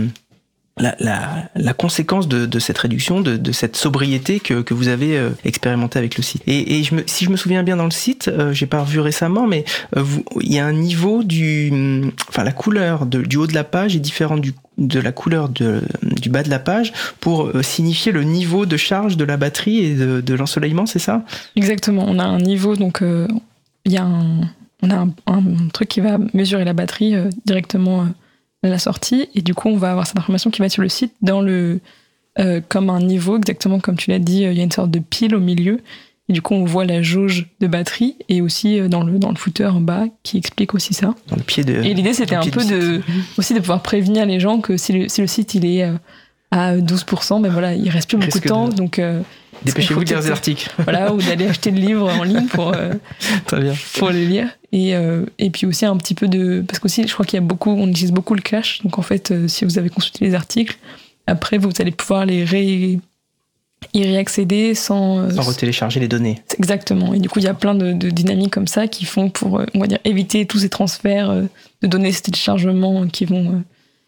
la, 0.77 0.95
la, 0.99 1.49
la 1.55 1.73
conséquence 1.73 2.27
de, 2.27 2.45
de, 2.45 2.59
cette 2.59 2.77
réduction, 2.77 3.21
de, 3.21 3.37
de 3.37 3.51
cette 3.51 3.77
sobriété 3.77 4.39
que, 4.39 4.61
que 4.61 4.73
vous 4.73 4.89
avez 4.89 5.17
euh, 5.17 5.29
expérimenté 5.45 5.97
avec 5.99 6.17
le 6.17 6.23
site. 6.23 6.43
Et, 6.47 6.79
et 6.79 6.83
je 6.83 6.95
me, 6.95 7.03
si 7.05 7.25
je 7.25 7.29
me 7.29 7.37
souviens 7.37 7.63
bien 7.63 7.77
dans 7.77 7.85
le 7.85 7.91
site, 7.91 8.27
euh, 8.27 8.51
j'ai 8.51 8.65
pas 8.65 8.81
revu 8.81 8.99
récemment, 8.99 9.47
mais 9.47 9.63
euh, 9.95 10.01
vous, 10.01 10.25
il 10.41 10.53
y 10.53 10.59
a 10.59 10.65
un 10.65 10.73
niveau 10.73 11.23
du, 11.23 12.11
enfin 12.27 12.43
la 12.43 12.51
couleur 12.51 13.05
du 13.05 13.37
haut 13.37 13.47
de 13.47 13.53
la 13.53 13.63
page 13.63 13.95
est 13.95 13.99
différente 13.99 14.41
du 14.41 14.53
de 14.77 14.99
la 14.99 15.11
couleur 15.11 15.49
de, 15.49 15.81
du 16.01 16.29
bas 16.29 16.43
de 16.43 16.49
la 16.49 16.59
page 16.59 16.91
pour 17.19 17.47
euh, 17.47 17.63
signifier 17.63 18.11
le 18.11 18.23
niveau 18.23 18.65
de 18.65 18.77
charge 18.77 19.17
de 19.17 19.23
la 19.23 19.37
batterie 19.37 19.79
et 19.79 19.95
de, 19.95 20.21
de 20.21 20.33
l'ensoleillement, 20.33 20.85
c'est 20.85 20.99
ça? 20.99 21.23
Exactement. 21.55 22.03
On 22.07 22.19
a 22.19 22.25
un 22.25 22.39
niveau, 22.39 22.75
donc 22.75 23.01
euh, 23.01 23.27
il 23.85 23.93
y 23.93 23.97
a 23.97 24.03
un, 24.03 24.41
on 24.81 24.89
a 24.89 24.95
un, 24.95 25.09
un, 25.27 25.41
truc 25.73 25.87
qui 25.87 26.01
va 26.01 26.17
mesurer 26.33 26.65
la 26.65 26.73
batterie 26.73 27.15
euh, 27.15 27.29
directement 27.45 28.07
à 28.65 28.69
la 28.69 28.79
sortie, 28.79 29.29
et 29.35 29.41
du 29.41 29.53
coup 29.53 29.69
on 29.69 29.77
va 29.77 29.91
avoir 29.91 30.07
cette 30.07 30.17
information 30.17 30.49
qui 30.49 30.59
va 30.59 30.65
être 30.65 30.71
sur 30.71 30.81
le 30.81 30.89
site 30.89 31.13
dans 31.21 31.41
le 31.41 31.79
euh, 32.39 32.61
comme 32.67 32.89
un 32.89 32.99
niveau, 32.99 33.37
exactement 33.37 33.79
comme 33.79 33.95
tu 33.95 34.09
l'as 34.11 34.19
dit, 34.19 34.43
il 34.43 34.53
y 34.53 34.59
a 34.59 34.63
une 34.63 34.71
sorte 34.71 34.91
de 34.91 34.99
pile 34.99 35.35
au 35.35 35.39
milieu, 35.39 35.79
et 36.27 36.33
du 36.33 36.41
coup 36.41 36.53
on 36.53 36.65
voit 36.65 36.85
la 36.85 37.01
jauge 37.01 37.47
de 37.59 37.67
batterie 37.67 38.15
et 38.29 38.41
aussi 38.41 38.79
dans 38.89 39.03
le 39.03 39.19
dans 39.19 39.29
le 39.29 39.35
footer 39.35 39.67
en 39.67 39.81
bas 39.81 40.05
qui 40.23 40.37
explique 40.37 40.73
aussi 40.73 40.93
ça. 40.93 41.13
Dans 41.27 41.35
le 41.35 41.43
pied 41.43 41.63
de. 41.63 41.83
Et 41.83 41.93
l'idée 41.93 42.13
c'était 42.13 42.35
un 42.35 42.43
peu 42.43 42.65
de 42.65 43.01
aussi 43.37 43.53
de 43.53 43.59
pouvoir 43.59 43.81
prévenir 43.81 44.25
les 44.25 44.39
gens 44.39 44.59
que 44.59 44.77
si 44.77 44.93
le, 44.93 45.09
si 45.09 45.21
le 45.21 45.27
site 45.27 45.53
il 45.53 45.65
est 45.65 45.87
à 46.55 46.77
12%, 46.77 47.41
ben 47.41 47.51
voilà, 47.51 47.73
il 47.73 47.89
reste 47.89 48.07
plus 48.07 48.17
beaucoup 48.17 48.39
de 48.39 48.47
temps, 48.47 48.69
de... 48.69 48.75
donc 48.75 48.97
euh, 48.97 49.19
dépêchez-vous 49.65 50.05
de 50.05 50.09
lire 50.09 50.21
des 50.21 50.31
articles. 50.31 50.71
Voilà, 50.85 51.13
ou 51.13 51.21
d'aller 51.21 51.47
acheter 51.47 51.69
le 51.69 51.79
livre 51.79 52.07
en 52.09 52.23
ligne 52.23 52.47
pour 52.47 52.73
euh, 52.73 52.93
Très 53.45 53.59
bien. 53.59 53.73
pour 53.97 54.09
les 54.09 54.25
lire. 54.25 54.47
Et 54.71 54.95
euh, 54.95 55.25
et 55.37 55.49
puis 55.49 55.65
aussi 55.65 55.85
un 55.85 55.97
petit 55.97 56.13
peu 56.13 56.29
de 56.29 56.63
parce 56.65 56.79
qu'aussi 56.79 57.05
je 57.05 57.13
crois 57.13 57.25
qu'il 57.25 57.37
y 57.37 57.43
a 57.43 57.45
beaucoup, 57.45 57.71
on 57.71 57.87
utilise 57.89 58.13
beaucoup 58.13 58.35
le 58.35 58.41
cache, 58.41 58.81
donc 58.83 58.97
en 58.97 59.01
fait 59.01 59.31
euh, 59.31 59.49
si 59.49 59.65
vous 59.65 59.77
avez 59.77 59.89
consulté 59.89 60.23
les 60.23 60.33
articles, 60.33 60.77
après 61.27 61.57
vous 61.57 61.71
allez 61.79 61.91
pouvoir 61.91 62.25
les 62.25 62.45
ré 62.45 62.99
y 63.93 64.03
réaccéder 64.03 64.75
sans 64.75 65.29
sans 65.31 65.41
retélécharger 65.41 65.99
les 65.99 66.07
données. 66.07 66.41
Exactement. 66.57 67.13
Et 67.13 67.19
du 67.19 67.27
coup 67.27 67.39
il 67.39 67.45
y 67.45 67.49
a 67.49 67.53
plein 67.53 67.75
de, 67.75 67.91
de 67.91 68.09
dynamiques 68.09 68.53
comme 68.53 68.67
ça 68.67 68.87
qui 68.87 69.03
font 69.03 69.29
pour 69.29 69.61
on 69.73 69.79
va 69.79 69.87
dire 69.87 69.99
éviter 70.05 70.45
tous 70.45 70.59
ces 70.59 70.69
transferts 70.69 71.33
de 71.81 71.87
données, 71.87 72.13
ces 72.13 72.21
téléchargements 72.21 73.07
qui 73.07 73.25
vont 73.25 73.61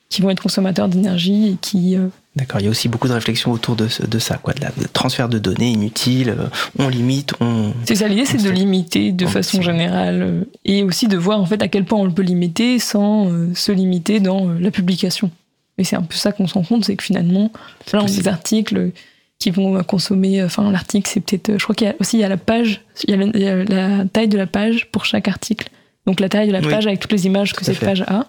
qui 0.10 0.22
vont 0.22 0.30
être 0.30 0.42
consommateurs 0.42 0.88
d'énergie 0.88 1.50
et 1.50 1.58
qui 1.60 1.98
D'accord, 2.38 2.62
il 2.62 2.66
y 2.66 2.68
a 2.68 2.70
aussi 2.70 2.88
beaucoup 2.88 3.08
de 3.08 3.14
réflexions 3.14 3.52
autour 3.52 3.76
de, 3.76 3.88
de 4.08 4.20
ça, 4.20 4.38
quoi, 4.38 4.54
de 4.54 4.62
la 4.62 4.70
de 4.70 4.86
transfert 4.94 5.28
de 5.28 5.40
données 5.40 5.72
inutiles, 5.72 6.30
euh, 6.30 6.48
on 6.78 6.88
limite, 6.88 7.34
on... 7.40 7.74
C'est 7.86 7.96
ça, 7.96 8.08
l'idée 8.08 8.26
c'est 8.26 8.44
de 8.44 8.52
limiter 8.52 9.12
de 9.12 9.26
façon 9.26 9.64
générale 9.64 10.22
euh, 10.22 10.44
et 10.64 10.84
aussi 10.84 11.08
de 11.08 11.18
voir 11.18 11.42
en 11.42 11.48
fait 11.48 11.64
à 11.64 11.68
quel 11.68 11.84
point 11.84 11.98
on 11.98 12.12
peut 12.12 12.22
limiter 12.22 12.78
sans 12.78 13.32
euh, 13.32 13.52
se 13.56 13.72
limiter 13.72 14.20
dans 14.20 14.50
euh, 14.50 14.60
la 14.60 14.70
publication. 14.70 15.32
Et 15.80 15.84
c'est 15.84 15.96
un 15.96 16.04
peu 16.04 16.16
ça 16.16 16.32
qu'on 16.32 16.46
se 16.46 16.54
rend 16.54 16.62
compte, 16.62 16.86
c'est 16.86 16.96
que 16.96 17.04
finalement, 17.04 17.52
là 17.92 18.04
on 18.04 18.06
a 18.06 18.08
des 18.08 18.28
articles 18.28 18.92
qui 19.40 19.50
vont 19.50 19.84
consommer, 19.84 20.44
enfin 20.44 20.70
l'article 20.70 21.10
c'est 21.12 21.22
peut-être, 21.22 21.58
je 21.58 21.64
crois 21.64 21.74
qu'il 21.74 21.88
y 21.88 21.90
a 21.90 21.96
aussi 22.00 22.18
il 22.18 22.20
y 22.20 22.24
a 22.24 22.30
la 22.30 22.38
page, 22.38 22.82
il 23.06 23.10
y 23.10 23.14
a 23.14 23.18
la, 23.18 23.26
il 23.34 23.42
y 23.42 23.48
a 23.48 23.64
la 23.64 24.06
taille 24.06 24.28
de 24.28 24.38
la 24.38 24.48
page 24.48 24.92
pour 24.92 25.06
chaque 25.06 25.28
article. 25.28 25.70
Donc 26.06 26.20
la 26.20 26.30
taille 26.30 26.48
de 26.48 26.54
la 26.54 26.62
page 26.62 26.86
oui, 26.86 26.90
avec 26.90 27.00
toutes 27.00 27.14
les 27.14 27.26
images 27.26 27.54
que 27.54 27.66
cette 27.66 27.78
fait. 27.78 27.86
page 27.88 28.04
a. 28.04 28.28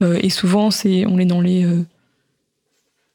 et 0.00 0.30
souvent 0.30 0.70
c'est, 0.70 1.04
on 1.06 1.18
est 1.18 1.26
dans 1.26 1.40
les 1.40 1.66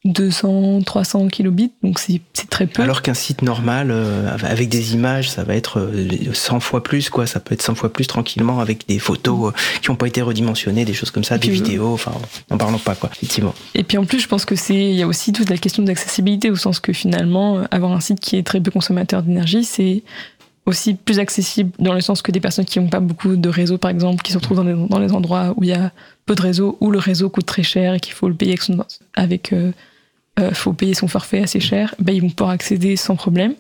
200, 0.06 0.82
300 0.84 1.28
kilobits, 1.30 1.72
donc 1.82 1.98
c'est 1.98 2.22
très 2.50 2.68
peu. 2.68 2.84
Alors 2.84 3.02
qu'un 3.02 3.16
site 3.16 3.42
normal, 3.42 3.90
euh, 3.90 4.30
avec 4.44 4.70
des 4.70 4.94
images, 4.94 5.32
ça 5.32 5.44
va 5.44 5.56
être 5.56 5.92
100 6.32 6.60
fois 6.60 6.84
plus, 6.84 7.10
quoi. 7.10 7.26
Ça 7.26 7.40
peut 7.40 7.54
être 7.54 7.64
100 7.64 7.74
fois 7.74 7.92
plus 7.92 8.06
tranquillement 8.06 8.60
avec 8.60 8.88
des 8.88 9.00
photos 9.00 9.50
euh, 9.50 9.80
qui 9.82 9.90
n'ont 9.90 9.98
pas 9.98 10.08
été 10.08 10.22
redimensionnées, 10.22 10.86
des 10.86 10.94
choses 10.94 11.10
comme 11.10 11.24
ça, 11.24 11.40
des 11.40 11.50
vidéos, 11.50 11.94
enfin, 11.94 12.12
n'en 12.52 12.58
parlons 12.58 12.78
pas, 12.78 12.94
quoi, 12.94 13.10
effectivement. 13.14 13.56
Et 13.74 13.84
puis 13.84 13.98
en 13.98 14.06
plus, 14.06 14.20
je 14.20 14.28
pense 14.28 14.46
que 14.46 14.56
c'est, 14.56 14.76
il 14.76 14.96
y 14.96 15.02
a 15.02 15.08
aussi 15.08 15.34
toute 15.34 15.50
la 15.50 15.58
question 15.58 15.82
d'accessibilité, 15.82 16.52
au 16.52 16.56
sens 16.56 16.80
que 16.80 16.94
finalement, 16.94 17.64
avoir 17.72 17.92
un 17.92 18.00
site 18.00 18.20
qui 18.20 18.38
est 18.38 18.44
très 18.44 18.62
peu 18.62 18.70
consommateur 18.70 19.24
d'énergie, 19.24 19.64
c'est 19.64 20.04
aussi 20.66 20.96
plus 20.96 21.20
accessible 21.20 21.72
dans 21.80 21.94
le 21.94 22.02
sens 22.02 22.22
que 22.22 22.32
des 22.32 22.40
personnes 22.40 22.66
qui 22.66 22.80
n'ont 22.80 22.90
pas 22.90 23.00
beaucoup 23.00 23.36
de 23.36 23.50
réseau, 23.50 23.78
par 23.78 23.92
exemple, 23.92 24.24
qui 24.24 24.32
se 24.32 24.38
retrouvent 24.38 24.58
dans 24.58 24.64
les, 24.64 24.88
dans 24.88 25.00
les 25.00 25.12
endroits 25.14 25.54
où 25.58 25.64
il 25.64 25.70
y 25.70 25.74
a 25.74 25.92
peu 26.26 26.36
de 26.36 26.42
réseau, 26.42 26.78
où 26.82 26.92
le 26.92 27.00
réseau 27.00 27.30
coûte 27.30 27.46
très 27.46 27.64
cher 27.64 27.94
et 27.94 28.00
qu'il 28.00 28.14
faut 28.14 28.28
le 28.28 28.36
payer 28.36 28.52
avec, 28.52 28.62
son, 28.64 28.84
avec 29.16 29.54
euh, 29.54 29.72
euh, 30.40 30.52
faut 30.52 30.74
payer 30.74 30.94
son 30.94 31.08
forfait 31.08 31.42
assez 31.42 31.60
cher, 31.60 31.96
ben, 32.00 32.14
ils 32.14 32.22
vont 32.22 32.30
pouvoir 32.30 32.52
accéder 32.52 32.96
sans 32.96 33.16
problème. 33.16 33.54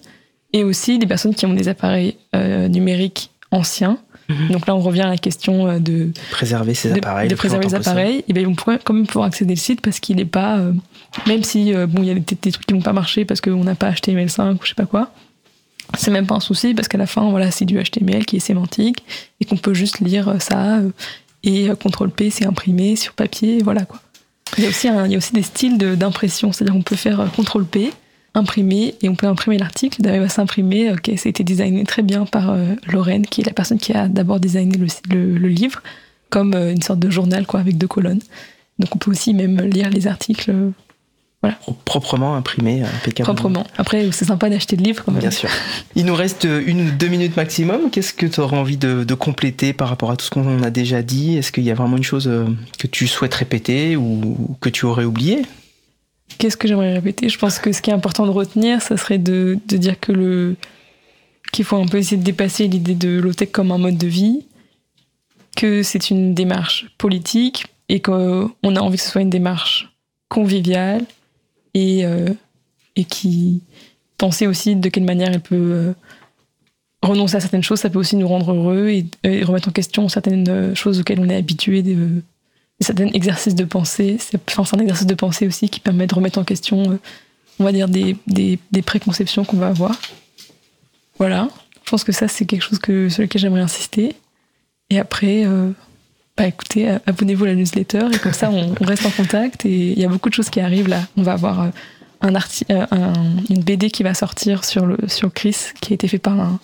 Et 0.53 0.63
aussi 0.63 0.99
des 0.99 1.07
personnes 1.07 1.35
qui 1.35 1.45
ont 1.45 1.53
des 1.53 1.67
appareils 1.67 2.17
euh, 2.35 2.67
numériques 2.67 3.31
anciens. 3.51 3.97
Mmh. 4.29 4.47
Donc 4.51 4.67
là, 4.67 4.75
on 4.75 4.79
revient 4.79 5.01
à 5.01 5.09
la 5.09 5.17
question 5.17 5.79
de 5.79 6.11
préserver 6.31 6.73
ces 6.73 6.93
appareils. 6.93 7.27
De, 7.27 7.33
de 7.33 7.37
préserver 7.37 7.65
les 7.65 7.75
appareils. 7.75 8.23
Et 8.27 8.33
ben, 8.33 8.41
ils 8.41 8.47
vont 8.47 8.55
pouvoir, 8.55 8.79
quand 8.83 8.93
même 8.93 9.05
pouvoir 9.05 9.27
accéder 9.27 9.53
au 9.53 9.57
site 9.57 9.81
parce 9.81 9.99
qu'il 9.99 10.15
n'est 10.15 10.25
pas, 10.25 10.57
euh, 10.57 10.71
même 11.27 11.43
si 11.43 11.73
euh, 11.73 11.87
bon, 11.87 12.01
il 12.01 12.07
y 12.07 12.11
a 12.11 12.15
des, 12.15 12.21
des, 12.21 12.51
trucs 12.51 12.65
qui 12.65 12.73
vont 12.73 12.81
pas 12.81 12.93
marcher 12.93 13.25
parce 13.25 13.41
qu'on 13.41 13.63
n'a 13.63 13.75
pas 13.75 13.91
HTML5 13.91 14.53
ou 14.53 14.59
je 14.63 14.69
sais 14.69 14.75
pas 14.75 14.85
quoi. 14.85 15.11
C'est 15.97 16.09
même 16.09 16.25
pas 16.25 16.35
un 16.35 16.39
souci 16.39 16.73
parce 16.73 16.87
qu'à 16.87 16.97
la 16.97 17.05
fin, 17.05 17.29
voilà, 17.29 17.51
c'est 17.51 17.65
du 17.65 17.81
HTML 17.81 18.25
qui 18.25 18.37
est 18.37 18.39
sémantique 18.39 19.03
et 19.39 19.45
qu'on 19.45 19.57
peut 19.57 19.75
juste 19.75 19.99
lire 19.99 20.35
ça 20.39 20.79
et 21.43 21.69
CTRL 21.69 22.09
P, 22.09 22.31
c'est 22.31 22.45
imprimé 22.45 22.95
sur 22.95 23.13
papier, 23.13 23.61
voilà 23.63 23.85
quoi. 23.85 23.99
Il 24.57 24.63
y 24.63 24.67
a 24.67 25.17
aussi, 25.17 25.33
des 25.33 25.41
styles 25.41 25.77
d'impression, 25.77 26.51
c'est-à-dire 26.51 26.73
qu'on 26.73 26.81
peut 26.81 26.95
faire 26.95 27.25
CTRL-P, 27.35 27.91
imprimer, 28.33 28.95
et 29.01 29.09
on 29.09 29.15
peut 29.15 29.27
imprimer 29.27 29.57
l'article. 29.57 30.01
D'ailleurs, 30.01 30.17
il 30.17 30.23
va 30.23 30.29
s'imprimer, 30.29 30.91
ok, 30.91 31.11
ça 31.17 31.27
a 31.27 31.29
été 31.29 31.43
designé 31.43 31.83
très 31.83 32.01
bien 32.01 32.25
par 32.25 32.51
euh, 32.51 32.75
Lorraine, 32.87 33.25
qui 33.25 33.41
est 33.41 33.45
la 33.45 33.53
personne 33.53 33.77
qui 33.77 33.93
a 33.93 34.07
d'abord 34.07 34.39
designé 34.39 34.77
le, 34.77 35.47
livre, 35.47 35.81
comme 36.29 36.53
euh, 36.53 36.71
une 36.71 36.81
sorte 36.81 36.99
de 36.99 37.09
journal, 37.09 37.45
quoi, 37.45 37.59
avec 37.59 37.77
deux 37.77 37.87
colonnes. 37.87 38.21
Donc 38.79 38.95
on 38.95 38.97
peut 38.97 39.11
aussi 39.11 39.33
même 39.33 39.59
lire 39.61 39.89
les 39.89 40.07
articles. 40.07 40.51
Euh, 41.45 41.51
voilà. 41.65 41.77
Proprement 41.85 42.35
imprimé, 42.35 42.81
impeccablement. 42.81 43.35
Proprement. 43.35 43.67
Après, 43.77 44.11
c'est 44.11 44.25
sympa 44.25 44.49
d'acheter 44.49 44.75
le 44.75 44.83
livre 44.83 45.03
quand 45.03 45.11
même. 45.11 45.21
Bien 45.21 45.31
sûr. 45.31 45.49
Il 45.95 46.05
nous 46.05 46.15
reste 46.15 46.45
une 46.45 46.87
ou 46.87 46.91
deux 46.91 47.07
minutes 47.07 47.35
maximum. 47.37 47.89
Qu'est-ce 47.91 48.13
que 48.13 48.25
tu 48.25 48.39
aurais 48.39 48.57
envie 48.57 48.77
de, 48.77 49.03
de, 49.03 49.13
compléter 49.13 49.73
par 49.73 49.89
rapport 49.89 50.11
à 50.11 50.17
tout 50.17 50.25
ce 50.25 50.29
qu'on 50.31 50.63
a 50.63 50.69
déjà 50.69 51.01
dit? 51.01 51.37
Est-ce 51.37 51.51
qu'il 51.51 51.63
y 51.63 51.71
a 51.71 51.75
vraiment 51.75 51.97
une 51.97 52.03
chose 52.03 52.29
que 52.79 52.87
tu 52.87 53.07
souhaites 53.07 53.33
répéter 53.33 53.95
ou 53.95 54.57
que 54.61 54.69
tu 54.69 54.85
aurais 54.85 55.05
oublié? 55.05 55.43
Qu'est-ce 56.37 56.57
que 56.57 56.67
j'aimerais 56.67 56.93
répéter? 56.93 57.29
Je 57.29 57.37
pense 57.37 57.59
que 57.59 57.71
ce 57.71 57.81
qui 57.81 57.91
est 57.91 57.93
important 57.93 58.25
de 58.25 58.31
retenir, 58.31 58.81
ça 58.81 58.97
serait 58.97 59.17
de, 59.17 59.57
de 59.67 59.77
dire 59.77 59.99
que 59.99 60.11
le 60.11 60.55
qu'il 61.51 61.63
faut 61.63 61.77
un 61.77 61.85
peu 61.85 61.97
essayer 61.97 62.17
de 62.17 62.23
dépasser 62.23 62.67
l'idée 62.67 62.95
de 62.95 63.19
l'OTEC 63.19 63.51
comme 63.51 63.71
un 63.71 63.77
mode 63.77 63.97
de 63.97 64.07
vie, 64.07 64.45
que 65.55 65.83
c'est 65.83 66.09
une 66.09 66.33
démarche 66.33 66.87
politique 66.97 67.67
et 67.87 68.01
qu'on 68.01 68.51
a 68.63 68.79
envie 68.79 68.97
que 68.97 69.03
ce 69.03 69.11
soit 69.11 69.21
une 69.21 69.29
démarche 69.29 69.89
conviviale 70.27 71.05
et, 71.75 72.05
euh, 72.05 72.29
et 72.95 73.03
qui 73.03 73.61
pensait 74.17 74.47
aussi 74.47 74.75
de 74.75 74.89
quelle 74.89 75.03
manière 75.03 75.29
elle 75.31 75.41
peut 75.41 75.55
euh, 75.55 75.93
renoncer 77.03 77.35
à 77.35 77.39
certaines 77.39 77.61
choses, 77.61 77.81
ça 77.81 77.91
peut 77.91 77.99
aussi 77.99 78.15
nous 78.15 78.27
rendre 78.27 78.51
heureux 78.51 78.87
et, 78.87 79.05
et 79.23 79.43
remettre 79.43 79.69
en 79.69 79.71
question 79.71 80.09
certaines 80.09 80.73
choses 80.73 81.01
auxquelles 81.01 81.19
on 81.19 81.29
est 81.29 81.35
habitué, 81.35 81.83
certains 82.79 83.07
exercices 83.07 83.55
de 83.55 83.65
pensée. 83.65 84.17
C'est 84.19 84.39
enfin, 84.57 84.77
un 84.77 84.81
exercice 84.81 85.05
de 85.05 85.13
pensée 85.13 85.45
aussi 85.45 85.69
qui 85.69 85.81
permet 85.81 86.07
de 86.07 86.15
remettre 86.15 86.39
en 86.39 86.45
question, 86.45 86.91
euh, 86.91 86.99
on 87.59 87.65
va 87.65 87.73
dire, 87.73 87.89
des, 87.89 88.17
préconceptions 88.85 89.43
qu'on 89.43 89.57
va 89.57 89.67
avoir. 89.67 89.99
Voilà, 91.19 91.49
je 91.83 91.91
pense 91.91 92.03
que 92.03 92.11
ça 92.11 92.27
c'est 92.27 92.45
quelque 92.45 92.63
chose 92.63 92.79
sur 92.79 93.21
lequel 93.21 93.41
j'aimerais 93.41 93.61
insister. 93.61 94.15
Et 94.89 94.99
après, 94.99 95.45
euh, 95.45 95.71
bah 96.37 96.47
écoutez, 96.47 96.89
abonnez-vous 97.05 97.45
à 97.45 97.47
la 97.47 97.55
newsletter 97.55 98.07
et 98.13 98.17
comme 98.17 98.33
ça 98.33 98.49
on, 98.51 98.75
on, 98.79 98.85
reste 98.85 99.05
en 99.05 99.09
contact 99.09 99.65
et 99.65 99.91
il 99.93 99.99
y 99.99 100.03
a 100.03 100.09
beaucoup 100.09 100.27
de 100.27 100.33
choses 100.33 100.49
qui 100.49 100.59
arrivent 100.59 100.89
là. 100.89 101.01
On 101.15 101.23
va 101.23 101.33
avoir 101.33 101.71
un, 102.21 102.35
arti 102.35 102.65
un 102.69 103.13
une 103.49 103.63
BD 103.63 103.89
qui 103.89 104.03
va 104.03 104.13
sortir 104.13 104.65
sur, 104.65 104.85
le, 104.85 104.97
sur 105.07 105.31
Chris 105.31 105.55
qui 105.79 105.93
a 105.93 105.95
été 105.95 106.09
fait 106.09 106.19
par 106.19 106.37
un, 106.37 106.59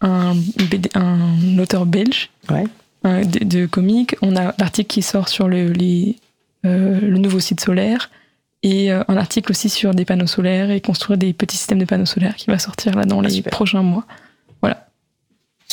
un, 0.00 0.34
BD, 0.70 0.88
un 0.94 1.58
auteur 1.58 1.84
belge 1.84 2.30
ouais. 2.50 3.24
de, 3.24 3.44
de 3.44 3.66
comics. 3.66 4.16
On 4.22 4.36
a 4.36 4.54
l'article 4.58 4.88
qui 4.88 5.02
sort 5.02 5.28
sur 5.28 5.48
le, 5.48 5.70
les, 5.72 6.16
euh, 6.64 6.98
le 6.98 7.18
nouveau 7.18 7.40
site 7.40 7.60
solaire 7.60 8.10
et 8.62 8.90
euh, 8.90 9.04
un 9.08 9.18
article 9.18 9.50
aussi 9.50 9.68
sur 9.68 9.94
des 9.94 10.06
panneaux 10.06 10.26
solaires 10.26 10.70
et 10.70 10.80
construire 10.80 11.18
des 11.18 11.34
petits 11.34 11.58
systèmes 11.58 11.78
de 11.78 11.84
panneaux 11.84 12.06
solaires 12.06 12.36
qui 12.36 12.46
va 12.46 12.58
sortir 12.58 12.94
là 12.94 13.04
dans 13.04 13.20
ah, 13.20 13.24
les 13.24 13.30
super. 13.30 13.50
prochains 13.50 13.82
mois. 13.82 14.06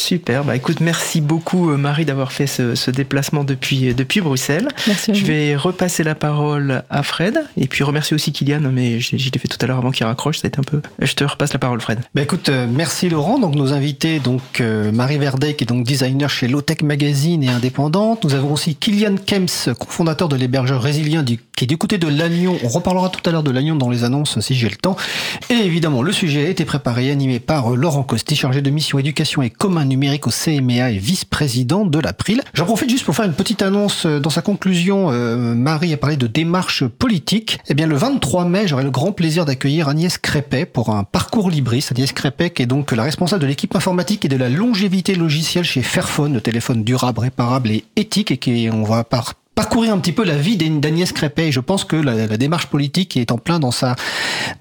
Super, 0.01 0.43
bah 0.43 0.55
écoute, 0.55 0.79
merci 0.79 1.21
beaucoup 1.21 1.77
Marie 1.77 2.05
d'avoir 2.05 2.31
fait 2.31 2.47
ce, 2.47 2.75
ce, 2.75 2.89
déplacement 2.89 3.43
depuis, 3.43 3.93
depuis 3.93 4.19
Bruxelles. 4.19 4.67
Merci 4.87 5.13
je 5.13 5.25
vais 5.25 5.55
repasser 5.55 6.03
la 6.03 6.15
parole 6.15 6.83
à 6.89 7.03
Fred 7.03 7.45
et 7.55 7.67
puis 7.67 7.83
remercier 7.83 8.15
aussi 8.15 8.31
Kylian, 8.31 8.71
mais 8.71 8.99
je, 8.99 9.17
je 9.17 9.29
l'ai 9.31 9.39
fait 9.39 9.47
tout 9.47 9.57
à 9.61 9.67
l'heure 9.67 9.77
avant 9.77 9.91
qu'il 9.91 10.05
raccroche, 10.05 10.39
ça 10.39 10.47
a 10.47 10.49
été 10.49 10.59
un 10.59 10.63
peu. 10.63 10.81
Je 10.99 11.13
te 11.13 11.23
repasse 11.23 11.53
la 11.53 11.59
parole 11.59 11.79
Fred. 11.81 11.99
Bah 12.15 12.23
écoute, 12.23 12.49
euh, 12.49 12.67
merci 12.69 13.09
Laurent. 13.09 13.39
Donc 13.39 13.55
nos 13.55 13.73
invités, 13.73 14.19
donc 14.19 14.41
euh, 14.59 14.91
Marie 14.91 15.17
Verdet 15.17 15.53
qui 15.53 15.63
est 15.63 15.67
donc 15.67 15.85
designer 15.85 16.29
chez 16.29 16.47
Lowtech 16.47 16.81
Magazine 16.81 17.43
et 17.43 17.49
indépendante. 17.49 18.23
Nous 18.23 18.33
avons 18.33 18.53
aussi 18.53 18.75
Kylian 18.75 19.15
Kems, 19.23 19.75
cofondateur 19.79 20.29
de 20.29 20.35
l'hébergeur 20.35 20.81
résilient 20.81 21.23
du 21.23 21.39
qui 21.55 21.65
est 21.65 21.97
de 21.97 22.07
Lannion. 22.07 22.57
On 22.63 22.67
reparlera 22.67 23.09
tout 23.09 23.27
à 23.29 23.31
l'heure 23.31 23.43
de 23.43 23.51
Lannion 23.51 23.75
dans 23.75 23.89
les 23.89 24.03
annonces 24.03 24.39
si 24.39 24.55
j'ai 24.55 24.69
le 24.69 24.75
temps. 24.75 24.95
Et 25.49 25.53
évidemment, 25.53 26.01
le 26.01 26.11
sujet 26.11 26.45
a 26.45 26.49
été 26.49 26.65
préparé 26.65 27.07
et 27.07 27.11
animé 27.11 27.39
par 27.39 27.71
Laurent 27.71 28.03
Costi, 28.03 28.35
chargé 28.35 28.61
de 28.61 28.69
mission 28.69 28.99
éducation 28.99 29.41
et 29.41 29.49
commun 29.49 29.85
numérique 29.85 30.27
au 30.27 30.31
CMA 30.31 30.91
et 30.91 30.97
vice-président 30.97 31.85
de 31.85 31.99
l'April. 31.99 32.41
J'en 32.53 32.65
profite 32.65 32.89
juste 32.89 33.05
pour 33.05 33.15
faire 33.15 33.25
une 33.25 33.33
petite 33.33 33.61
annonce. 33.61 34.05
Dans 34.05 34.29
sa 34.29 34.41
conclusion, 34.41 35.11
euh, 35.11 35.53
Marie 35.53 35.93
a 35.93 35.97
parlé 35.97 36.17
de 36.17 36.27
démarche 36.27 36.85
politique. 36.85 37.59
Eh 37.67 37.73
bien, 37.73 37.87
le 37.87 37.95
23 37.95 38.45
mai, 38.45 38.67
j'aurai 38.67 38.83
le 38.83 38.91
grand 38.91 39.11
plaisir 39.11 39.45
d'accueillir 39.45 39.87
Agnès 39.87 40.17
Crépet 40.17 40.65
pour 40.65 40.89
un 40.89 41.03
parcours 41.03 41.49
Libris. 41.49 41.85
Agnès 41.91 42.11
Crépet 42.11 42.49
qui 42.49 42.63
est 42.63 42.67
donc 42.67 42.91
la 42.91 43.03
responsable 43.03 43.41
de 43.41 43.47
l'équipe 43.47 43.75
informatique 43.75 44.25
et 44.25 44.29
de 44.29 44.37
la 44.37 44.49
longévité 44.49 45.15
logicielle 45.15 45.65
chez 45.65 45.81
Fairphone, 45.81 46.33
le 46.33 46.41
téléphone 46.41 46.83
durable, 46.83 47.19
réparable 47.19 47.71
et 47.71 47.85
éthique 47.95 48.31
et 48.31 48.37
qui, 48.37 48.69
on 48.71 48.83
va 48.83 49.03
par 49.03 49.33
parcourir 49.55 49.93
un 49.93 49.99
petit 49.99 50.11
peu 50.11 50.23
la 50.23 50.37
vie 50.37 50.57
d'Agnès 50.57 51.11
Crépet. 51.11 51.47
Et 51.47 51.51
je 51.51 51.59
pense 51.59 51.83
que 51.83 51.95
la, 51.95 52.27
la, 52.27 52.37
démarche 52.37 52.67
politique 52.67 53.17
est 53.17 53.31
en 53.31 53.37
plein 53.37 53.59
dans 53.59 53.71
sa 53.71 53.95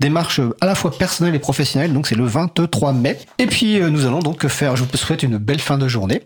démarche 0.01 0.41
à 0.61 0.67
la 0.67 0.75
fois 0.75 0.91
personnelle 0.91 1.35
et 1.35 1.39
professionnelle. 1.39 1.93
Donc 1.93 2.07
c'est 2.07 2.17
le 2.17 2.25
23 2.25 2.93
mai. 2.93 3.19
Et 3.39 3.47
puis 3.47 3.81
euh, 3.81 3.91
nous 3.91 4.07
allons 4.07 4.21
donc 4.21 4.47
faire, 4.49 4.77
je 4.77 4.85
vous 4.85 4.97
souhaite 4.97 5.23
une 5.23 5.39
belle 5.39 5.61
fin 5.61 5.79
de 5.79 5.89
journée. 5.89 6.19